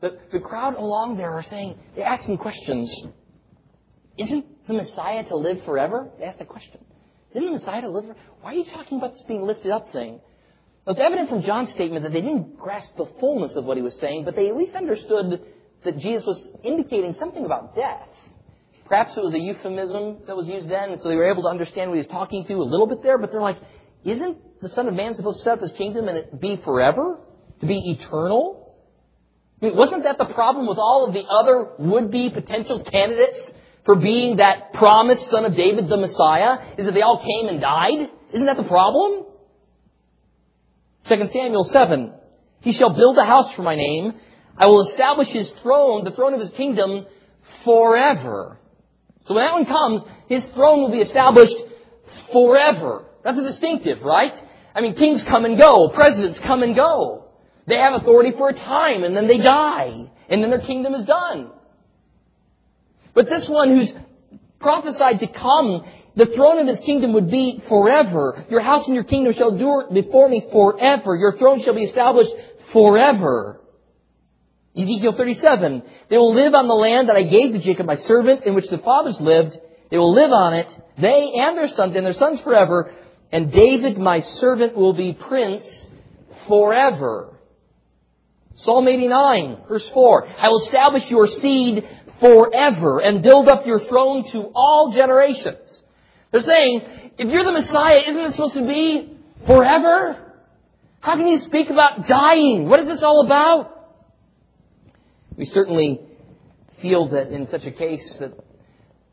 The, 0.00 0.18
the 0.32 0.40
crowd 0.40 0.76
along 0.76 1.16
there 1.16 1.32
are 1.32 1.42
saying, 1.42 1.78
they're 1.94 2.06
asking 2.06 2.38
questions. 2.38 2.92
Isn't 4.16 4.66
the 4.66 4.74
Messiah 4.74 5.24
to 5.24 5.36
live 5.36 5.64
forever? 5.64 6.10
They 6.18 6.24
ask 6.24 6.38
the 6.38 6.44
question. 6.44 6.84
Isn't 7.32 7.44
the 7.44 7.52
Messiah 7.52 7.82
to 7.82 7.88
live 7.88 8.04
forever? 8.04 8.20
Why 8.40 8.52
are 8.52 8.56
you 8.56 8.64
talking 8.64 8.98
about 8.98 9.12
this 9.12 9.22
being 9.22 9.42
lifted 9.42 9.70
up 9.70 9.92
thing? 9.92 10.20
Well, 10.84 10.96
it's 10.96 11.04
evident 11.04 11.28
from 11.28 11.42
John's 11.42 11.70
statement 11.70 12.02
that 12.02 12.12
they 12.12 12.20
didn't 12.20 12.58
grasp 12.58 12.96
the 12.96 13.06
fullness 13.20 13.54
of 13.54 13.64
what 13.64 13.76
he 13.76 13.82
was 13.82 13.98
saying, 14.00 14.24
but 14.24 14.34
they 14.34 14.48
at 14.48 14.56
least 14.56 14.74
understood 14.74 15.40
that 15.84 15.98
Jesus 15.98 16.26
was 16.26 16.48
indicating 16.64 17.14
something 17.14 17.44
about 17.44 17.76
death. 17.76 18.08
Perhaps 18.86 19.16
it 19.16 19.22
was 19.22 19.32
a 19.32 19.38
euphemism 19.38 20.18
that 20.26 20.36
was 20.36 20.48
used 20.48 20.68
then, 20.68 20.98
so 20.98 21.08
they 21.08 21.14
were 21.14 21.30
able 21.30 21.42
to 21.42 21.48
understand 21.48 21.90
what 21.90 21.96
he 21.96 22.02
was 22.02 22.10
talking 22.10 22.44
to 22.46 22.54
a 22.54 22.64
little 22.64 22.86
bit 22.86 23.02
there, 23.02 23.16
but 23.16 23.30
they're 23.30 23.40
like, 23.40 23.58
isn't 24.04 24.36
the 24.62 24.68
Son 24.68 24.86
of 24.86 24.94
Man 24.94 25.14
supposed 25.16 25.38
to 25.38 25.44
set 25.44 25.54
up 25.54 25.60
his 25.60 25.72
kingdom 25.72 26.06
and 26.08 26.16
it 26.16 26.40
be 26.40 26.56
forever? 26.56 27.18
To 27.60 27.66
be 27.66 27.90
eternal? 27.90 28.76
I 29.60 29.66
mean, 29.66 29.76
wasn't 29.76 30.04
that 30.04 30.18
the 30.18 30.26
problem 30.26 30.68
with 30.68 30.78
all 30.78 31.04
of 31.06 31.12
the 31.12 31.24
other 31.24 31.70
would-be 31.78 32.30
potential 32.30 32.80
candidates 32.80 33.52
for 33.84 33.96
being 33.96 34.36
that 34.36 34.72
promised 34.72 35.28
son 35.30 35.44
of 35.44 35.56
David, 35.56 35.88
the 35.88 35.96
Messiah? 35.96 36.58
Is 36.78 36.86
that 36.86 36.94
they 36.94 37.02
all 37.02 37.18
came 37.18 37.48
and 37.48 37.60
died? 37.60 38.08
Isn't 38.32 38.46
that 38.46 38.56
the 38.56 38.64
problem? 38.64 39.26
2 41.08 41.28
Samuel 41.28 41.64
7. 41.64 42.14
He 42.60 42.72
shall 42.72 42.94
build 42.94 43.18
a 43.18 43.24
house 43.24 43.52
for 43.54 43.62
my 43.62 43.74
name. 43.74 44.14
I 44.56 44.66
will 44.66 44.86
establish 44.88 45.28
his 45.28 45.50
throne, 45.62 46.04
the 46.04 46.12
throne 46.12 46.34
of 46.34 46.40
his 46.40 46.50
kingdom, 46.50 47.06
forever. 47.64 48.58
So 49.24 49.34
when 49.34 49.44
that 49.44 49.54
one 49.54 49.66
comes, 49.66 50.02
his 50.28 50.44
throne 50.54 50.82
will 50.82 50.92
be 50.92 51.00
established 51.00 51.56
forever. 52.32 53.06
That's 53.24 53.38
a 53.38 53.46
distinctive, 53.46 54.02
right? 54.02 54.32
I 54.74 54.80
mean, 54.80 54.94
kings 54.94 55.22
come 55.22 55.44
and 55.44 55.58
go, 55.58 55.88
presidents 55.90 56.38
come 56.40 56.62
and 56.62 56.74
go. 56.74 57.26
They 57.66 57.78
have 57.78 57.94
authority 57.94 58.32
for 58.32 58.48
a 58.48 58.54
time 58.54 59.04
and 59.04 59.16
then 59.16 59.26
they 59.26 59.38
die, 59.38 60.10
and 60.28 60.42
then 60.42 60.50
their 60.50 60.60
kingdom 60.60 60.94
is 60.94 61.04
done. 61.04 61.50
But 63.14 63.28
this 63.28 63.48
one 63.48 63.70
who's 63.70 63.92
prophesied 64.58 65.20
to 65.20 65.26
come, 65.26 65.84
the 66.16 66.26
throne 66.26 66.58
of 66.58 66.66
his 66.66 66.80
kingdom 66.80 67.12
would 67.12 67.30
be 67.30 67.62
forever. 67.68 68.44
Your 68.48 68.60
house 68.60 68.86
and 68.86 68.94
your 68.94 69.04
kingdom 69.04 69.34
shall 69.34 69.50
endure 69.50 69.90
before 69.92 70.28
me 70.28 70.46
forever. 70.50 71.16
Your 71.16 71.36
throne 71.36 71.62
shall 71.62 71.74
be 71.74 71.84
established 71.84 72.32
forever. 72.72 73.60
Ezekiel 74.74 75.12
37. 75.12 75.82
They 76.08 76.16
will 76.16 76.34
live 76.34 76.54
on 76.54 76.66
the 76.66 76.74
land 76.74 77.08
that 77.10 77.16
I 77.16 77.22
gave 77.24 77.52
to 77.52 77.58
Jacob 77.58 77.86
my 77.86 77.96
servant, 77.96 78.44
in 78.44 78.54
which 78.54 78.68
the 78.68 78.78
fathers 78.78 79.20
lived. 79.20 79.58
They 79.90 79.98
will 79.98 80.14
live 80.14 80.32
on 80.32 80.54
it, 80.54 80.68
they 80.98 81.32
and 81.36 81.58
their 81.58 81.68
sons 81.68 81.94
and 81.94 82.06
their 82.06 82.14
sons 82.14 82.40
forever. 82.40 82.94
And 83.32 83.50
David 83.50 83.98
my 83.98 84.20
servant 84.20 84.76
will 84.76 84.92
be 84.92 85.14
prince 85.14 85.86
forever. 86.46 87.38
Psalm 88.56 88.86
89, 88.86 89.64
verse 89.66 89.88
4. 89.88 90.28
I 90.38 90.48
will 90.50 90.62
establish 90.66 91.10
your 91.10 91.26
seed 91.26 91.88
forever 92.20 93.00
and 93.00 93.22
build 93.22 93.48
up 93.48 93.66
your 93.66 93.80
throne 93.80 94.30
to 94.30 94.50
all 94.54 94.92
generations. 94.92 95.82
They're 96.30 96.42
saying, 96.42 96.82
if 97.18 97.28
you're 97.28 97.44
the 97.44 97.52
Messiah, 97.52 98.02
isn't 98.06 98.20
it 98.20 98.32
supposed 98.32 98.54
to 98.54 98.66
be 98.66 99.16
forever? 99.46 100.18
How 101.00 101.16
can 101.16 101.26
you 101.26 101.38
speak 101.38 101.70
about 101.70 102.06
dying? 102.06 102.68
What 102.68 102.80
is 102.80 102.86
this 102.86 103.02
all 103.02 103.24
about? 103.24 103.70
We 105.36 105.46
certainly 105.46 106.00
feel 106.80 107.08
that 107.08 107.28
in 107.28 107.48
such 107.48 107.64
a 107.64 107.70
case 107.70 108.18
that 108.18 108.32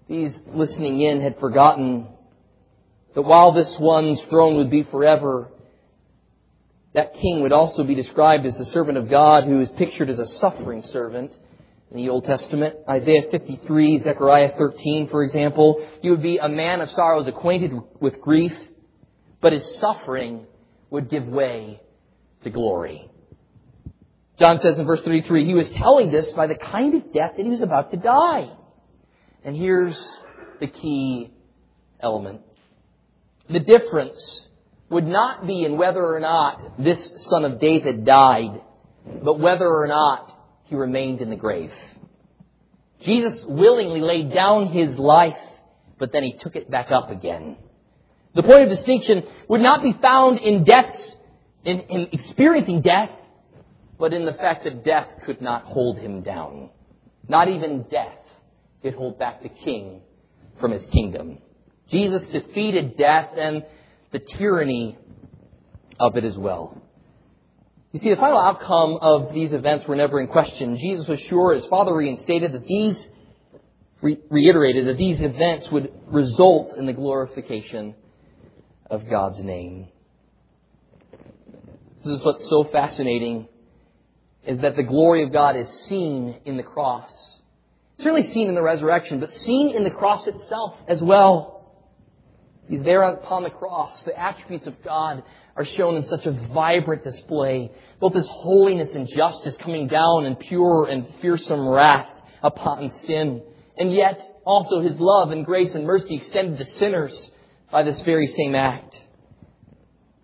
these 0.08 0.40
listening 0.54 1.02
in 1.02 1.22
had 1.22 1.40
forgotten 1.40 2.08
that 3.20 3.28
while 3.28 3.52
this 3.52 3.78
one's 3.78 4.22
throne 4.30 4.56
would 4.56 4.70
be 4.70 4.84
forever, 4.84 5.50
that 6.94 7.14
king 7.16 7.42
would 7.42 7.52
also 7.52 7.84
be 7.84 7.94
described 7.94 8.46
as 8.46 8.56
the 8.58 8.68
servant 8.68 8.98
of 8.98 9.10
God 9.10 9.44
who 9.44 9.60
is 9.60 9.68
pictured 9.72 10.10
as 10.10 10.20
a 10.20 10.26
suffering 10.26 10.84
servant 10.84 11.34
in 11.92 11.98
the 11.98 12.08
Old 12.08 12.24
Testament. 12.24 12.78
Isaiah 12.88 13.24
53, 13.30 14.00
Zechariah 14.00 14.54
13, 14.58 15.10
for 15.10 15.22
example. 15.26 15.86
He 16.02 16.10
would 16.10 16.22
be 16.22 16.38
a 16.38 16.48
man 16.48 16.80
of 16.80 16.90
sorrows 16.92 17.28
acquainted 17.28 17.74
with 18.00 18.22
grief, 18.22 18.54
but 19.42 19.52
his 19.52 19.80
suffering 19.80 20.48
would 20.90 21.10
give 21.10 21.28
way 21.28 21.82
to 22.44 22.50
glory. 22.50 23.10
John 24.38 24.60
says 24.60 24.80
in 24.80 24.86
verse 24.86 25.02
33, 25.02 25.44
he 25.44 25.54
was 25.54 25.68
telling 25.72 26.10
this 26.10 26.32
by 26.32 26.48
the 26.48 26.56
kind 26.56 26.96
of 26.96 27.12
death 27.12 27.34
that 27.36 27.44
he 27.44 27.50
was 27.50 27.60
about 27.60 27.92
to 27.92 27.98
die. 27.98 28.50
And 29.44 29.58
here's 29.58 30.02
the 30.62 30.68
key 30.68 31.34
element. 32.00 32.44
The 33.50 33.60
difference 33.60 34.46
would 34.90 35.08
not 35.08 35.48
be 35.48 35.64
in 35.64 35.78
whether 35.78 36.06
or 36.06 36.20
not 36.20 36.84
this 36.84 37.26
son 37.30 37.46
of 37.46 37.60
David 37.60 38.06
died, 38.06 38.62
but 39.24 39.40
whether 39.40 39.68
or 39.68 39.88
not 39.88 40.32
he 40.66 40.76
remained 40.76 41.22
in 41.22 41.30
the 41.30 41.36
grave. 41.36 41.72
Jesus 43.02 43.46
willingly 43.46 44.02
laid 44.02 44.34
down 44.34 44.68
his 44.68 44.98
life, 44.98 45.38
but 45.98 46.12
then 46.12 46.24
he 46.24 46.34
took 46.34 46.56
it 46.56 46.70
back 46.70 46.92
up 46.92 47.10
again. 47.10 47.58
The 48.36 48.44
point 48.44 48.64
of 48.64 48.70
distinction 48.70 49.24
would 49.48 49.62
not 49.62 49.82
be 49.82 49.94
found 49.94 50.40
in 50.40 50.64
death's, 50.64 51.16
in, 51.64 51.80
in 51.82 52.08
experiencing 52.12 52.82
death, 52.82 53.10
but 53.98 54.14
in 54.14 54.26
the 54.26 54.34
fact 54.34 54.64
that 54.66 54.84
death 54.84 55.08
could 55.26 55.42
not 55.42 55.64
hold 55.64 55.98
him 55.98 56.22
down. 56.22 56.70
Not 57.28 57.48
even 57.48 57.84
death 57.90 58.18
could 58.82 58.94
hold 58.94 59.18
back 59.18 59.42
the 59.42 59.50
king 59.50 60.02
from 60.60 60.72
his 60.72 60.86
kingdom. 60.88 61.40
Jesus 61.90 62.26
defeated 62.28 62.98
death 62.98 63.30
and 63.38 63.66
the 64.12 64.20
tyranny 64.20 64.98
of 66.00 66.16
it 66.18 66.24
as 66.24 66.38
well. 66.38 66.82
You 67.92 68.00
see, 68.00 68.12
the 68.12 68.18
final 68.18 68.40
outcome 68.40 69.00
of 69.02 69.34
these 69.34 69.52
events 69.52 69.88
were 69.88 69.96
never 69.96 70.22
in 70.22 70.28
question. 70.28 70.78
Jesus 70.78 71.08
was 71.08 71.20
sure, 71.22 71.54
his 71.54 71.66
Father 71.66 71.96
reinstated, 71.96 72.54
that 72.54 72.66
these, 72.68 73.08
re- 74.02 74.20
reiterated, 74.30 74.88
that 74.88 74.98
these 74.98 75.20
events 75.20 75.72
would 75.72 75.92
result 76.06 76.78
in 76.78 76.86
the 76.86 76.94
glorification 76.94 77.96
of 78.90 79.10
God's 79.10 79.40
name. 79.44 79.88
This 82.04 82.20
is 82.20 82.24
what's 82.24 82.48
so 82.48 82.64
fascinating, 82.66 83.48
is 84.46 84.60
that 84.60 84.76
the 84.76 84.84
glory 84.84 85.24
of 85.24 85.34
God 85.34 85.56
is 85.56 85.68
seen 85.88 86.36
in 86.46 86.58
the 86.58 86.64
cross. 86.64 87.12
Certainly 87.98 88.28
seen 88.28 88.48
in 88.48 88.56
the 88.56 88.62
resurrection, 88.62 89.20
but 89.20 89.34
seen 89.34 89.76
in 89.76 89.84
the 89.84 89.92
cross 89.92 90.28
itself 90.28 90.78
as 90.88 91.02
well. 91.02 91.59
He's 92.70 92.84
there 92.84 93.02
upon 93.02 93.44
the 93.44 93.50
cross. 93.50 94.04
The 94.04 94.18
attributes 94.18 94.68
of 94.68 94.82
God 94.84 95.24
are 95.56 95.66
shown 95.66 95.96
in 95.96 96.06
such 96.06 96.26
a 96.26 96.32
vibrant 96.32 97.04
display. 97.04 97.72
Both 98.00 98.14
His 98.14 98.28
holiness 98.28 98.94
and 98.94 99.08
justice 99.08 99.58
coming 99.58 99.88
down 99.88 100.26
in 100.26 100.36
pure 100.36 100.88
and 100.90 101.08
fearsome 101.20 101.68
wrath 101.68 102.10
upon 102.44 102.92
sin. 102.92 103.42
And 103.78 103.92
yet 103.92 104.22
also 104.46 104.82
His 104.82 105.00
love 105.00 105.32
and 105.32 105.46
grace 105.46 105.74
and 105.74 105.86
mercy 105.86 106.16
extended 106.16 106.60
to 106.60 106.66
sinners 106.66 107.32
by 107.72 107.84
this 107.84 108.00
very 108.02 108.28
same 108.28 108.56
act. 108.56 109.02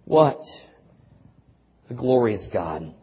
What? 0.05 0.39
a 1.89 1.93
glorious 1.93 2.47
God. 2.47 2.93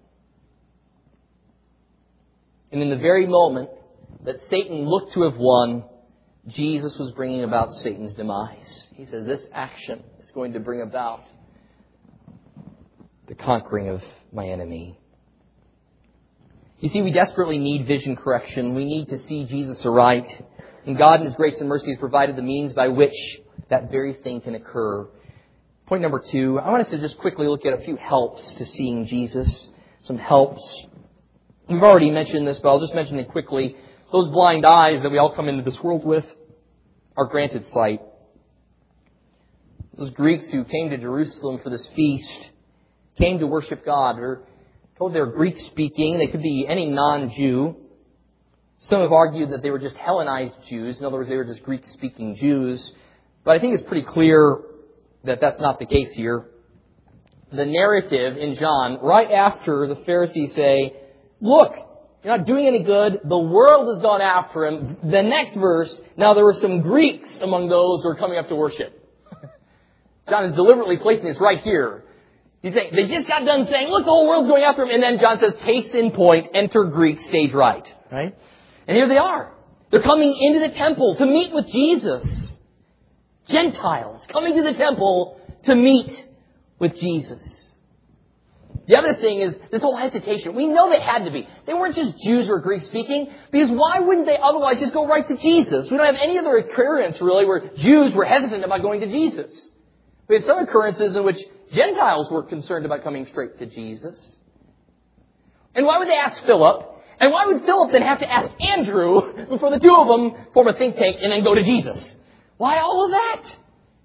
And 2.71 2.83
in 2.83 2.91
the 2.91 2.97
very 2.97 3.27
moment 3.27 3.71
that 4.25 4.45
Satan 4.47 4.87
looked 4.87 5.13
to 5.15 5.23
have 5.23 5.37
won, 5.37 5.85
Jesus 6.49 6.97
was 6.99 7.13
bringing 7.13 7.45
about 7.45 7.73
Satan's 7.75 8.15
demise. 8.15 8.89
He 8.95 9.07
says 9.07 9.25
this 9.27 9.43
action 9.53 10.03
is 10.23 10.31
going 10.33 10.55
to 10.55 10.61
bring 10.61 10.83
about 10.83 11.25
the 13.29 13.35
conquering 13.35 13.89
of 13.89 14.03
my 14.33 14.47
enemy. 14.47 14.99
You 16.81 16.89
see, 16.89 17.01
we 17.01 17.13
desperately 17.13 17.59
need 17.59 17.87
vision 17.87 18.17
correction. 18.17 18.75
We 18.75 18.85
need 18.85 19.09
to 19.11 19.19
see 19.19 19.45
Jesus 19.45 19.87
aright. 19.87 20.27
And 20.85 20.99
God 20.99 21.21
in 21.21 21.27
His 21.27 21.35
grace 21.35 21.61
and 21.61 21.69
mercy 21.69 21.91
has 21.93 22.01
provided 22.01 22.35
the 22.35 22.43
means 22.43 22.73
by 22.73 22.89
which 22.89 23.15
that 23.71 23.93
very 23.93 24.15
thing 24.15 24.41
can 24.41 24.57
occur. 24.57 25.09
Point 25.87 26.03
number 26.03 26.19
two, 26.19 26.59
I 26.59 26.71
want 26.71 26.83
us 26.83 26.91
to 26.91 26.99
just 26.99 27.19
quickly 27.19 27.47
look 27.47 27.65
at 27.65 27.73
a 27.73 27.85
few 27.85 27.97
helps 27.97 28.53
to 28.57 28.67
seeing 28.67 29.07
Jesus. 29.07 29.69
Some 30.03 30.19
helps. 30.19 30.63
We've 31.69 31.83
already 31.83 32.11
mentioned 32.11 32.49
this, 32.49 32.59
but 32.59 32.71
I'll 32.71 32.81
just 32.81 32.95
mention 32.95 33.21
it 33.21 33.29
quickly. 33.29 33.77
Those 34.13 34.29
blind 34.29 34.67
eyes 34.67 35.03
that 35.03 35.11
we 35.11 35.17
all 35.17 35.35
come 35.35 35.49
into 35.49 35.63
this 35.63 35.83
world 35.83 36.05
with 36.05 36.27
are 37.17 37.25
granted 37.27 37.67
sight. 37.69 38.03
Those 39.97 40.11
Greeks 40.11 40.51
who 40.51 40.65
came 40.65 40.91
to 40.91 40.99
Jerusalem 40.99 41.61
for 41.63 41.71
this 41.71 41.87
feast 41.97 42.51
came 43.19 43.39
to 43.39 43.47
worship 43.47 43.85
God 43.87 44.19
or 44.19 44.43
told 44.99 45.15
they're 45.15 45.27
Greek 45.27 45.59
speaking. 45.61 46.19
They 46.19 46.27
could 46.27 46.43
be 46.43 46.67
any 46.69 46.87
non-Jew. 46.91 47.77
Some 48.81 49.01
have 49.01 49.13
argued 49.13 49.51
that 49.51 49.63
they 49.63 49.71
were 49.71 49.79
just 49.79 49.97
Hellenized 49.97 50.55
Jews. 50.69 50.99
In 50.99 51.07
other 51.07 51.17
words, 51.17 51.31
they 51.31 51.37
were 51.37 51.45
just 51.45 51.63
Greek 51.63 51.87
speaking 51.87 52.37
Jews. 52.37 52.93
But 53.45 53.53
I 53.53 53.61
think 53.61 53.79
it's 53.79 53.89
pretty 53.89 54.07
clear 54.07 54.59
that 55.25 55.41
that's 55.41 55.61
not 55.61 55.79
the 55.79 55.87
case 55.87 56.13
here. 56.13 56.47
The 57.51 57.65
narrative 57.65 58.37
in 58.37 58.57
John, 58.57 58.99
right 59.03 59.31
after 59.31 59.87
the 59.87 59.97
Pharisees 60.05 60.55
say, 60.55 60.95
look, 61.41 61.73
you're 62.23 62.37
not 62.37 62.47
doing 62.47 62.67
any 62.67 62.83
good. 62.85 63.21
The 63.25 63.39
world 63.39 63.89
has 63.93 64.01
gone 64.01 64.21
after 64.21 64.65
him. 64.65 64.97
The 65.03 65.23
next 65.23 65.57
verse, 65.57 66.01
now 66.17 66.35
there 66.35 66.45
were 66.45 66.55
some 66.55 66.81
Greeks 66.81 67.41
among 67.41 67.69
those 67.69 68.03
who 68.03 68.11
are 68.11 68.17
coming 68.17 68.39
up 68.39 68.49
to 68.49 68.55
worship. 68.55 68.99
John 70.29 70.45
is 70.45 70.53
deliberately 70.53 70.99
placing 70.99 71.25
this 71.25 71.41
right 71.41 71.61
here. 71.61 72.05
He's 72.63 72.75
saying, 72.75 72.95
they 72.95 73.09
just 73.09 73.27
got 73.27 73.45
done 73.45 73.67
saying, 73.67 73.89
look, 73.89 74.05
the 74.05 74.11
whole 74.11 74.29
world's 74.29 74.49
going 74.49 74.63
after 74.63 74.85
him. 74.85 74.91
And 74.91 75.03
then 75.03 75.19
John 75.19 75.41
says, 75.41 75.57
case 75.63 75.93
in 75.95 76.13
point, 76.13 76.49
enter 76.55 76.85
Greek, 76.85 77.21
stage 77.21 77.53
right. 77.53 77.93
Right? 78.11 78.37
And 78.87 78.97
here 78.97 79.09
they 79.09 79.19
are. 79.19 79.53
They're 79.91 80.03
coming 80.03 80.33
into 80.33 80.61
the 80.61 80.73
temple 80.73 81.17
to 81.17 81.27
meet 81.27 81.53
with 81.53 81.67
Jesus. 81.67 82.57
Gentiles 83.49 84.25
coming 84.29 84.55
to 84.57 84.63
the 84.63 84.75
temple 84.75 85.41
to 85.65 85.75
meet 85.75 86.25
with 86.79 86.97
Jesus. 87.01 87.62
The 88.87 88.97
other 88.97 89.15
thing 89.15 89.41
is 89.41 89.55
this 89.71 89.83
whole 89.83 89.97
hesitation. 89.97 90.57
We 90.57 90.67
know 90.67 90.91
they 90.91 91.01
had 91.01 91.25
to 91.25 91.31
be. 91.31 91.47
They 91.67 91.75
weren't 91.75 91.95
just 91.95 92.19
Jews 92.19 92.49
or 92.49 92.61
Greek 92.61 92.83
speaking, 92.83 93.33
because 93.51 93.71
why 93.71 94.01
wouldn't 94.01 94.27
they 94.27 94.39
otherwise 94.39 94.81
just 94.81 94.93
go 94.93 95.07
right 95.07 95.27
to 95.27 95.37
Jesus? 95.37 95.91
We 95.91 95.97
don't 95.97 96.07
have 96.07 96.17
any 96.17 96.39
other 96.39 96.57
occurrence 96.57 97.21
really 97.21 97.47
where 97.47 97.71
Jews 97.77 98.13
were 98.13 98.25
hesitant 98.25 98.65
about 98.65 98.83
going 98.83 99.01
to 99.01 99.07
Jesus. 99.07 99.71
We 100.29 100.37
have 100.37 100.45
some 100.45 100.59
occurrences 100.59 101.15
in 101.15 101.25
which 101.25 101.39
Gentiles 101.73 102.31
were 102.31 102.43
concerned 102.43 102.85
about 102.85 103.05
coming 103.05 103.27
straight 103.27 103.59
to 103.59 103.67
Jesus. 103.67 104.37
And 105.75 105.87
why 105.87 105.99
would 105.99 106.09
they 106.09 106.17
ask 106.17 106.45
Philip? 106.45 106.89
And 107.21 107.31
why 107.31 107.47
would 107.47 107.65
Philip 107.65 107.93
then 107.93 108.03
have 108.03 108.19
to 108.19 108.31
ask 108.31 108.51
Andrew 108.61 109.47
before 109.49 109.71
the 109.71 109.79
two 109.79 109.95
of 109.95 110.09
them 110.09 110.47
form 110.53 110.67
a 110.67 110.73
think 110.73 110.97
tank 110.97 111.19
and 111.23 111.31
then 111.31 111.45
go 111.45 111.55
to 111.55 111.63
Jesus? 111.63 112.17
Why 112.57 112.79
all 112.79 113.05
of 113.05 113.13
that? 113.13 113.57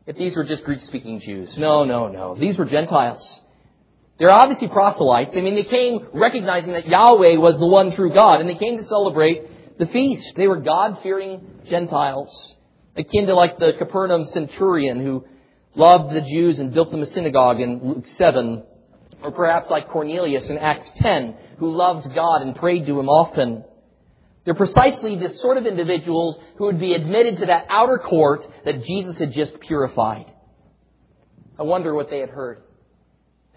If 0.05 0.17
these 0.17 0.36
were 0.36 0.43
just 0.43 0.63
Greek 0.63 0.82
speaking 0.82 1.19
Jews. 1.19 1.57
No, 1.57 1.84
no, 1.84 2.07
no. 2.07 2.36
These 2.36 2.57
were 2.57 2.65
Gentiles. 2.65 3.41
They're 4.18 4.32
obviously 4.32 4.68
proselytes. 4.68 5.32
I 5.36 5.41
mean, 5.41 5.55
they 5.55 5.63
came 5.63 6.07
recognizing 6.13 6.74
that 6.74 6.88
Yahweh 6.88 7.38
was 7.38 7.59
the 7.59 7.68
one 7.68 7.91
true 7.91 8.13
God, 8.13 8.41
and 8.41 8.49
they 8.49 8.55
came 8.55 8.78
to 8.78 8.84
celebrate 8.84 9.78
the 9.78 9.86
feast. 9.86 10.36
They 10.36 10.47
were 10.47 10.57
God-fearing 10.57 11.61
Gentiles, 11.70 12.55
akin 12.95 13.28
to 13.28 13.36
like 13.36 13.59
the 13.59 13.74
Capernaum 13.78 14.26
centurion 14.26 14.99
who 14.99 15.26
loved 15.76 16.15
the 16.15 16.22
Jews 16.22 16.57
and 16.57 16.74
built 16.74 16.89
them 16.89 17.03
a 17.03 17.05
synagogue 17.05 17.59
in 17.59 17.80
Luke 17.84 18.07
7, 18.07 18.63
or 19.22 19.32
perhaps 19.32 19.70
like 19.70 19.89
Cornelius 19.89 20.49
in 20.49 20.57
Acts 20.57 20.89
10, 20.97 21.36
who 21.59 21.72
loved 21.72 22.13
God 22.15 22.41
and 22.41 22.55
prayed 22.55 22.88
to 22.88 22.99
him 22.99 23.09
often. 23.09 23.63
They're 24.45 24.55
precisely 24.55 25.15
the 25.15 25.36
sort 25.36 25.57
of 25.57 25.68
individuals 25.68 26.39
who 26.57 26.65
would 26.65 26.80
be 26.80 26.93
admitted 26.93 27.39
to 27.39 27.47
that 27.47 27.68
outer 27.70 27.99
court 27.99 28.47
that 28.65 28.84
Jesus 28.84 29.18
had 29.18 29.34
just 29.34 29.59
purified. 29.59 30.32
I 31.59 31.63
wonder 31.63 31.93
what 31.93 32.09
they 32.09 32.20
had 32.20 32.30
heard. 32.30 32.63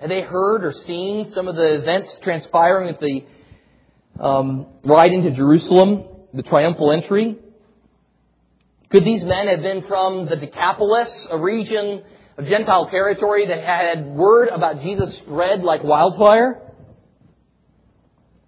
Had 0.01 0.11
they 0.11 0.23
heard 0.23 0.65
or 0.65 0.73
seen 0.73 1.31
some 1.33 1.47
of 1.47 1.57
the 1.57 1.75
events 1.75 2.19
transpiring 2.23 2.89
at 2.89 3.01
the 3.01 3.27
um, 4.19 4.67
ride 4.83 5.13
into 5.13 5.31
Jerusalem, 5.31 6.05
the 6.33 6.43
triumphal 6.43 6.91
entry? 6.91 7.37
Could 8.89 9.05
these 9.05 9.23
men 9.23 9.49
have 9.49 9.61
been 9.61 9.83
from 9.83 10.25
the 10.25 10.37
Decapolis, 10.37 11.29
a 11.31 11.39
region 11.39 12.03
of 12.39 12.47
Gentile 12.47 12.87
territory 12.87 13.47
that 13.49 13.63
had 13.63 14.07
word 14.07 14.49
about 14.49 14.81
Jesus 14.81 15.19
spread 15.19 15.63
like 15.63 15.85
wildfire? 15.85 16.63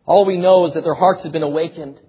All 0.07 0.24
we 0.24 0.38
know 0.38 0.64
is 0.64 0.72
that 0.72 0.84
their 0.84 0.94
hearts 0.94 1.22
had 1.22 1.32
been 1.32 1.42
awakened 1.42 2.00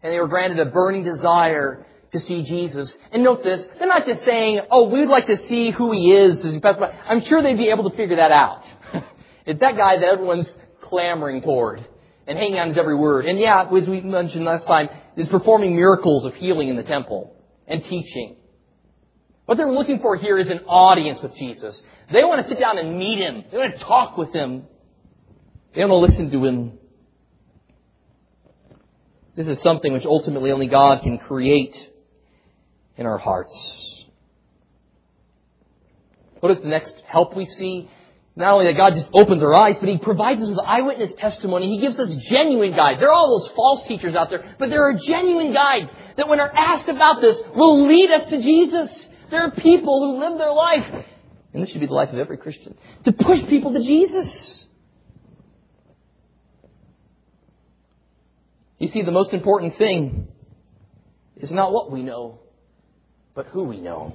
and 0.00 0.12
they 0.12 0.20
were 0.20 0.28
granted 0.28 0.60
a 0.60 0.70
burning 0.70 1.02
desire 1.02 1.84
to 2.12 2.20
see 2.20 2.42
Jesus. 2.42 2.96
And 3.12 3.22
note 3.22 3.42
this, 3.42 3.64
they're 3.78 3.88
not 3.88 4.06
just 4.06 4.24
saying, 4.24 4.60
oh, 4.70 4.88
we'd 4.88 5.08
like 5.08 5.26
to 5.26 5.36
see 5.36 5.70
who 5.70 5.92
he 5.92 6.12
is. 6.12 6.44
I'm 6.64 7.22
sure 7.22 7.42
they'd 7.42 7.56
be 7.56 7.70
able 7.70 7.88
to 7.88 7.96
figure 7.96 8.16
that 8.16 8.32
out. 8.32 8.64
it's 9.46 9.60
that 9.60 9.76
guy 9.76 9.96
that 9.96 10.04
everyone's 10.04 10.56
clamoring 10.82 11.42
toward 11.42 11.86
and 12.26 12.38
hanging 12.38 12.58
on 12.58 12.68
his 12.68 12.78
every 12.78 12.96
word. 12.96 13.26
And 13.26 13.38
yeah, 13.38 13.68
as 13.70 13.88
we 13.88 14.00
mentioned 14.00 14.44
last 14.44 14.66
time, 14.66 14.88
is 15.16 15.28
performing 15.28 15.76
miracles 15.76 16.24
of 16.24 16.34
healing 16.34 16.68
in 16.68 16.76
the 16.76 16.82
temple 16.82 17.36
and 17.66 17.84
teaching. 17.84 18.36
What 19.46 19.56
they're 19.56 19.70
looking 19.70 20.00
for 20.00 20.16
here 20.16 20.38
is 20.38 20.48
an 20.48 20.60
audience 20.66 21.20
with 21.20 21.34
Jesus. 21.34 21.82
They 22.12 22.24
want 22.24 22.42
to 22.42 22.48
sit 22.48 22.58
down 22.58 22.78
and 22.78 22.98
meet 22.98 23.18
him. 23.18 23.44
They 23.50 23.58
want 23.58 23.74
to 23.74 23.80
talk 23.80 24.16
with 24.16 24.32
him. 24.32 24.64
They 25.74 25.84
want 25.84 25.90
to 25.90 25.96
listen 25.96 26.30
to 26.30 26.44
him. 26.44 26.78
This 29.36 29.48
is 29.48 29.60
something 29.60 29.92
which 29.92 30.04
ultimately 30.04 30.52
only 30.52 30.66
God 30.66 31.02
can 31.02 31.18
create 31.18 31.89
in 33.00 33.06
our 33.06 33.18
hearts. 33.18 34.06
What 36.40 36.52
is 36.52 36.60
the 36.60 36.68
next 36.68 36.94
help 37.06 37.34
we 37.34 37.46
see? 37.46 37.90
Not 38.36 38.52
only 38.52 38.66
that 38.66 38.76
God 38.76 38.94
just 38.94 39.08
opens 39.12 39.42
our 39.42 39.54
eyes, 39.54 39.76
but 39.80 39.88
He 39.88 39.98
provides 39.98 40.42
us 40.42 40.48
with 40.48 40.58
eyewitness 40.60 41.12
testimony. 41.16 41.76
He 41.76 41.80
gives 41.80 41.98
us 41.98 42.14
genuine 42.28 42.76
guides. 42.76 43.00
There 43.00 43.08
are 43.08 43.12
all 43.12 43.40
those 43.40 43.50
false 43.56 43.88
teachers 43.88 44.14
out 44.14 44.30
there, 44.30 44.54
but 44.58 44.70
there 44.70 44.84
are 44.84 44.94
genuine 44.94 45.52
guides 45.52 45.90
that 46.16 46.28
when 46.28 46.40
are 46.40 46.52
asked 46.54 46.88
about 46.88 47.20
this 47.20 47.38
will 47.56 47.86
lead 47.86 48.10
us 48.10 48.30
to 48.30 48.40
Jesus. 48.40 49.08
There 49.30 49.42
are 49.42 49.50
people 49.50 50.12
who 50.12 50.20
live 50.20 50.38
their 50.38 50.52
life, 50.52 51.04
and 51.52 51.62
this 51.62 51.70
should 51.70 51.80
be 51.80 51.86
the 51.86 51.94
life 51.94 52.10
of 52.10 52.18
every 52.18 52.36
Christian, 52.36 52.76
to 53.04 53.12
push 53.12 53.44
people 53.46 53.72
to 53.72 53.82
Jesus. 53.82 54.66
You 58.78 58.88
see, 58.88 59.02
the 59.02 59.12
most 59.12 59.32
important 59.32 59.76
thing 59.76 60.28
is 61.36 61.50
not 61.50 61.72
what 61.72 61.90
we 61.90 62.02
know, 62.02 62.40
but 63.40 63.46
who 63.52 63.64
we 63.64 63.80
know. 63.80 64.12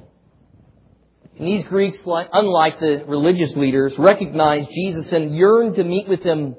And 1.39 1.47
these 1.47 1.63
Greeks, 1.65 1.97
unlike 2.05 2.79
the 2.79 3.05
religious 3.07 3.55
leaders, 3.55 3.97
recognized 3.97 4.69
Jesus 4.69 5.11
and 5.11 5.35
yearned 5.35 5.77
to 5.77 5.83
meet 5.83 6.07
with 6.07 6.21
him. 6.21 6.55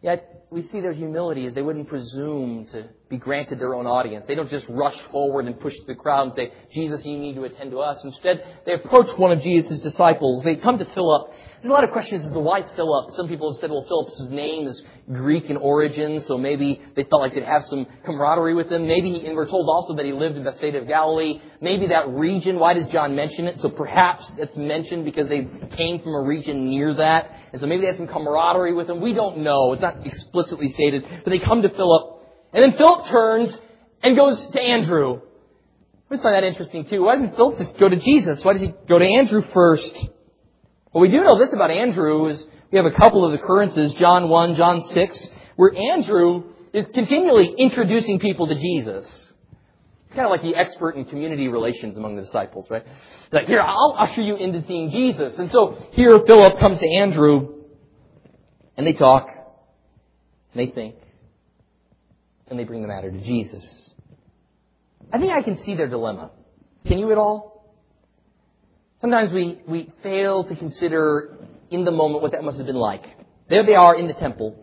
Yet 0.00 0.46
we 0.50 0.62
see 0.62 0.80
their 0.80 0.94
humility 0.94 1.44
as 1.44 1.52
they 1.52 1.60
wouldn't 1.60 1.86
presume 1.86 2.66
to 2.72 2.88
be 3.08 3.16
granted 3.16 3.58
their 3.58 3.74
own 3.74 3.86
audience. 3.86 4.24
They 4.26 4.34
don't 4.34 4.50
just 4.50 4.66
rush 4.68 4.98
forward 5.12 5.46
and 5.46 5.58
push 5.60 5.74
the 5.86 5.94
crowd 5.94 6.28
and 6.28 6.34
say, 6.34 6.52
Jesus, 6.72 7.04
you 7.04 7.18
need 7.18 7.34
to 7.34 7.44
attend 7.44 7.70
to 7.72 7.80
us. 7.80 8.02
Instead, 8.02 8.44
they 8.64 8.72
approach 8.72 9.16
one 9.18 9.30
of 9.32 9.42
Jesus' 9.42 9.80
disciples. 9.80 10.42
They 10.42 10.56
come 10.56 10.78
to 10.78 10.84
Philip 10.86 11.30
there's 11.64 11.70
a 11.70 11.74
lot 11.76 11.84
of 11.84 11.92
questions 11.92 12.26
as 12.26 12.32
to 12.32 12.40
why 12.40 12.62
Philip. 12.76 13.12
Some 13.12 13.26
people 13.26 13.50
have 13.50 13.58
said, 13.58 13.70
well, 13.70 13.86
Philip's 13.88 14.20
name 14.28 14.66
is 14.66 14.82
Greek 15.10 15.48
in 15.48 15.56
origin, 15.56 16.20
so 16.20 16.36
maybe 16.36 16.78
they 16.94 17.04
felt 17.04 17.22
like 17.22 17.34
they'd 17.34 17.42
have 17.42 17.64
some 17.64 17.86
camaraderie 18.04 18.52
with 18.52 18.70
him. 18.70 18.86
Maybe, 18.86 19.26
and 19.26 19.34
we're 19.34 19.48
told 19.48 19.66
also 19.70 19.94
that 19.94 20.04
he 20.04 20.12
lived 20.12 20.36
in 20.36 20.44
Bethsaida 20.44 20.80
of 20.80 20.86
Galilee. 20.86 21.40
Maybe 21.62 21.86
that 21.86 22.06
region, 22.10 22.58
why 22.58 22.74
does 22.74 22.86
John 22.88 23.16
mention 23.16 23.46
it? 23.46 23.56
So 23.60 23.70
perhaps 23.70 24.30
it's 24.36 24.58
mentioned 24.58 25.06
because 25.06 25.30
they 25.30 25.48
came 25.74 26.02
from 26.02 26.12
a 26.12 26.20
region 26.20 26.68
near 26.68 26.96
that. 26.96 27.30
And 27.52 27.58
so 27.58 27.66
maybe 27.66 27.80
they 27.80 27.86
had 27.86 27.96
some 27.96 28.08
camaraderie 28.08 28.74
with 28.74 28.90
him. 28.90 29.00
We 29.00 29.14
don't 29.14 29.38
know. 29.38 29.72
It's 29.72 29.80
not 29.80 30.06
explicitly 30.06 30.68
stated. 30.68 31.06
But 31.24 31.30
they 31.30 31.38
come 31.38 31.62
to 31.62 31.70
Philip. 31.70 32.13
And 32.54 32.62
then 32.62 32.78
Philip 32.78 33.06
turns 33.08 33.58
and 34.02 34.16
goes 34.16 34.46
to 34.46 34.60
Andrew. 34.62 35.20
I 36.10 36.16
find 36.16 36.36
that 36.36 36.44
interesting 36.44 36.84
too. 36.84 37.02
Why 37.02 37.16
doesn't 37.16 37.34
Philip 37.34 37.58
just 37.58 37.76
go 37.78 37.88
to 37.88 37.96
Jesus? 37.96 38.44
Why 38.44 38.52
does 38.52 38.62
he 38.62 38.72
go 38.88 38.98
to 38.98 39.04
Andrew 39.04 39.42
first? 39.42 39.92
Well, 40.92 41.02
we 41.02 41.08
do 41.08 41.22
know 41.22 41.36
this 41.36 41.52
about 41.52 41.72
Andrew 41.72 42.28
is 42.28 42.44
we 42.70 42.78
have 42.78 42.86
a 42.86 42.92
couple 42.92 43.24
of 43.24 43.34
occurrences, 43.34 43.92
John 43.94 44.28
1, 44.28 44.54
John 44.54 44.82
6, 44.82 45.28
where 45.56 45.74
Andrew 45.74 46.44
is 46.72 46.86
continually 46.88 47.54
introducing 47.58 48.20
people 48.20 48.46
to 48.46 48.54
Jesus. 48.54 49.06
He's 50.04 50.14
kind 50.14 50.24
of 50.26 50.30
like 50.30 50.42
the 50.42 50.54
expert 50.54 50.94
in 50.94 51.04
community 51.04 51.48
relations 51.48 51.96
among 51.96 52.14
the 52.16 52.22
disciples, 52.22 52.68
right? 52.70 52.84
Like, 53.32 53.46
here, 53.46 53.60
I'll 53.60 53.96
usher 53.98 54.22
you 54.22 54.36
into 54.36 54.62
seeing 54.62 54.90
Jesus. 54.90 55.38
And 55.38 55.50
so 55.50 55.78
here 55.92 56.20
Philip 56.26 56.58
comes 56.60 56.78
to 56.78 56.88
Andrew, 56.88 57.64
and 58.76 58.86
they 58.86 58.92
talk, 58.92 59.28
and 59.28 60.60
they 60.60 60.72
think, 60.72 60.96
and 62.54 62.60
they 62.60 62.64
bring 62.64 62.82
the 62.82 62.88
matter 62.88 63.10
to 63.10 63.20
Jesus. 63.20 63.64
I 65.12 65.18
think 65.18 65.32
I 65.32 65.42
can 65.42 65.62
see 65.64 65.74
their 65.74 65.88
dilemma. 65.88 66.30
Can 66.86 66.98
you 66.98 67.10
at 67.10 67.18
all? 67.18 67.74
Sometimes 69.00 69.32
we, 69.32 69.58
we 69.66 69.92
fail 70.04 70.44
to 70.44 70.54
consider 70.54 71.36
in 71.70 71.84
the 71.84 71.90
moment 71.90 72.22
what 72.22 72.30
that 72.30 72.44
must 72.44 72.58
have 72.58 72.66
been 72.66 72.76
like. 72.76 73.04
There 73.50 73.66
they 73.66 73.74
are 73.74 73.96
in 73.96 74.06
the 74.06 74.14
temple, 74.14 74.56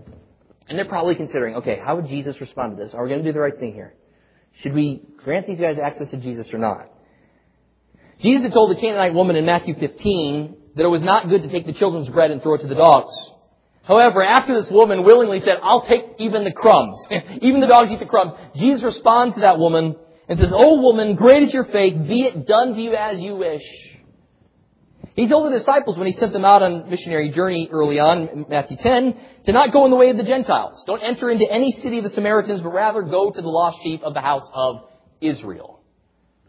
and 0.69 0.77
they're 0.77 0.85
probably 0.85 1.15
considering, 1.15 1.55
okay, 1.55 1.79
how 1.83 1.97
would 1.97 2.07
Jesus 2.07 2.39
respond 2.39 2.77
to 2.77 2.83
this? 2.83 2.93
Are 2.93 3.03
we 3.03 3.09
going 3.09 3.23
to 3.23 3.29
do 3.29 3.33
the 3.33 3.41
right 3.41 3.59
thing 3.59 3.73
here? 3.73 3.93
Should 4.61 4.73
we 4.73 5.03
grant 5.17 5.47
these 5.47 5.59
guys 5.59 5.77
access 5.77 6.09
to 6.11 6.17
Jesus 6.17 6.51
or 6.53 6.59
not? 6.59 6.87
Jesus 8.21 8.43
had 8.43 8.53
told 8.53 8.71
the 8.71 8.79
Canaanite 8.79 9.13
woman 9.13 9.35
in 9.35 9.45
Matthew 9.45 9.75
15 9.77 10.55
that 10.75 10.83
it 10.83 10.87
was 10.87 11.03
not 11.03 11.27
good 11.27 11.43
to 11.43 11.49
take 11.49 11.65
the 11.65 11.73
children's 11.73 12.07
bread 12.07 12.31
and 12.31 12.41
throw 12.41 12.53
it 12.53 12.61
to 12.61 12.67
the 12.67 12.75
dogs. 12.75 13.13
However, 13.83 14.23
after 14.23 14.55
this 14.55 14.69
woman 14.69 15.03
willingly 15.03 15.39
said, 15.39 15.57
I'll 15.61 15.85
take 15.85 16.05
even 16.19 16.43
the 16.43 16.51
crumbs, 16.51 17.03
even 17.41 17.61
the 17.61 17.67
dogs 17.67 17.91
eat 17.91 17.99
the 17.99 18.05
crumbs, 18.05 18.33
Jesus 18.55 18.83
responds 18.83 19.35
to 19.35 19.41
that 19.41 19.57
woman 19.57 19.95
and 20.27 20.39
says, 20.39 20.51
Oh 20.53 20.79
woman, 20.81 21.15
great 21.15 21.43
is 21.43 21.53
your 21.53 21.65
faith, 21.65 22.07
be 22.07 22.23
it 22.23 22.45
done 22.45 22.75
to 22.75 22.81
you 22.81 22.93
as 22.93 23.19
you 23.19 23.35
wish. 23.35 23.63
He 25.15 25.27
told 25.27 25.51
the 25.51 25.57
disciples 25.57 25.97
when 25.97 26.07
he 26.07 26.13
sent 26.13 26.31
them 26.31 26.45
out 26.45 26.63
on 26.63 26.89
missionary 26.89 27.29
journey 27.29 27.67
early 27.71 27.99
on, 27.99 28.45
Matthew 28.49 28.77
10, 28.77 29.19
to 29.45 29.51
not 29.51 29.73
go 29.73 29.83
in 29.85 29.91
the 29.91 29.97
way 29.97 30.09
of 30.09 30.17
the 30.17 30.23
Gentiles. 30.23 30.81
Don't 30.87 31.03
enter 31.03 31.29
into 31.29 31.51
any 31.51 31.73
city 31.73 31.97
of 31.97 32.03
the 32.03 32.09
Samaritans, 32.09 32.61
but 32.61 32.69
rather 32.69 33.01
go 33.01 33.29
to 33.29 33.41
the 33.41 33.49
lost 33.49 33.79
sheep 33.83 34.03
of 34.03 34.13
the 34.13 34.21
house 34.21 34.49
of 34.53 34.87
Israel. 35.19 35.81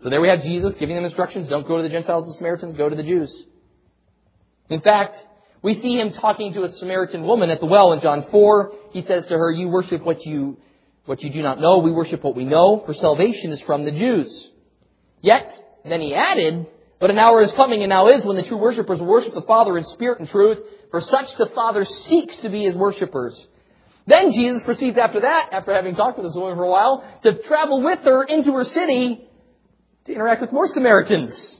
So 0.02 0.10
there 0.10 0.20
we 0.20 0.28
have 0.28 0.42
Jesus 0.42 0.74
giving 0.74 0.94
them 0.94 1.04
instructions. 1.04 1.48
Don't 1.48 1.66
go 1.66 1.76
to 1.76 1.82
the 1.82 1.88
Gentiles 1.88 2.26
and 2.26 2.34
Samaritans, 2.36 2.76
go 2.76 2.88
to 2.88 2.94
the 2.94 3.02
Jews. 3.02 3.32
In 4.68 4.80
fact, 4.80 5.16
we 5.62 5.74
see 5.74 5.98
him 5.98 6.12
talking 6.12 6.52
to 6.54 6.64
a 6.64 6.68
Samaritan 6.68 7.22
woman 7.22 7.50
at 7.50 7.60
the 7.60 7.66
well 7.66 7.92
in 7.92 8.00
John 8.00 8.26
4. 8.30 8.72
He 8.92 9.02
says 9.02 9.24
to 9.26 9.38
her, 9.38 9.50
you 9.50 9.68
worship 9.68 10.02
what 10.02 10.26
you, 10.26 10.58
what 11.06 11.22
you 11.22 11.30
do 11.30 11.40
not 11.40 11.60
know. 11.60 11.78
We 11.78 11.92
worship 11.92 12.24
what 12.24 12.34
we 12.34 12.44
know, 12.44 12.82
for 12.84 12.94
salvation 12.94 13.52
is 13.52 13.60
from 13.60 13.84
the 13.84 13.92
Jews. 13.92 14.50
Yet, 15.20 15.48
then 15.84 16.00
he 16.00 16.14
added, 16.14 16.66
but 16.98 17.10
an 17.10 17.18
hour 17.18 17.42
is 17.42 17.52
coming 17.52 17.82
and 17.82 17.90
now 17.90 18.08
is 18.08 18.24
when 18.24 18.36
the 18.36 18.42
true 18.42 18.56
worshippers 18.56 18.98
will 18.98 19.06
worship 19.06 19.34
the 19.34 19.42
Father 19.42 19.78
in 19.78 19.84
spirit 19.84 20.18
and 20.18 20.28
truth, 20.28 20.58
for 20.90 21.00
such 21.00 21.36
the 21.36 21.46
Father 21.54 21.84
seeks 21.84 22.36
to 22.38 22.50
be 22.50 22.64
his 22.64 22.74
worshippers. 22.74 23.34
Then 24.04 24.32
Jesus 24.32 24.64
proceeds 24.64 24.98
after 24.98 25.20
that, 25.20 25.50
after 25.52 25.72
having 25.72 25.94
talked 25.94 26.18
with 26.18 26.26
this 26.26 26.34
woman 26.34 26.56
for 26.56 26.64
a 26.64 26.70
while, 26.70 27.04
to 27.22 27.40
travel 27.42 27.82
with 27.82 28.00
her 28.00 28.24
into 28.24 28.52
her 28.54 28.64
city 28.64 29.28
to 30.06 30.12
interact 30.12 30.40
with 30.40 30.50
more 30.50 30.66
Samaritans. 30.66 31.56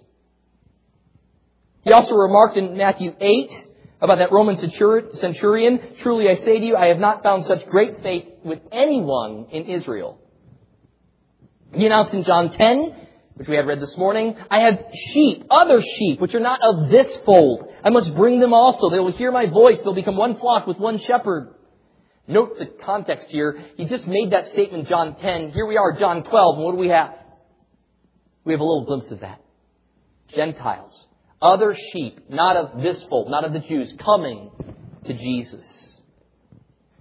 He 1.85 1.93
also 1.93 2.17
remarked 2.17 2.57
in 2.57 2.77
Matthew 2.77 3.15
8 3.21 3.69
about 4.03 4.19
that 4.19 4.33
Roman 4.33 4.57
centurion, 4.57 5.81
truly 6.01 6.29
I 6.29 6.35
say 6.35 6.59
to 6.59 6.65
you, 6.65 6.77
I 6.77 6.89
have 6.89 6.99
not 6.99 7.23
found 7.23 7.47
such 7.47 7.65
great 7.67 8.03
faith 8.03 8.27
with 8.45 8.61
anyone 8.71 9.47
in 9.51 9.65
Israel. 9.65 10.21
He 11.73 11.87
announced 11.87 12.13
in 12.13 12.25
John 12.25 12.51
10 12.51 13.03
which 13.35 13.49
we 13.49 13.57
had 13.57 13.67
read 13.67 13.81
this 13.81 13.97
morning. 13.97 14.37
I 14.51 14.61
have 14.61 14.85
sheep, 15.13 15.45
other 15.51 15.81
sheep, 15.81 16.21
which 16.21 16.35
are 16.35 16.41
not 16.41 16.61
of 16.63 16.91
this 16.91 17.17
fold. 17.25 17.73
I 17.83 17.91
must 17.91 18.15
bring 18.15 18.41
them 18.41 18.53
also. 18.53 18.91
They 18.91 18.99
will 18.99 19.13
hear 19.13 19.33
my 19.33 19.47
voice. 19.47 19.81
They'll 19.81 19.95
become 19.95 20.17
one 20.17 20.37
flock 20.37 20.67
with 20.67 20.79
one 20.79 20.99
shepherd. 20.99 21.55
Note 22.27 22.59
the 22.59 22.67
context 22.67 23.31
here. 23.31 23.65
He 23.77 23.87
just 23.87 24.07
made 24.07 24.33
that 24.33 24.49
statement 24.49 24.89
John 24.89 25.17
10. 25.17 25.51
Here 25.51 25.67
we 25.67 25.77
are, 25.77 25.97
John 25.99 26.23
12. 26.23 26.57
And 26.57 26.65
what 26.65 26.73
do 26.73 26.79
we 26.79 26.89
have? 26.89 27.17
We 28.45 28.53
have 28.53 28.61
a 28.61 28.65
little 28.65 28.85
glimpse 28.85 29.11
of 29.11 29.21
that. 29.21 29.41
Gentiles. 30.29 31.07
Other 31.43 31.77
sheep, 31.93 32.31
not 32.31 32.57
of 32.57 32.83
this 32.83 33.03
fold, 33.05 33.29
not 33.29 33.45
of 33.45 33.53
the 33.53 33.59
Jews, 33.59 33.93
coming 33.99 34.51
to 35.07 35.13
Jesus. 35.13 36.01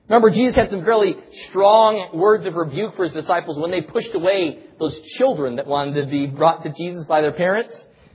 Remember, 0.09 0.31
Jesus 0.31 0.55
had 0.55 0.71
some 0.71 0.83
fairly 0.83 1.15
strong 1.47 2.09
words 2.13 2.45
of 2.45 2.55
rebuke 2.55 2.95
for 2.95 3.03
his 3.03 3.13
disciples 3.13 3.59
when 3.59 3.71
they 3.71 3.81
pushed 3.81 4.13
away 4.13 4.63
those 4.79 4.99
children 5.17 5.57
that 5.57 5.67
wanted 5.67 6.03
to 6.03 6.11
be 6.11 6.25
brought 6.25 6.63
to 6.63 6.73
Jesus 6.75 7.05
by 7.05 7.21
their 7.21 7.31
parents. 7.31 7.73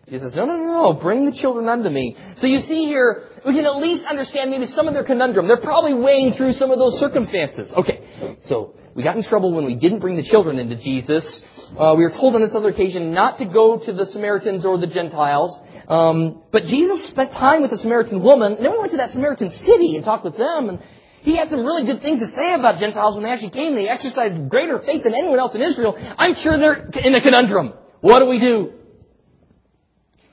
Jesus 0.08 0.32
says, 0.32 0.36
no, 0.36 0.44
no, 0.44 0.56
no, 0.56 0.82
no, 0.82 0.92
bring 0.92 1.24
the 1.30 1.36
children 1.36 1.68
unto 1.68 1.88
me. 1.88 2.16
So 2.36 2.46
you 2.46 2.60
see 2.60 2.84
here, 2.84 3.28
we 3.46 3.54
can 3.54 3.64
at 3.64 3.76
least 3.76 4.04
understand 4.04 4.50
maybe 4.50 4.66
some 4.66 4.86
of 4.86 4.94
their 4.94 5.04
conundrum. 5.04 5.48
They're 5.48 5.56
probably 5.56 5.94
weighing 5.94 6.34
through 6.34 6.54
some 6.54 6.70
of 6.70 6.78
those 6.78 6.98
circumstances. 7.00 7.72
Okay, 7.72 8.36
so 8.44 8.74
we 8.94 9.02
got 9.02 9.16
in 9.16 9.22
trouble 9.22 9.52
when 9.52 9.64
we 9.64 9.74
didn't 9.74 10.00
bring 10.00 10.16
the 10.16 10.22
children 10.22 10.58
into 10.58 10.76
Jesus. 10.76 11.40
Uh, 11.76 11.94
we 11.96 12.04
were 12.04 12.10
told 12.10 12.34
on 12.34 12.42
this 12.42 12.54
other 12.54 12.68
occasion 12.68 13.12
not 13.12 13.38
to 13.38 13.44
go 13.44 13.78
to 13.78 13.92
the 13.92 14.06
Samaritans 14.06 14.64
or 14.64 14.78
the 14.78 14.86
Gentiles. 14.86 15.58
Um, 15.88 16.42
but 16.50 16.64
Jesus 16.64 17.08
spent 17.08 17.32
time 17.32 17.62
with 17.62 17.70
the 17.70 17.76
Samaritan 17.76 18.22
woman, 18.22 18.54
and 18.54 18.64
then 18.64 18.72
we 18.72 18.78
went 18.78 18.90
to 18.92 18.96
that 18.98 19.12
Samaritan 19.12 19.50
city 19.50 19.96
and 19.96 20.04
talked 20.04 20.24
with 20.24 20.36
them, 20.36 20.68
and 20.68 20.82
he 21.22 21.36
had 21.36 21.50
some 21.50 21.60
really 21.60 21.84
good 21.84 22.02
things 22.02 22.20
to 22.20 22.28
say 22.32 22.54
about 22.54 22.78
Gentiles 22.78 23.14
when 23.14 23.24
they 23.24 23.30
actually 23.30 23.50
came. 23.50 23.74
They 23.74 23.88
exercised 23.88 24.48
greater 24.48 24.80
faith 24.80 25.02
than 25.02 25.14
anyone 25.14 25.38
else 25.38 25.54
in 25.54 25.62
Israel. 25.62 25.96
I'm 26.18 26.34
sure 26.36 26.58
they're 26.58 26.86
in 26.86 27.14
a 27.14 27.20
conundrum. 27.20 27.72
What 28.00 28.20
do 28.20 28.26
we 28.26 28.38
do? 28.38 28.72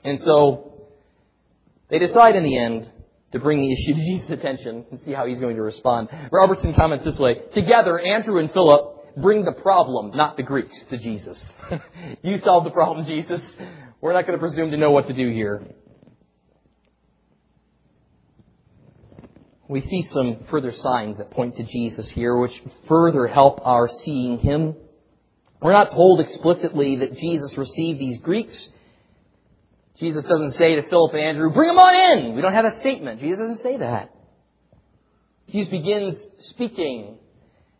And 0.04 0.20
so 0.20 0.88
they 1.88 1.98
decide 1.98 2.36
in 2.36 2.44
the 2.44 2.58
end 2.58 2.90
to 3.32 3.40
bring 3.40 3.60
the 3.60 3.72
issue 3.72 3.94
to 3.94 4.00
Jesus' 4.12 4.30
attention 4.30 4.84
and 4.90 5.00
see 5.00 5.12
how 5.12 5.26
he's 5.26 5.40
going 5.40 5.56
to 5.56 5.62
respond. 5.62 6.08
Robertson 6.30 6.74
comments 6.74 7.04
this 7.04 7.18
way 7.18 7.36
Together, 7.52 7.98
Andrew 7.98 8.38
and 8.38 8.52
Philip 8.52 8.93
bring 9.16 9.44
the 9.44 9.52
problem, 9.52 10.16
not 10.16 10.36
the 10.36 10.42
Greeks, 10.42 10.78
to 10.86 10.98
Jesus. 10.98 11.42
you 12.22 12.38
solve 12.38 12.64
the 12.64 12.70
problem, 12.70 13.06
Jesus. 13.06 13.40
We're 14.00 14.12
not 14.12 14.26
going 14.26 14.38
to 14.38 14.42
presume 14.42 14.70
to 14.70 14.76
know 14.76 14.90
what 14.90 15.06
to 15.08 15.12
do 15.14 15.30
here. 15.30 15.62
we 19.68 19.80
see 19.82 20.02
some 20.02 20.44
further 20.50 20.72
signs 20.72 21.18
that 21.18 21.30
point 21.30 21.56
to 21.56 21.64
Jesus 21.64 22.08
here, 22.10 22.36
which 22.36 22.62
further 22.86 23.26
help 23.26 23.60
our 23.64 23.88
seeing 23.88 24.38
him. 24.38 24.74
We're 25.60 25.72
not 25.72 25.92
told 25.92 26.20
explicitly 26.20 26.96
that 26.96 27.16
Jesus 27.16 27.56
received 27.56 27.98
these 27.98 28.18
Greeks. 28.18 28.68
Jesus 29.98 30.24
doesn't 30.24 30.52
say 30.52 30.76
to 30.76 30.82
Philip 30.82 31.12
and 31.14 31.22
Andrew, 31.22 31.50
bring 31.50 31.68
them 31.68 31.78
on 31.78 31.94
in. 32.18 32.34
We 32.34 32.42
don't 32.42 32.52
have 32.52 32.64
that 32.64 32.80
statement. 32.80 33.20
Jesus 33.20 33.38
doesn't 33.38 33.62
say 33.62 33.78
that. 33.78 34.14
Jesus 35.50 35.70
begins 35.70 36.22
speaking 36.40 37.18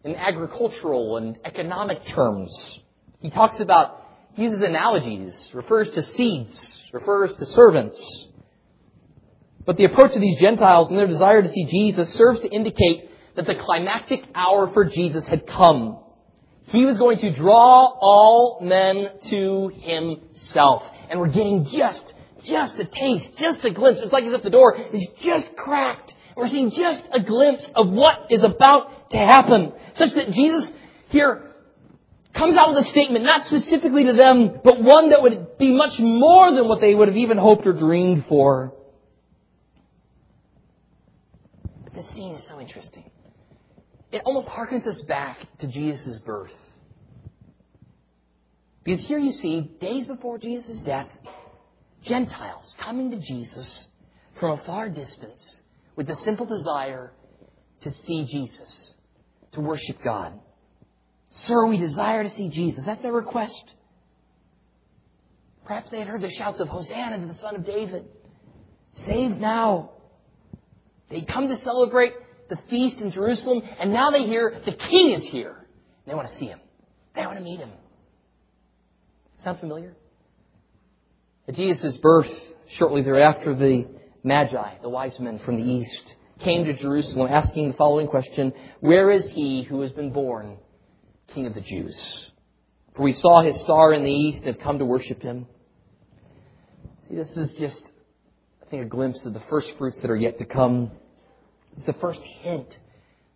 in 0.04 0.14
agricultural 0.14 1.16
and 1.16 1.38
economic 1.44 2.04
terms. 2.06 2.80
He 3.20 3.30
talks 3.30 3.58
about, 3.58 4.02
uses 4.36 4.60
analogies, 4.60 5.34
refers 5.54 5.90
to 5.90 6.02
seeds, 6.02 6.78
refers 6.92 7.34
to 7.36 7.46
servants. 7.46 8.28
But 9.64 9.78
the 9.78 9.84
approach 9.84 10.14
of 10.14 10.20
these 10.20 10.38
Gentiles 10.40 10.90
and 10.90 10.98
their 10.98 11.06
desire 11.06 11.42
to 11.42 11.50
see 11.50 11.64
Jesus 11.64 12.12
serves 12.14 12.40
to 12.40 12.48
indicate 12.48 13.10
that 13.34 13.46
the 13.46 13.54
climactic 13.54 14.24
hour 14.34 14.68
for 14.72 14.84
Jesus 14.84 15.24
had 15.24 15.46
come. 15.46 15.98
He 16.66 16.84
was 16.84 16.98
going 16.98 17.18
to 17.18 17.30
draw 17.30 17.96
all 18.00 18.58
men 18.60 19.08
to 19.28 19.70
himself. 19.74 20.82
And 21.08 21.18
we're 21.18 21.28
getting 21.28 21.66
just, 21.66 22.12
just 22.44 22.78
a 22.78 22.84
taste, 22.84 23.38
just 23.38 23.64
a 23.64 23.70
glimpse. 23.70 24.00
It's 24.02 24.12
like 24.12 24.24
as 24.24 24.34
if 24.34 24.42
the 24.42 24.50
door 24.50 24.76
is 24.76 25.06
just 25.20 25.56
cracked. 25.56 26.14
We're 26.36 26.48
seeing 26.48 26.70
just 26.70 27.02
a 27.12 27.20
glimpse 27.20 27.64
of 27.74 27.90
what 27.90 28.26
is 28.30 28.42
about 28.42 29.10
to 29.10 29.18
happen. 29.18 29.72
Such 29.94 30.12
that 30.14 30.32
Jesus 30.32 30.70
here 31.08 31.52
comes 32.32 32.56
out 32.56 32.74
with 32.74 32.84
a 32.84 32.88
statement, 32.88 33.24
not 33.24 33.46
specifically 33.46 34.04
to 34.04 34.12
them, 34.12 34.60
but 34.64 34.82
one 34.82 35.10
that 35.10 35.22
would 35.22 35.58
be 35.58 35.72
much 35.72 35.98
more 36.00 36.50
than 36.50 36.66
what 36.66 36.80
they 36.80 36.94
would 36.94 37.08
have 37.08 37.16
even 37.16 37.38
hoped 37.38 37.66
or 37.66 37.72
dreamed 37.72 38.26
for. 38.28 38.74
But 41.84 41.94
this 41.94 42.08
scene 42.08 42.34
is 42.34 42.44
so 42.44 42.60
interesting. 42.60 43.08
It 44.10 44.22
almost 44.24 44.48
harkens 44.48 44.86
us 44.86 45.00
back 45.02 45.38
to 45.58 45.68
Jesus' 45.68 46.18
birth. 46.20 46.52
Because 48.82 49.04
here 49.06 49.18
you 49.18 49.32
see, 49.32 49.60
days 49.80 50.06
before 50.06 50.38
Jesus' 50.38 50.80
death, 50.82 51.08
Gentiles 52.02 52.74
coming 52.78 53.12
to 53.12 53.18
Jesus 53.18 53.86
from 54.38 54.58
a 54.58 54.62
far 54.64 54.90
distance 54.90 55.62
with 55.96 56.06
the 56.06 56.14
simple 56.16 56.46
desire 56.46 57.12
to 57.82 57.90
see 57.90 58.24
Jesus, 58.24 58.94
to 59.52 59.60
worship 59.60 60.02
God. 60.02 60.32
Sir, 61.46 61.66
we 61.66 61.78
desire 61.78 62.22
to 62.22 62.30
see 62.30 62.48
Jesus. 62.48 62.84
That's 62.84 63.02
their 63.02 63.12
request. 63.12 63.74
Perhaps 65.64 65.90
they 65.90 65.98
had 65.98 66.08
heard 66.08 66.20
the 66.20 66.30
shouts 66.30 66.60
of 66.60 66.68
Hosanna 66.68 67.18
to 67.18 67.26
the 67.26 67.38
Son 67.38 67.56
of 67.56 67.64
David. 67.64 68.06
Save 68.92 69.32
now. 69.38 69.90
They'd 71.10 71.26
come 71.26 71.48
to 71.48 71.56
celebrate 71.56 72.14
the 72.48 72.58
feast 72.68 73.00
in 73.00 73.10
Jerusalem, 73.10 73.62
and 73.80 73.92
now 73.92 74.10
they 74.10 74.24
hear 74.24 74.60
the 74.64 74.72
king 74.72 75.12
is 75.12 75.22
here. 75.22 75.66
They 76.06 76.14
want 76.14 76.28
to 76.30 76.36
see 76.36 76.46
him. 76.46 76.60
They 77.14 77.24
want 77.24 77.38
to 77.38 77.44
meet 77.44 77.60
him. 77.60 77.70
Sound 79.42 79.60
familiar? 79.60 79.94
At 81.48 81.54
Jesus' 81.54 81.96
birth, 81.98 82.30
shortly 82.78 83.02
thereafter, 83.02 83.54
the 83.54 83.86
Magi, 84.24 84.78
the 84.80 84.88
wise 84.88 85.20
men 85.20 85.38
from 85.40 85.56
the 85.56 85.62
east, 85.62 86.14
came 86.40 86.64
to 86.64 86.72
Jerusalem 86.72 87.30
asking 87.30 87.70
the 87.70 87.76
following 87.76 88.08
question 88.08 88.54
Where 88.80 89.10
is 89.10 89.30
he 89.30 89.62
who 89.62 89.82
has 89.82 89.92
been 89.92 90.12
born 90.12 90.56
King 91.28 91.46
of 91.46 91.54
the 91.54 91.60
Jews? 91.60 91.94
For 92.96 93.02
we 93.02 93.12
saw 93.12 93.42
his 93.42 93.60
star 93.60 93.92
in 93.92 94.02
the 94.02 94.10
east 94.10 94.38
and 94.38 94.54
have 94.54 94.58
come 94.58 94.78
to 94.78 94.84
worship 94.84 95.20
him. 95.20 95.46
See, 97.08 97.16
this 97.16 97.36
is 97.36 97.54
just, 97.56 97.82
I 98.62 98.70
think, 98.70 98.86
a 98.86 98.88
glimpse 98.88 99.26
of 99.26 99.34
the 99.34 99.42
first 99.50 99.68
fruits 99.76 100.00
that 100.00 100.10
are 100.10 100.16
yet 100.16 100.38
to 100.38 100.46
come. 100.46 100.90
It's 101.76 101.86
the 101.86 101.92
first 101.94 102.20
hint 102.20 102.78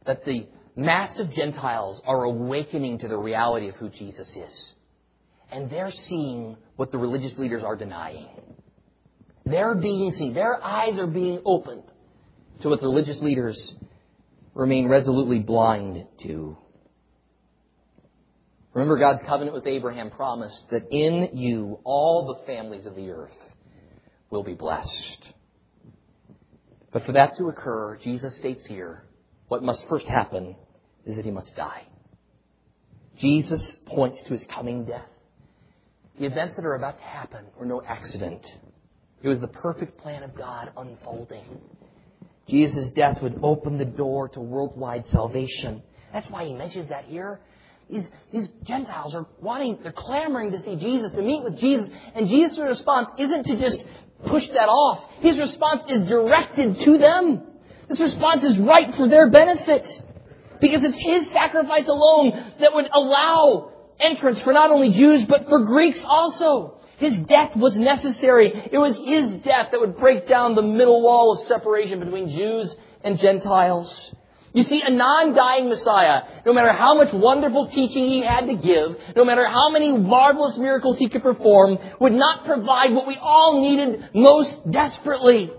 that 0.06 0.24
the 0.24 0.46
massive 0.74 1.32
Gentiles 1.32 2.00
are 2.06 2.24
awakening 2.24 2.98
to 3.00 3.08
the 3.08 3.18
reality 3.18 3.68
of 3.68 3.74
who 3.76 3.90
Jesus 3.90 4.34
is. 4.34 4.74
And 5.50 5.68
they're 5.68 5.90
seeing 5.90 6.56
what 6.76 6.92
the 6.92 6.98
religious 6.98 7.36
leaders 7.36 7.62
are 7.62 7.76
denying. 7.76 8.28
They're 9.50 9.74
being 9.74 10.12
seen. 10.12 10.34
Their 10.34 10.62
eyes 10.62 10.98
are 10.98 11.06
being 11.06 11.42
opened 11.44 11.84
to 12.62 12.68
what 12.68 12.80
the 12.80 12.86
religious 12.86 13.20
leaders 13.20 13.74
remain 14.54 14.88
resolutely 14.88 15.38
blind 15.38 16.04
to. 16.22 16.56
Remember, 18.74 18.98
God's 18.98 19.22
covenant 19.26 19.54
with 19.54 19.66
Abraham 19.66 20.10
promised 20.10 20.60
that 20.70 20.88
in 20.90 21.30
you 21.32 21.78
all 21.84 22.26
the 22.26 22.46
families 22.46 22.86
of 22.86 22.94
the 22.94 23.10
earth 23.10 23.30
will 24.30 24.42
be 24.42 24.54
blessed. 24.54 25.32
But 26.92 27.04
for 27.04 27.12
that 27.12 27.36
to 27.38 27.48
occur, 27.48 27.98
Jesus 28.02 28.36
states 28.36 28.64
here, 28.66 29.04
what 29.48 29.62
must 29.62 29.84
first 29.88 30.06
happen 30.06 30.56
is 31.06 31.16
that 31.16 31.24
he 31.24 31.30
must 31.30 31.54
die. 31.56 31.84
Jesus 33.18 33.76
points 33.86 34.22
to 34.22 34.34
his 34.34 34.46
coming 34.46 34.84
death. 34.84 35.08
The 36.18 36.26
events 36.26 36.56
that 36.56 36.64
are 36.64 36.74
about 36.74 36.98
to 36.98 37.04
happen 37.04 37.44
were 37.58 37.66
no 37.66 37.82
accident. 37.82 38.46
It 39.22 39.28
was 39.28 39.40
the 39.40 39.48
perfect 39.48 39.98
plan 39.98 40.22
of 40.22 40.34
God 40.34 40.70
unfolding. 40.76 41.44
Jesus' 42.48 42.92
death 42.92 43.20
would 43.20 43.40
open 43.42 43.76
the 43.76 43.84
door 43.84 44.28
to 44.30 44.40
worldwide 44.40 45.06
salvation. 45.06 45.82
That's 46.12 46.30
why 46.30 46.46
he 46.46 46.54
mentions 46.54 46.88
that 46.88 47.04
here. 47.04 47.40
These, 47.90 48.10
these 48.32 48.48
Gentiles 48.64 49.14
are 49.14 49.26
wanting, 49.40 49.78
they're 49.82 49.92
clamoring 49.92 50.52
to 50.52 50.62
see 50.62 50.76
Jesus, 50.76 51.12
to 51.12 51.22
meet 51.22 51.42
with 51.42 51.58
Jesus. 51.58 51.90
And 52.14 52.28
Jesus' 52.28 52.58
response 52.58 53.08
isn't 53.18 53.44
to 53.44 53.58
just 53.58 53.84
push 54.26 54.46
that 54.48 54.68
off. 54.68 55.04
His 55.20 55.38
response 55.38 55.84
is 55.88 56.06
directed 56.08 56.80
to 56.80 56.98
them. 56.98 57.42
This 57.88 58.00
response 58.00 58.44
is 58.44 58.58
right 58.58 58.94
for 58.94 59.08
their 59.08 59.30
benefit. 59.30 59.86
Because 60.60 60.82
it's 60.82 60.98
His 60.98 61.30
sacrifice 61.30 61.86
alone 61.86 62.52
that 62.60 62.74
would 62.74 62.88
allow 62.92 63.72
entrance 64.00 64.40
for 64.42 64.52
not 64.52 64.70
only 64.70 64.92
Jews, 64.92 65.24
but 65.26 65.48
for 65.48 65.64
Greeks 65.64 66.00
also. 66.04 66.77
His 66.98 67.16
death 67.22 67.56
was 67.56 67.76
necessary. 67.76 68.48
It 68.70 68.78
was 68.78 68.96
His 68.96 69.30
death 69.42 69.70
that 69.70 69.80
would 69.80 69.96
break 69.98 70.28
down 70.28 70.54
the 70.54 70.62
middle 70.62 71.00
wall 71.02 71.32
of 71.32 71.46
separation 71.46 72.00
between 72.00 72.28
Jews 72.28 72.74
and 73.02 73.18
Gentiles. 73.18 74.12
You 74.52 74.64
see, 74.64 74.82
a 74.84 74.90
non-dying 74.90 75.68
Messiah, 75.68 76.22
no 76.44 76.52
matter 76.52 76.72
how 76.72 76.94
much 76.94 77.12
wonderful 77.12 77.68
teaching 77.68 78.08
he 78.08 78.20
had 78.22 78.46
to 78.46 78.54
give, 78.54 78.96
no 79.14 79.24
matter 79.24 79.46
how 79.46 79.70
many 79.70 79.96
marvelous 79.96 80.56
miracles 80.56 80.98
he 80.98 81.08
could 81.08 81.22
perform, 81.22 81.78
would 82.00 82.14
not 82.14 82.44
provide 82.44 82.92
what 82.92 83.06
we 83.06 83.16
all 83.20 83.60
needed 83.60 84.08
most 84.14 84.54
desperately. 84.68 85.52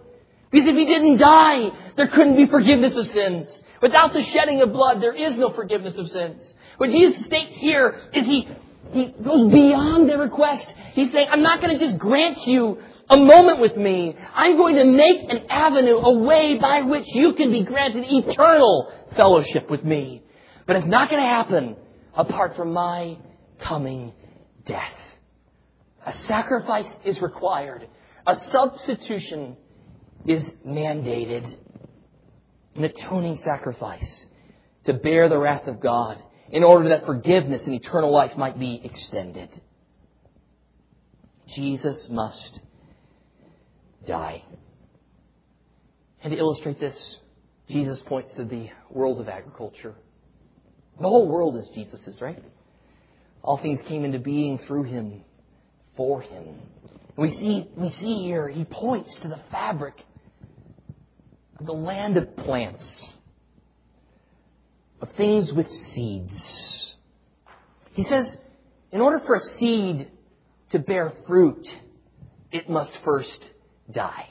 Because 0.51 0.67
if 0.67 0.75
he 0.75 0.85
didn't 0.85 1.17
die, 1.17 1.71
there 1.95 2.07
couldn't 2.07 2.35
be 2.35 2.47
forgiveness 2.47 2.97
of 2.97 3.07
sins. 3.11 3.63
Without 3.81 4.11
the 4.11 4.23
shedding 4.23 4.61
of 4.61 4.73
blood, 4.73 5.01
there 5.01 5.15
is 5.15 5.37
no 5.37 5.51
forgiveness 5.51 5.97
of 5.97 6.09
sins. 6.09 6.55
What 6.77 6.89
Jesus 6.89 7.23
states 7.23 7.53
here 7.53 8.01
is 8.13 8.25
he, 8.25 8.49
he 8.91 9.07
goes 9.23 9.51
beyond 9.51 10.09
their 10.09 10.17
request. 10.17 10.73
He's 10.93 11.11
saying, 11.11 11.27
I'm 11.31 11.41
not 11.41 11.61
going 11.61 11.77
to 11.77 11.79
just 11.83 11.97
grant 11.97 12.45
you 12.47 12.79
a 13.09 13.17
moment 13.17 13.59
with 13.59 13.75
me. 13.75 14.15
I'm 14.33 14.57
going 14.57 14.75
to 14.75 14.85
make 14.85 15.29
an 15.29 15.45
avenue, 15.49 15.97
a 15.97 16.19
way 16.19 16.57
by 16.57 16.81
which 16.81 17.05
you 17.07 17.33
can 17.33 17.51
be 17.51 17.63
granted 17.63 18.05
eternal 18.07 18.91
fellowship 19.15 19.69
with 19.69 19.83
me. 19.83 20.23
But 20.65 20.77
it's 20.77 20.87
not 20.87 21.09
going 21.09 21.21
to 21.21 21.27
happen 21.27 21.75
apart 22.13 22.55
from 22.55 22.73
my 22.73 23.17
coming 23.59 24.13
death. 24.65 24.93
A 26.05 26.13
sacrifice 26.13 26.89
is 27.03 27.21
required. 27.21 27.87
A 28.25 28.35
substitution 28.35 29.57
is 30.25 30.55
mandated. 30.65 31.55
An 32.75 32.83
atoning 32.83 33.37
sacrifice 33.37 34.25
to 34.85 34.93
bear 34.93 35.29
the 35.29 35.37
wrath 35.37 35.67
of 35.67 35.79
God 35.79 36.21
in 36.51 36.63
order 36.63 36.89
that 36.89 37.05
forgiveness 37.05 37.65
and 37.65 37.75
eternal 37.75 38.11
life 38.11 38.35
might 38.37 38.59
be 38.59 38.81
extended. 38.83 39.49
Jesus 41.47 42.07
must 42.09 42.59
die. 44.07 44.43
And 46.21 46.31
to 46.33 46.37
illustrate 46.37 46.79
this, 46.79 47.17
Jesus 47.69 48.01
points 48.01 48.33
to 48.33 48.45
the 48.45 48.69
world 48.89 49.19
of 49.21 49.29
agriculture. 49.29 49.95
The 50.99 51.07
whole 51.07 51.27
world 51.27 51.55
is 51.55 51.69
Jesus's, 51.69 52.19
right? 52.21 52.43
All 53.41 53.57
things 53.57 53.81
came 53.83 54.03
into 54.03 54.19
being 54.19 54.57
through 54.57 54.83
him, 54.83 55.21
for 55.95 56.21
him. 56.21 56.43
And 56.43 57.17
we 57.17 57.31
see, 57.31 57.67
we 57.75 57.89
see 57.89 58.23
here, 58.23 58.49
he 58.49 58.65
points 58.65 59.15
to 59.19 59.27
the 59.27 59.39
fabric 59.51 59.93
of 61.59 61.65
the 61.65 61.73
land 61.73 62.17
of 62.17 62.35
plants, 62.37 63.07
of 65.01 65.09
things 65.13 65.51
with 65.53 65.69
seeds. 65.69 66.95
He 67.93 68.03
says, 68.03 68.37
in 68.91 69.01
order 69.01 69.19
for 69.19 69.35
a 69.35 69.41
seed 69.41 70.09
to 70.71 70.79
bear 70.79 71.13
fruit, 71.27 71.67
it 72.51 72.69
must 72.69 72.91
first 73.03 73.49
die. 73.91 74.29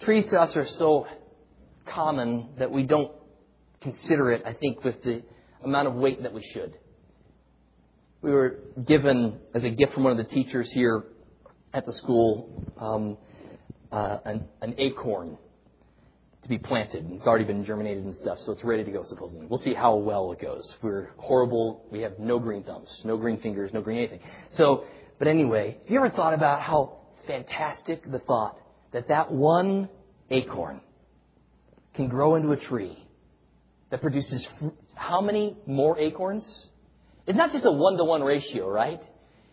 Trees 0.00 0.24
to 0.26 0.40
us 0.40 0.56
are 0.56 0.66
so 0.66 1.06
common 1.86 2.48
that 2.58 2.70
we 2.70 2.84
don't 2.84 3.12
consider 3.80 4.32
it, 4.32 4.42
I 4.46 4.52
think, 4.52 4.84
with 4.84 5.02
the 5.02 5.22
amount 5.62 5.88
of 5.88 5.94
weight 5.94 6.22
that 6.22 6.32
we 6.32 6.42
should. 6.52 6.76
We 8.22 8.32
were 8.32 8.58
given, 8.86 9.38
as 9.54 9.64
a 9.64 9.70
gift 9.70 9.94
from 9.94 10.04
one 10.04 10.12
of 10.12 10.18
the 10.18 10.32
teachers 10.32 10.70
here 10.72 11.04
at 11.72 11.86
the 11.86 11.92
school, 11.92 12.64
um, 12.78 13.16
uh, 13.92 14.18
an, 14.24 14.44
an 14.60 14.74
acorn 14.78 15.36
be 16.50 16.58
planted. 16.58 17.04
and 17.04 17.14
It's 17.14 17.26
already 17.26 17.44
been 17.44 17.64
germinated 17.64 18.04
and 18.04 18.14
stuff, 18.16 18.38
so 18.44 18.52
it's 18.52 18.62
ready 18.62 18.84
to 18.84 18.90
go, 18.90 19.02
supposedly. 19.04 19.46
We'll 19.46 19.58
see 19.60 19.72
how 19.72 19.96
well 19.96 20.32
it 20.32 20.40
goes. 20.40 20.74
We're 20.82 21.10
horrible. 21.16 21.86
We 21.90 22.00
have 22.02 22.18
no 22.18 22.38
green 22.38 22.62
thumbs, 22.62 23.00
no 23.04 23.16
green 23.16 23.40
fingers, 23.40 23.72
no 23.72 23.80
green 23.80 23.98
anything. 23.98 24.20
So 24.50 24.84
but 25.20 25.28
anyway, 25.28 25.76
have 25.82 25.90
you 25.90 25.98
ever 25.98 26.08
thought 26.08 26.32
about 26.32 26.62
how 26.62 26.96
fantastic 27.26 28.10
the 28.10 28.20
thought 28.20 28.56
that 28.92 29.08
that 29.08 29.30
one 29.30 29.90
acorn 30.30 30.80
can 31.92 32.08
grow 32.08 32.36
into 32.36 32.52
a 32.52 32.56
tree 32.56 32.98
that 33.90 34.00
produces 34.00 34.48
fr- 34.58 34.68
how 34.94 35.20
many 35.20 35.58
more 35.66 35.98
acorns? 35.98 36.64
It's 37.26 37.36
not 37.36 37.52
just 37.52 37.66
a 37.66 37.70
one 37.70 37.98
to 37.98 38.04
one 38.04 38.22
ratio, 38.22 38.66
right? 38.66 39.02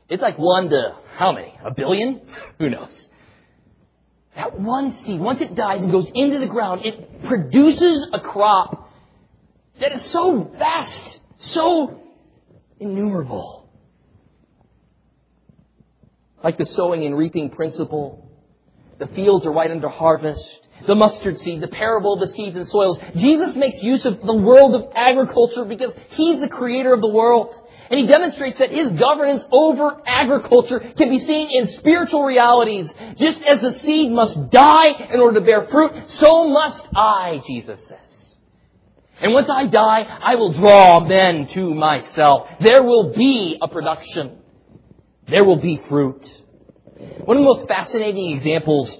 It's 0.07 0.21
like 0.21 0.39
one 0.39 0.69
to 0.69 0.95
how 1.17 1.33
many? 1.33 1.53
A 1.61 1.71
billion? 1.71 2.21
Who 2.59 2.69
knows? 2.69 3.09
That 4.37 4.59
one 4.59 4.95
seed, 4.95 5.19
once 5.19 5.41
it 5.41 5.55
dies 5.55 5.81
and 5.81 5.91
goes 5.91 6.11
into 6.13 6.37
the 6.37 6.45
ground, 6.45 6.85
it 6.85 7.23
produces 7.23 8.07
a 8.13 8.19
crop 8.19 8.91
that 9.81 9.91
is 9.91 10.01
so 10.11 10.51
vast, 10.59 11.19
so 11.39 11.99
innumerable. 12.79 13.67
Like 16.43 16.59
the 16.59 16.67
sowing 16.67 17.03
and 17.03 17.17
reaping 17.17 17.49
principle, 17.49 18.29
the 18.99 19.07
fields 19.07 19.43
are 19.47 19.51
right 19.51 19.71
under 19.71 19.89
harvest. 19.89 20.47
the 20.85 20.93
mustard 20.93 21.39
seed, 21.39 21.59
the 21.59 21.67
parable 21.67 22.13
of 22.13 22.19
the 22.19 22.27
seeds 22.35 22.55
and 22.55 22.67
soils. 22.67 22.99
Jesus 23.15 23.55
makes 23.55 23.81
use 23.81 24.05
of 24.05 24.21
the 24.21 24.35
world 24.35 24.75
of 24.75 24.91
agriculture 24.93 25.65
because 25.65 25.95
He's 26.09 26.39
the 26.39 26.47
creator 26.47 26.93
of 26.93 27.01
the 27.01 27.07
world. 27.07 27.55
And 27.89 27.99
he 27.99 28.07
demonstrates 28.07 28.59
that 28.59 28.71
his 28.71 28.91
governance 28.91 29.43
over 29.51 30.01
agriculture 30.05 30.79
can 30.79 31.09
be 31.09 31.19
seen 31.19 31.49
in 31.51 31.67
spiritual 31.73 32.23
realities. 32.23 32.93
Just 33.17 33.41
as 33.43 33.61
the 33.61 33.73
seed 33.79 34.11
must 34.11 34.49
die 34.49 34.89
in 35.11 35.19
order 35.19 35.39
to 35.39 35.45
bear 35.45 35.67
fruit, 35.67 35.93
so 36.11 36.49
must 36.49 36.85
I, 36.95 37.41
Jesus 37.45 37.79
says. 37.87 38.35
And 39.19 39.33
once 39.33 39.49
I 39.49 39.65
die, 39.65 40.01
I 40.01 40.35
will 40.35 40.53
draw 40.53 40.99
men 40.99 41.47
to 41.47 41.73
myself. 41.73 42.49
There 42.59 42.83
will 42.83 43.13
be 43.13 43.57
a 43.61 43.67
production. 43.67 44.37
There 45.27 45.43
will 45.43 45.57
be 45.57 45.81
fruit. 45.89 46.23
One 47.25 47.37
of 47.37 47.41
the 47.41 47.47
most 47.47 47.67
fascinating 47.67 48.37
examples 48.37 48.95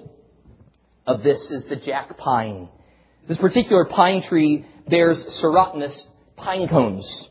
of 1.05 1.23
this 1.23 1.51
is 1.51 1.65
the 1.65 1.75
jack 1.75 2.17
pine. 2.17 2.69
This 3.27 3.37
particular 3.37 3.85
pine 3.85 4.21
tree 4.21 4.65
bears 4.87 5.23
serotinous 5.41 5.99
pine 6.35 6.67
cones. 6.67 7.29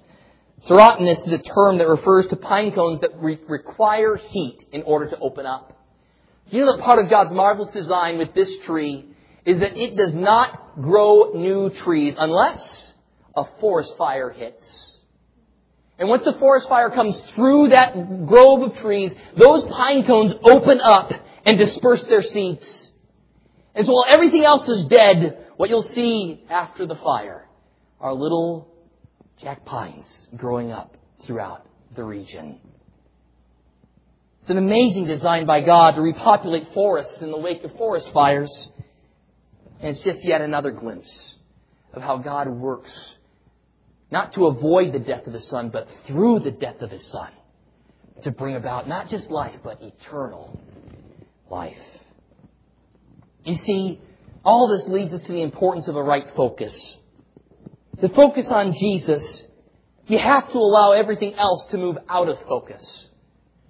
Serotinous 0.67 1.25
is 1.27 1.33
a 1.33 1.39
term 1.39 1.79
that 1.79 1.87
refers 1.87 2.27
to 2.29 2.37
pine 2.37 2.73
cones 2.73 3.01
that 3.03 3.21
re- 3.21 3.39
require 3.47 4.17
heat 4.17 4.65
in 4.73 4.83
order 4.83 5.09
to 5.11 5.19
open 5.19 5.47
up. 5.47 5.73
You 6.51 6.61
know 6.61 6.73
that 6.73 6.83
part 6.83 6.99
of 6.99 7.09
God's 7.09 7.33
marvelous 7.33 7.73
design 7.73 8.19
with 8.19 8.35
this 8.35 8.51
tree 8.65 9.05
is 9.45 9.61
that 9.61 9.77
it 9.77 9.97
does 9.97 10.13
not 10.13 10.81
grow 10.81 11.33
new 11.35 11.71
trees 11.71 12.15
unless 12.19 12.93
a 13.37 13.45
forest 13.61 13.97
fire 13.97 14.31
hits. 14.31 14.99
And 15.99 16.09
once 16.09 16.25
the 16.25 16.33
forest 16.35 16.69
fire 16.69 16.91
comes 16.91 17.19
through 17.35 17.69
that 17.69 18.27
grove 18.27 18.63
of 18.63 18.77
trees, 18.79 19.15
those 19.37 19.65
pine 19.65 20.05
cones 20.05 20.35
open 20.43 20.81
up 20.81 21.13
and 21.45 21.59
disperse 21.59 22.03
their 22.05 22.23
seeds. 22.23 22.91
And 23.75 23.87
so 23.87 23.93
while 23.93 24.07
everything 24.09 24.45
else 24.45 24.69
is 24.69 24.85
dead, 24.87 25.47
what 25.57 25.71
you'll 25.71 25.83
see 25.83 26.45
after 26.51 26.87
the 26.87 26.97
fire 26.97 27.47
are 28.01 28.13
little 28.13 28.76
jack 29.41 29.65
pines 29.65 30.27
growing 30.37 30.73
up 30.73 30.97
throughout 31.27 31.67
the 31.95 32.05
region. 32.05 32.61
It's 34.41 34.51
an 34.51 34.59
amazing 34.59 35.07
design 35.07 35.45
by 35.45 35.61
God 35.61 35.93
to 35.97 36.01
repopulate 36.01 36.73
forests 36.73 37.21
in 37.21 37.31
the 37.31 37.39
wake 37.39 37.65
of 37.65 37.73
forest 37.77 38.11
fires. 38.13 38.69
And 39.81 39.97
it's 39.97 40.05
just 40.05 40.25
yet 40.25 40.41
another 40.41 40.71
glimpse 40.71 41.35
of 41.93 42.03
how 42.03 42.19
God 42.19 42.49
works, 42.49 42.97
not 44.11 44.35
to 44.35 44.47
avoid 44.47 44.93
the 44.93 44.99
death 44.99 45.27
of 45.27 45.33
His 45.33 45.49
Son, 45.49 45.71
but 45.71 45.89
through 46.07 46.41
the 46.41 46.51
death 46.51 46.81
of 46.81 46.91
His 46.91 47.05
Son, 47.11 47.31
to 48.23 48.31
bring 48.31 48.57
about 48.57 48.89
not 48.89 49.09
just 49.09 49.31
life, 49.31 49.57
but 49.63 49.83
eternal 49.83 50.59
life. 51.51 51.77
You 53.45 53.57
see, 53.57 54.01
all 54.45 54.69
this 54.69 54.87
leads 54.89 55.13
us 55.13 55.23
to 55.23 55.33
the 55.33 55.43
importance 55.43 55.89
of 55.89 55.97
a 55.97 56.03
right 56.03 56.27
focus. 56.37 56.99
To 58.01 58.09
focus 58.11 58.47
on 58.47 58.75
Jesus, 58.75 59.45
you 60.07 60.19
have 60.19 60.51
to 60.53 60.59
allow 60.59 60.93
everything 60.93 61.35
else 61.35 61.67
to 61.71 61.79
move 61.79 61.97
out 62.09 62.29
of 62.29 62.39
focus. 62.47 63.07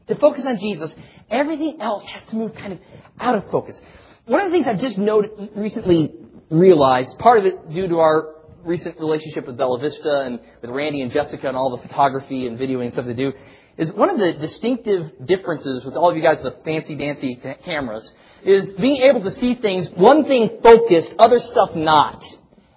To 0.09 0.14
focus 0.16 0.45
on 0.45 0.59
Jesus, 0.59 0.95
everything 1.31 1.81
else 1.81 2.05
has 2.07 2.24
to 2.27 2.37
move 2.37 2.55
kind 2.55 2.72
of 2.72 2.81
out 3.20 3.37
of 3.37 3.51
focus. 3.51 3.81
One 4.24 4.41
of 4.41 4.51
the 4.51 4.53
things 4.53 4.66
I've 4.66 4.81
just 4.81 4.99
noted, 4.99 5.51
recently 5.55 6.12
realized, 6.51 7.18
part 7.18 7.39
of 7.39 7.47
it 7.47 7.70
due 7.70 7.89
to 7.89 7.99
our 7.99 8.35
recent 8.64 8.99
relationship 8.99 9.47
with 9.47 9.57
Bella 9.57 9.79
Vista 9.79 10.22
and 10.22 10.41
with 10.61 10.70
Randy 10.70 11.03
and 11.03 11.12
Jessica 11.12 11.47
and 11.49 11.57
all 11.57 11.77
the 11.77 11.83
photography 11.83 12.47
and 12.47 12.59
videoing 12.59 12.85
and 12.85 12.93
stuff 12.93 13.07
they 13.07 13.14
do, 13.14 13.33
is 13.79 13.93
one 13.93 14.11
of 14.11 14.18
the 14.18 14.33
distinctive 14.33 15.12
differences 15.24 15.85
with 15.85 15.95
all 15.95 16.11
of 16.11 16.16
you 16.16 16.22
guys 16.22 16.43
with 16.43 16.55
the 16.55 16.61
fancy 16.64 16.97
dancy 16.97 17.41
cameras 17.64 18.12
is 18.43 18.72
being 18.74 19.03
able 19.03 19.22
to 19.22 19.31
see 19.31 19.55
things, 19.55 19.89
one 19.91 20.24
thing 20.24 20.59
focused, 20.62 21.09
other 21.18 21.39
stuff 21.39 21.74
not. 21.74 22.24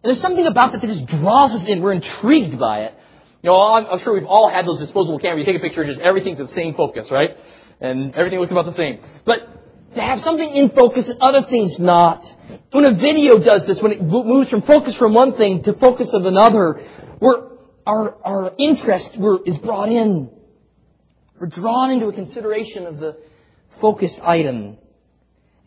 And 0.02 0.10
there's 0.10 0.22
something 0.22 0.46
about 0.46 0.72
that 0.72 0.82
that 0.82 0.88
just 0.88 1.06
draws 1.08 1.54
us 1.54 1.66
in. 1.66 1.82
We're 1.82 1.94
intrigued 1.94 2.58
by 2.58 2.84
it. 2.84 2.94
You 3.42 3.50
know, 3.50 3.62
I'm, 3.62 3.86
I'm 3.86 4.00
sure 4.00 4.14
we've 4.14 4.26
all 4.26 4.50
had 4.50 4.66
those 4.66 4.80
disposable 4.80 5.20
cameras. 5.20 5.46
You 5.46 5.54
take 5.54 5.62
a 5.62 5.64
picture 5.64 5.82
and 5.82 5.92
just 5.92 6.02
everything's 6.02 6.40
at 6.40 6.48
the 6.48 6.54
same 6.54 6.74
focus, 6.76 7.12
right? 7.12 7.38
And 7.82 8.16
everything 8.16 8.40
looks 8.40 8.52
about 8.52 8.66
the 8.66 8.74
same. 8.74 9.00
But 9.26 9.96
to 9.96 10.02
have 10.02 10.22
something 10.22 10.56
in 10.56 10.70
focus 10.70 11.10
and 11.10 11.20
other 11.22 11.44
things 11.44 11.80
not. 11.80 12.24
When 12.72 12.86
a 12.86 12.94
video 12.94 13.40
does 13.40 13.66
this, 13.66 13.82
when 13.82 13.92
it 13.92 14.02
moves 14.02 14.50
from 14.50 14.62
focus 14.62 14.96
from 14.96 15.14
one 15.14 15.36
thing 15.36 15.64
to 15.64 15.74
focus 15.74 16.10
of 16.14 16.26
another, 16.26 16.82
we're, 17.20 17.50
our, 17.86 18.16
our 18.24 18.54
interest 18.58 19.18
is 19.46 19.58
brought 19.58 19.90
in. 19.90 20.30
We're 21.40 21.48
drawn 21.48 21.92
into 21.92 22.08
a 22.08 22.14
consideration 22.14 22.86
of 22.86 23.00
the 23.00 23.18
focused 23.82 24.20
item. 24.22 24.78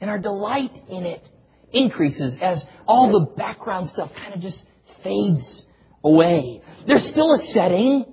And 0.01 0.11
our 0.11 0.19
delight 0.19 0.73
in 0.89 1.05
it 1.05 1.27
increases 1.73 2.39
as 2.39 2.65
all 2.87 3.11
the 3.11 3.27
background 3.37 3.89
stuff 3.89 4.13
kind 4.15 4.35
of 4.35 4.41
just 4.41 4.63
fades 5.03 5.67
away. 6.05 6.63
There's 6.87 7.07
still 7.07 7.33
a 7.33 7.39
setting. 7.39 8.05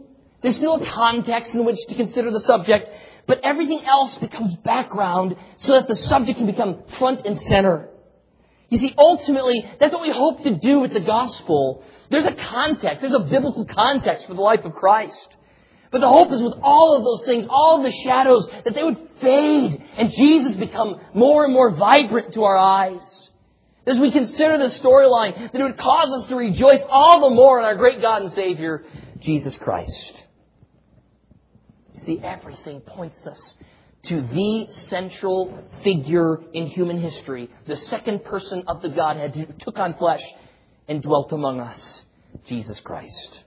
There's 0.41 0.55
still 0.55 0.81
a 0.81 0.85
context 0.85 1.53
in 1.53 1.65
which 1.65 1.79
to 1.87 1.95
consider 1.95 2.31
the 2.31 2.39
subject, 2.41 2.89
but 3.27 3.41
everything 3.43 3.83
else 3.85 4.17
becomes 4.17 4.55
background 4.57 5.35
so 5.57 5.73
that 5.73 5.87
the 5.87 5.95
subject 5.95 6.37
can 6.37 6.47
become 6.47 6.83
front 6.97 7.25
and 7.25 7.41
center. 7.41 7.89
You 8.69 8.77
see, 8.77 8.93
ultimately, 8.97 9.69
that's 9.79 9.93
what 9.93 10.03
we 10.03 10.11
hope 10.11 10.43
to 10.43 10.55
do 10.55 10.79
with 10.79 10.93
the 10.93 10.99
gospel. 10.99 11.83
There's 12.09 12.25
a 12.25 12.35
context. 12.35 13.01
There's 13.01 13.15
a 13.15 13.19
biblical 13.19 13.65
context 13.65 14.27
for 14.27 14.35
the 14.35 14.41
life 14.41 14.63
of 14.63 14.73
Christ. 14.73 15.35
But 15.91 16.01
the 16.01 16.07
hope 16.07 16.31
is 16.31 16.41
with 16.41 16.53
all 16.61 16.95
of 16.95 17.03
those 17.03 17.25
things, 17.25 17.47
all 17.49 17.77
of 17.77 17.83
the 17.83 17.91
shadows, 17.91 18.47
that 18.63 18.75
they 18.75 18.83
would 18.83 19.09
fade 19.19 19.83
and 19.97 20.11
Jesus 20.11 20.55
become 20.55 21.01
more 21.15 21.45
and 21.45 21.53
more 21.53 21.71
vibrant 21.71 22.33
to 22.35 22.43
our 22.43 22.57
eyes. 22.57 23.18
As 23.85 23.99
we 23.99 24.11
consider 24.11 24.57
the 24.57 24.65
storyline, 24.65 25.51
that 25.51 25.59
it 25.59 25.63
would 25.63 25.77
cause 25.77 26.11
us 26.11 26.27
to 26.29 26.35
rejoice 26.35 26.81
all 26.89 27.29
the 27.29 27.35
more 27.35 27.59
in 27.59 27.65
our 27.65 27.75
great 27.75 28.01
God 28.01 28.21
and 28.21 28.33
Savior, 28.33 28.83
Jesus 29.21 29.55
Christ. 29.57 30.13
See, 32.03 32.19
everything 32.19 32.81
points 32.81 33.25
us 33.25 33.57
to 34.03 34.21
the 34.21 34.67
central 34.71 35.63
figure 35.83 36.39
in 36.53 36.67
human 36.67 37.01
history, 37.01 37.49
the 37.67 37.75
second 37.75 38.23
person 38.23 38.63
of 38.67 38.81
the 38.81 38.89
Godhead 38.89 39.35
who 39.35 39.45
took 39.59 39.77
on 39.77 39.95
flesh 39.95 40.23
and 40.87 41.01
dwelt 41.01 41.31
among 41.31 41.59
us, 41.59 42.01
Jesus 42.47 42.79
Christ. 42.79 43.39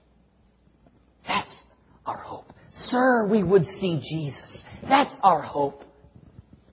That's 1.27 1.61
our 2.05 2.17
hope. 2.17 2.53
Sir, 2.75 3.27
we 3.27 3.43
would 3.43 3.67
see 3.67 3.99
Jesus. 3.99 4.63
That's 4.83 5.15
our 5.23 5.41
hope. 5.41 5.83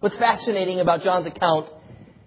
What's 0.01 0.17
fascinating 0.17 0.81
about 0.81 1.03
John's 1.03 1.27
account 1.27 1.71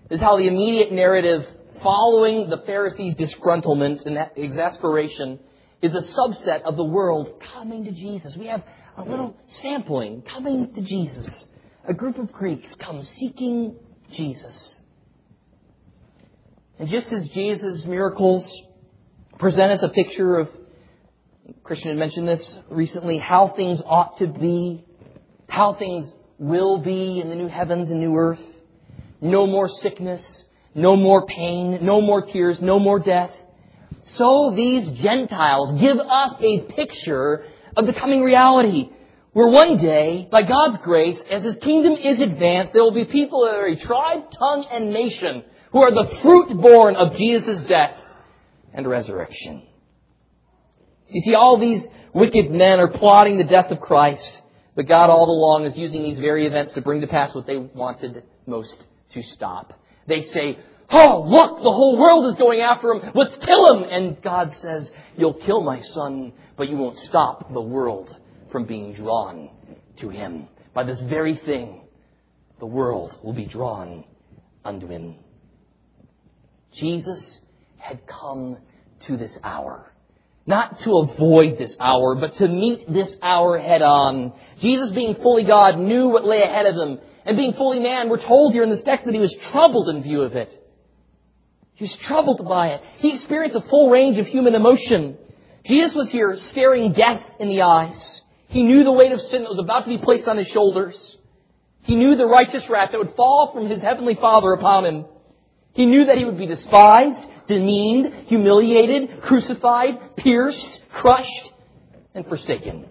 is 0.10 0.20
how 0.20 0.38
the 0.38 0.47
immediate 0.47 0.91
narrative 0.91 1.47
following 1.82 2.49
the 2.49 2.58
Pharisees' 2.66 3.16
disgruntlement 3.16 4.06
and 4.06 4.18
exasperation 4.38 5.39
is 5.82 5.93
a 5.93 5.99
subset 5.99 6.62
of 6.64 6.78
the 6.78 6.84
world 6.84 7.41
coming 7.54 7.86
to 7.86 7.91
Jesus. 7.91 8.38
We 8.38 8.47
have 8.47 8.64
a 8.97 9.04
little 9.04 9.38
sampling 9.47 10.22
coming 10.22 10.74
to 10.74 10.82
Jesus. 10.82 11.49
A 11.86 11.93
group 11.93 12.18
of 12.18 12.32
Greeks 12.32 12.74
come 12.76 13.06
seeking 13.18 13.76
Jesus. 14.12 14.82
And 16.80 16.89
just 16.89 17.12
as 17.12 17.28
Jesus' 17.30 17.86
miracles 17.86 18.49
present 19.38 19.72
us 19.72 19.82
a 19.84 19.89
picture 19.89 20.38
of, 20.38 20.49
Christian 21.64 21.89
had 21.89 21.97
mentioned 21.97 22.28
this 22.28 22.60
recently, 22.70 23.18
how 23.18 23.49
things 23.49 23.82
ought 23.86 24.18
to 24.20 24.28
be, 24.28 24.86
how 25.49 25.74
things 25.74 26.12
will 26.38 26.80
be 26.80 27.20
in 27.20 27.30
the 27.30 27.36
new 27.36 27.47
heavens 27.47 27.89
and 27.89 27.99
new 27.99 28.16
earth, 28.16 28.41
no 29.24 29.47
more 29.47 29.69
sickness, 29.69 30.43
no 30.76 30.97
more 30.97 31.26
pain, 31.26 31.80
no 31.82 32.01
more 32.01 32.21
tears, 32.21 32.59
no 32.59 32.78
more 32.78 32.99
death. 32.99 33.32
So 34.15 34.51
these 34.53 34.91
Gentiles 34.99 35.80
give 35.80 35.97
us 35.97 36.36
a 36.41 36.59
picture 36.61 37.45
of 37.78 37.88
the 37.88 37.93
coming 37.93 38.21
reality. 38.21 38.89
Where 39.32 39.47
one 39.47 39.78
day, 39.78 40.28
by 40.30 40.43
God's 40.43 40.78
grace, 40.84 41.24
as 41.32 41.41
His 41.43 41.55
kingdom 41.55 41.93
is 41.93 42.19
advanced, 42.19 42.74
there 42.74 42.84
will 42.84 42.93
be 42.93 43.05
people 43.05 43.45
of 43.45 43.55
every 43.55 43.78
tribe, 43.78 44.30
tongue, 44.30 44.65
and 44.69 44.91
nation 44.91 45.43
who 45.71 45.82
are 45.82 45.91
the 45.91 46.15
fruit 46.17 46.55
born 46.61 46.95
of 46.95 47.15
Jesus' 47.15 47.61
death 47.61 47.95
and 48.74 48.86
resurrection. 48.86 49.63
You 51.07 51.21
see, 51.21 51.34
all 51.34 51.57
these 51.57 51.88
wicked 52.13 52.51
men 52.51 52.80
are 52.80 52.89
plotting 52.89 53.38
the 53.38 53.43
death 53.45 53.71
of 53.71 53.80
Christ, 53.80 54.41
but 54.76 54.86
God 54.86 55.09
all 55.09 55.30
along 55.30 55.65
is 55.65 55.78
using 55.78 56.03
these 56.03 56.19
very 56.19 56.45
events 56.45 56.74
to 56.74 56.82
bring 56.82 57.01
to 57.01 57.07
pass 57.07 57.34
what 57.34 57.47
they 57.47 57.57
wanted 57.57 58.24
most 58.45 58.84
to 59.14 59.24
stop. 59.24 59.80
They 60.07 60.22
say, 60.22 60.59
Oh, 60.89 61.24
look, 61.28 61.57
the 61.64 61.72
whole 61.72 61.97
world 61.97 62.26
is 62.32 62.36
going 62.36 62.59
after 62.59 62.93
him. 62.93 63.11
Let's 63.16 63.36
kill 63.38 63.74
him. 63.74 63.89
And 63.89 64.22
God 64.22 64.53
says, 64.53 64.91
You'll 65.18 65.34
kill 65.34 65.61
my 65.61 65.80
son, 65.80 66.34
but 66.55 66.70
you 66.70 66.78
won't 66.78 66.99
stop 66.99 67.51
the 67.51 67.61
world 67.61 68.16
from 68.51 68.66
being 68.66 68.93
drawn 68.93 69.49
to 69.97 70.09
him. 70.09 70.47
By 70.74 70.84
this 70.84 71.01
very 71.01 71.36
thing, 71.36 71.82
the 72.59 72.66
world 72.66 73.18
will 73.24 73.34
be 73.34 73.45
drawn 73.45 74.03
unto 74.64 74.88
him. 74.88 75.16
Jesus 76.74 77.39
had 77.78 78.05
come 78.05 78.57
to 79.01 79.18
this 79.18 79.36
hour. 79.43 79.91
Not 80.45 80.82
to 80.82 80.97
avoid 80.97 81.57
this 81.57 81.76
hour, 81.80 82.16
but 82.16 82.36
to 82.36 82.47
meet 82.47 82.91
this 82.91 83.16
hour 83.22 83.57
head 83.57 83.82
on. 83.82 84.34
Jesus, 84.59 84.89
being 84.89 85.16
fully 85.16 85.43
God, 85.43 85.78
knew 85.80 86.09
what 86.09 86.26
lay 86.26 86.41
ahead 86.41 86.66
of 86.66 86.76
him 86.76 86.99
and 87.26 87.38
being 87.38 87.53
fully 87.53 87.80
man, 87.80 88.09
we're 88.09 88.21
told 88.21 88.53
here 88.53 88.63
in 88.63 88.69
this 88.69 88.82
text 88.82 89.05
that 89.05 89.13
he 89.13 89.19
was 89.19 89.34
troubled 89.51 89.89
in 89.89 90.03
view 90.03 90.21
of 90.21 90.36
it. 90.36 90.59
He 91.76 91.86
was 91.86 91.95
troubled 91.95 92.47
by 92.47 92.69
it. 92.69 92.82
He 92.97 93.13
experienced 93.13 93.55
a 93.55 93.61
full 93.61 93.89
range 93.89 94.17
of 94.17 94.28
human 94.28 94.55
emotion. 94.55 95.17
Jesus 95.65 95.95
was 95.95 96.09
here 96.09 96.38
staring 96.38 96.93
death 96.93 97.24
in 97.39 97.49
the 97.49 97.61
eyes. 97.61 98.21
He 98.47 98.63
knew 98.63 98.84
the 98.84 98.91
weight 98.91 99.11
of 99.11 99.21
sin 99.21 99.43
that 99.43 99.49
was 99.49 99.59
about 99.59 99.86
to 99.86 99.89
be 99.89 99.97
placed 99.97 100.28
on 100.28 100.38
his 100.38 100.47
shoulders. 100.47 101.17
He 101.82 101.95
knew 101.95 102.15
the 102.15 102.26
righteous 102.26 102.69
wrath 102.69 102.91
that 102.91 102.99
would 102.99 103.15
fall 103.15 103.51
from 103.53 103.69
his 103.69 103.82
heavenly 103.82 104.15
Father 104.15 104.53
upon 104.53 104.86
him. 104.86 105.05
He 105.74 105.86
knew 105.86 106.05
that 106.05 106.17
he 106.17 106.26
would 106.26 106.38
be 106.38 106.45
despised, 106.45 107.30
demeaned, 107.47 108.28
humiliated, 108.28 109.21
crucified, 109.21 110.15
pierced, 110.15 110.82
crushed, 110.91 111.51
and 112.13 112.28
forsaken. 112.28 112.86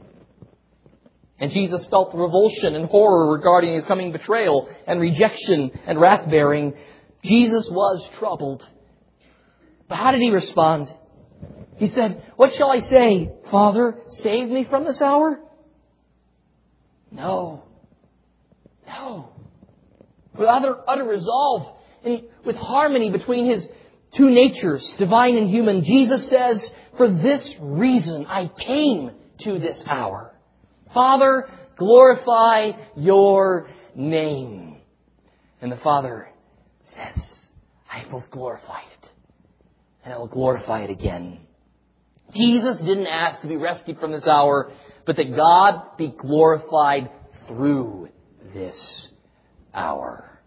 And 1.42 1.50
Jesus 1.50 1.84
felt 1.86 2.12
the 2.12 2.18
revulsion 2.18 2.76
and 2.76 2.84
horror 2.86 3.32
regarding 3.32 3.74
his 3.74 3.84
coming 3.84 4.12
betrayal 4.12 4.72
and 4.86 5.00
rejection 5.00 5.72
and 5.86 6.00
wrath 6.00 6.30
bearing. 6.30 6.72
Jesus 7.24 7.68
was 7.68 8.08
troubled. 8.20 8.64
But 9.88 9.96
how 9.96 10.12
did 10.12 10.20
he 10.20 10.30
respond? 10.30 10.94
He 11.78 11.88
said, 11.88 12.22
What 12.36 12.52
shall 12.54 12.70
I 12.70 12.82
say? 12.82 13.32
Father, 13.50 13.98
save 14.22 14.50
me 14.50 14.62
from 14.62 14.84
this 14.84 15.02
hour? 15.02 15.40
No. 17.10 17.64
No. 18.86 19.32
With 20.38 20.48
utter, 20.48 20.76
utter 20.86 21.04
resolve 21.04 21.76
and 22.04 22.22
with 22.44 22.54
harmony 22.54 23.10
between 23.10 23.46
his 23.46 23.68
two 24.12 24.30
natures, 24.30 24.88
divine 24.92 25.36
and 25.36 25.50
human, 25.50 25.82
Jesus 25.82 26.24
says, 26.28 26.70
For 26.96 27.08
this 27.08 27.52
reason 27.58 28.26
I 28.26 28.46
came 28.46 29.10
to 29.38 29.58
this 29.58 29.84
hour. 29.88 30.31
Father, 30.94 31.48
glorify 31.76 32.72
your 32.96 33.68
name. 33.94 34.76
And 35.60 35.70
the 35.70 35.76
Father 35.76 36.28
says, 36.94 37.52
I 37.90 38.04
both 38.10 38.30
glorified 38.30 38.86
it 39.02 39.10
and 40.04 40.12
I 40.14 40.18
will 40.18 40.26
glorify 40.26 40.82
it 40.82 40.90
again. 40.90 41.38
Jesus 42.32 42.80
didn't 42.80 43.06
ask 43.06 43.42
to 43.42 43.48
be 43.48 43.56
rescued 43.56 43.98
from 44.00 44.12
this 44.12 44.26
hour, 44.26 44.72
but 45.06 45.16
that 45.16 45.36
God 45.36 45.96
be 45.98 46.08
glorified 46.08 47.10
through 47.46 48.08
this 48.54 49.08
hour. 49.74 50.40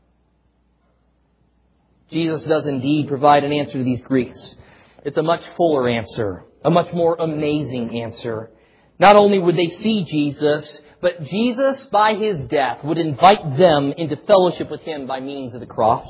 Jesus 2.09 2.43
does 2.43 2.65
indeed 2.65 3.07
provide 3.07 3.43
an 3.43 3.51
answer 3.51 3.77
to 3.77 3.83
these 3.83 4.01
Greeks. 4.01 4.55
It's 5.03 5.17
a 5.17 5.23
much 5.23 5.43
fuller 5.55 5.87
answer, 5.87 6.43
a 6.63 6.71
much 6.71 6.93
more 6.93 7.15
amazing 7.19 8.01
answer. 8.01 8.51
Not 8.99 9.15
only 9.15 9.39
would 9.39 9.57
they 9.57 9.67
see 9.67 10.03
Jesus, 10.03 10.79
but 11.01 11.23
Jesus, 11.23 11.85
by 11.85 12.15
his 12.15 12.43
death, 12.45 12.83
would 12.83 12.97
invite 12.97 13.57
them 13.57 13.93
into 13.97 14.15
fellowship 14.25 14.71
with 14.71 14.81
him 14.81 15.05
by 15.05 15.19
means 15.19 15.53
of 15.53 15.59
the 15.59 15.65
cross. 15.65 16.07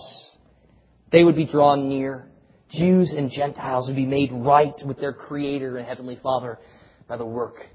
They 1.11 1.23
would 1.23 1.35
be 1.35 1.45
drawn 1.45 1.89
near. 1.89 2.27
Jews 2.69 3.11
and 3.13 3.31
Gentiles 3.31 3.87
would 3.87 3.95
be 3.95 4.05
made 4.05 4.31
right 4.31 4.75
with 4.85 4.99
their 4.99 5.13
Creator 5.13 5.77
and 5.77 5.87
Heavenly 5.87 6.19
Father 6.21 6.59
by 7.07 7.17
the 7.17 7.25
work 7.25 7.67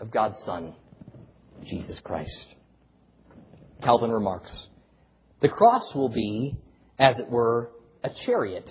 of 0.00 0.10
God's 0.10 0.38
Son, 0.44 0.74
Jesus 1.64 1.98
Christ. 2.00 2.46
Calvin 3.82 4.12
remarks, 4.12 4.54
the 5.40 5.48
cross 5.48 5.94
will 5.94 6.08
be, 6.08 6.56
as 6.98 7.18
it 7.18 7.28
were, 7.28 7.70
a 8.04 8.10
chariot 8.10 8.70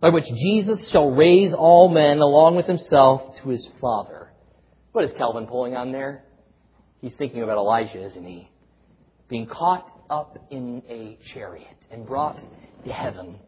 by 0.00 0.10
which 0.10 0.26
Jesus 0.26 0.88
shall 0.90 1.10
raise 1.10 1.54
all 1.54 1.88
men 1.88 2.18
along 2.18 2.56
with 2.56 2.66
himself 2.66 3.36
to 3.38 3.48
his 3.48 3.66
Father. 3.80 4.13
What 4.94 5.04
is 5.04 5.10
Calvin 5.18 5.48
pulling 5.48 5.74
on 5.74 5.90
there? 5.90 6.22
He's 7.00 7.16
thinking 7.16 7.42
about 7.42 7.56
Elijah, 7.58 8.00
isn't 8.00 8.24
he? 8.24 8.48
Being 9.28 9.48
caught 9.48 9.90
up 10.08 10.38
in 10.52 10.84
a 10.88 11.18
chariot 11.32 11.76
and 11.90 12.06
brought 12.06 12.40
to 12.84 12.92
heaven. 12.92 13.40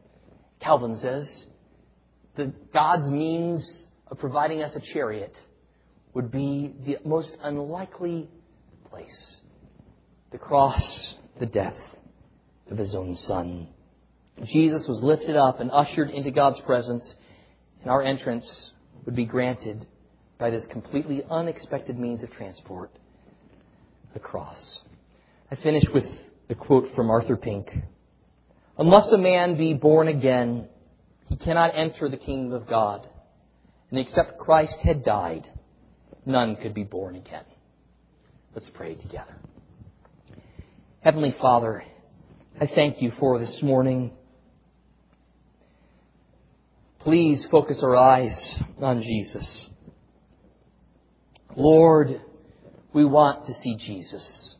Calvin 0.58 0.98
says 0.98 1.48
that 2.34 2.72
God's 2.72 3.08
means 3.08 3.84
of 4.08 4.18
providing 4.18 4.60
us 4.60 4.74
a 4.74 4.80
chariot 4.80 5.40
would 6.14 6.32
be 6.32 6.74
the 6.84 6.98
most 7.04 7.36
unlikely 7.40 8.28
place 8.90 9.36
the 10.32 10.38
cross, 10.38 11.14
the 11.38 11.46
death 11.46 11.78
of 12.72 12.76
his 12.76 12.92
own 12.96 13.14
Son. 13.18 13.68
Jesus 14.46 14.88
was 14.88 15.00
lifted 15.00 15.36
up 15.36 15.60
and 15.60 15.70
ushered 15.70 16.10
into 16.10 16.32
God's 16.32 16.58
presence, 16.62 17.14
and 17.82 17.88
our 17.88 18.02
entrance 18.02 18.72
would 19.04 19.14
be 19.14 19.26
granted 19.26 19.86
by 20.38 20.50
this 20.50 20.66
completely 20.66 21.24
unexpected 21.30 21.98
means 21.98 22.22
of 22.22 22.30
transport 22.32 22.90
the 24.12 24.20
cross. 24.20 24.80
I 25.50 25.56
finish 25.56 25.84
with 25.92 26.06
a 26.48 26.54
quote 26.54 26.94
from 26.94 27.10
Arthur 27.10 27.36
Pink. 27.36 27.70
Unless 28.78 29.12
a 29.12 29.18
man 29.18 29.56
be 29.56 29.74
born 29.74 30.08
again, 30.08 30.68
he 31.28 31.36
cannot 31.36 31.72
enter 31.74 32.08
the 32.08 32.16
kingdom 32.16 32.52
of 32.52 32.66
God. 32.66 33.06
And 33.90 33.98
except 34.00 34.38
Christ 34.38 34.78
had 34.80 35.04
died, 35.04 35.48
none 36.24 36.56
could 36.56 36.74
be 36.74 36.84
born 36.84 37.16
again. 37.16 37.44
Let's 38.54 38.70
pray 38.70 38.94
together. 38.94 39.36
Heavenly 41.00 41.36
Father, 41.40 41.84
I 42.60 42.66
thank 42.66 43.02
you 43.02 43.12
for 43.18 43.38
this 43.38 43.62
morning. 43.62 44.12
Please 47.00 47.44
focus 47.46 47.82
our 47.82 47.96
eyes 47.96 48.54
on 48.80 49.02
Jesus. 49.02 49.68
Lord, 51.56 52.20
we 52.92 53.04
want 53.04 53.46
to 53.46 53.54
see 53.54 53.76
Jesus. 53.76 54.54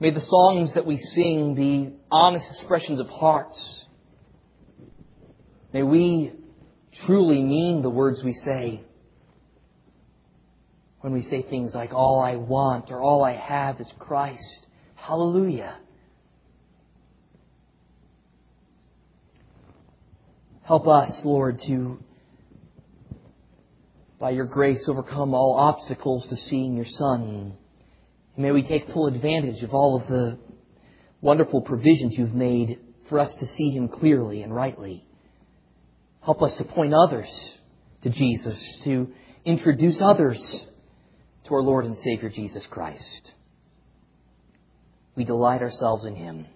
May 0.00 0.10
the 0.10 0.20
songs 0.20 0.74
that 0.74 0.84
we 0.84 0.96
sing 0.96 1.54
be 1.54 1.92
honest 2.10 2.50
expressions 2.50 2.98
of 2.98 3.08
hearts. 3.08 3.84
May 5.72 5.84
we 5.84 6.32
truly 7.06 7.40
mean 7.40 7.82
the 7.82 7.88
words 7.88 8.22
we 8.24 8.32
say. 8.32 8.82
When 11.00 11.12
we 11.12 11.22
say 11.22 11.42
things 11.42 11.72
like, 11.72 11.94
all 11.94 12.20
I 12.20 12.36
want 12.36 12.90
or 12.90 13.00
all 13.00 13.24
I 13.24 13.36
have 13.36 13.80
is 13.80 13.90
Christ. 14.00 14.66
Hallelujah. 14.96 15.76
Help 20.62 20.86
us, 20.86 21.24
Lord, 21.24 21.60
to, 21.60 21.98
by 24.22 24.30
your 24.30 24.46
grace, 24.46 24.84
overcome 24.86 25.34
all 25.34 25.56
obstacles 25.58 26.24
to 26.28 26.36
seeing 26.36 26.76
your 26.76 26.86
Son. 26.86 27.54
And 28.36 28.42
may 28.42 28.52
we 28.52 28.62
take 28.62 28.88
full 28.92 29.08
advantage 29.08 29.64
of 29.64 29.74
all 29.74 29.96
of 29.96 30.06
the 30.06 30.38
wonderful 31.20 31.60
provisions 31.60 32.16
you've 32.16 32.32
made 32.32 32.78
for 33.08 33.18
us 33.18 33.34
to 33.34 33.46
see 33.46 33.70
him 33.70 33.88
clearly 33.88 34.42
and 34.42 34.54
rightly. 34.54 35.04
Help 36.20 36.40
us 36.40 36.56
to 36.58 36.64
point 36.64 36.94
others 36.94 37.28
to 38.02 38.10
Jesus, 38.10 38.56
to 38.84 39.12
introduce 39.44 40.00
others 40.00 40.66
to 41.46 41.54
our 41.54 41.62
Lord 41.62 41.84
and 41.84 41.98
Savior 41.98 42.28
Jesus 42.28 42.64
Christ. 42.66 43.32
We 45.16 45.24
delight 45.24 45.62
ourselves 45.62 46.04
in 46.04 46.14
him. 46.14 46.46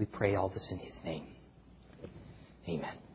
We 0.00 0.04
pray 0.04 0.34
all 0.34 0.48
this 0.48 0.68
in 0.72 0.78
his 0.78 1.00
name. 1.04 1.28
Amen. 2.68 3.07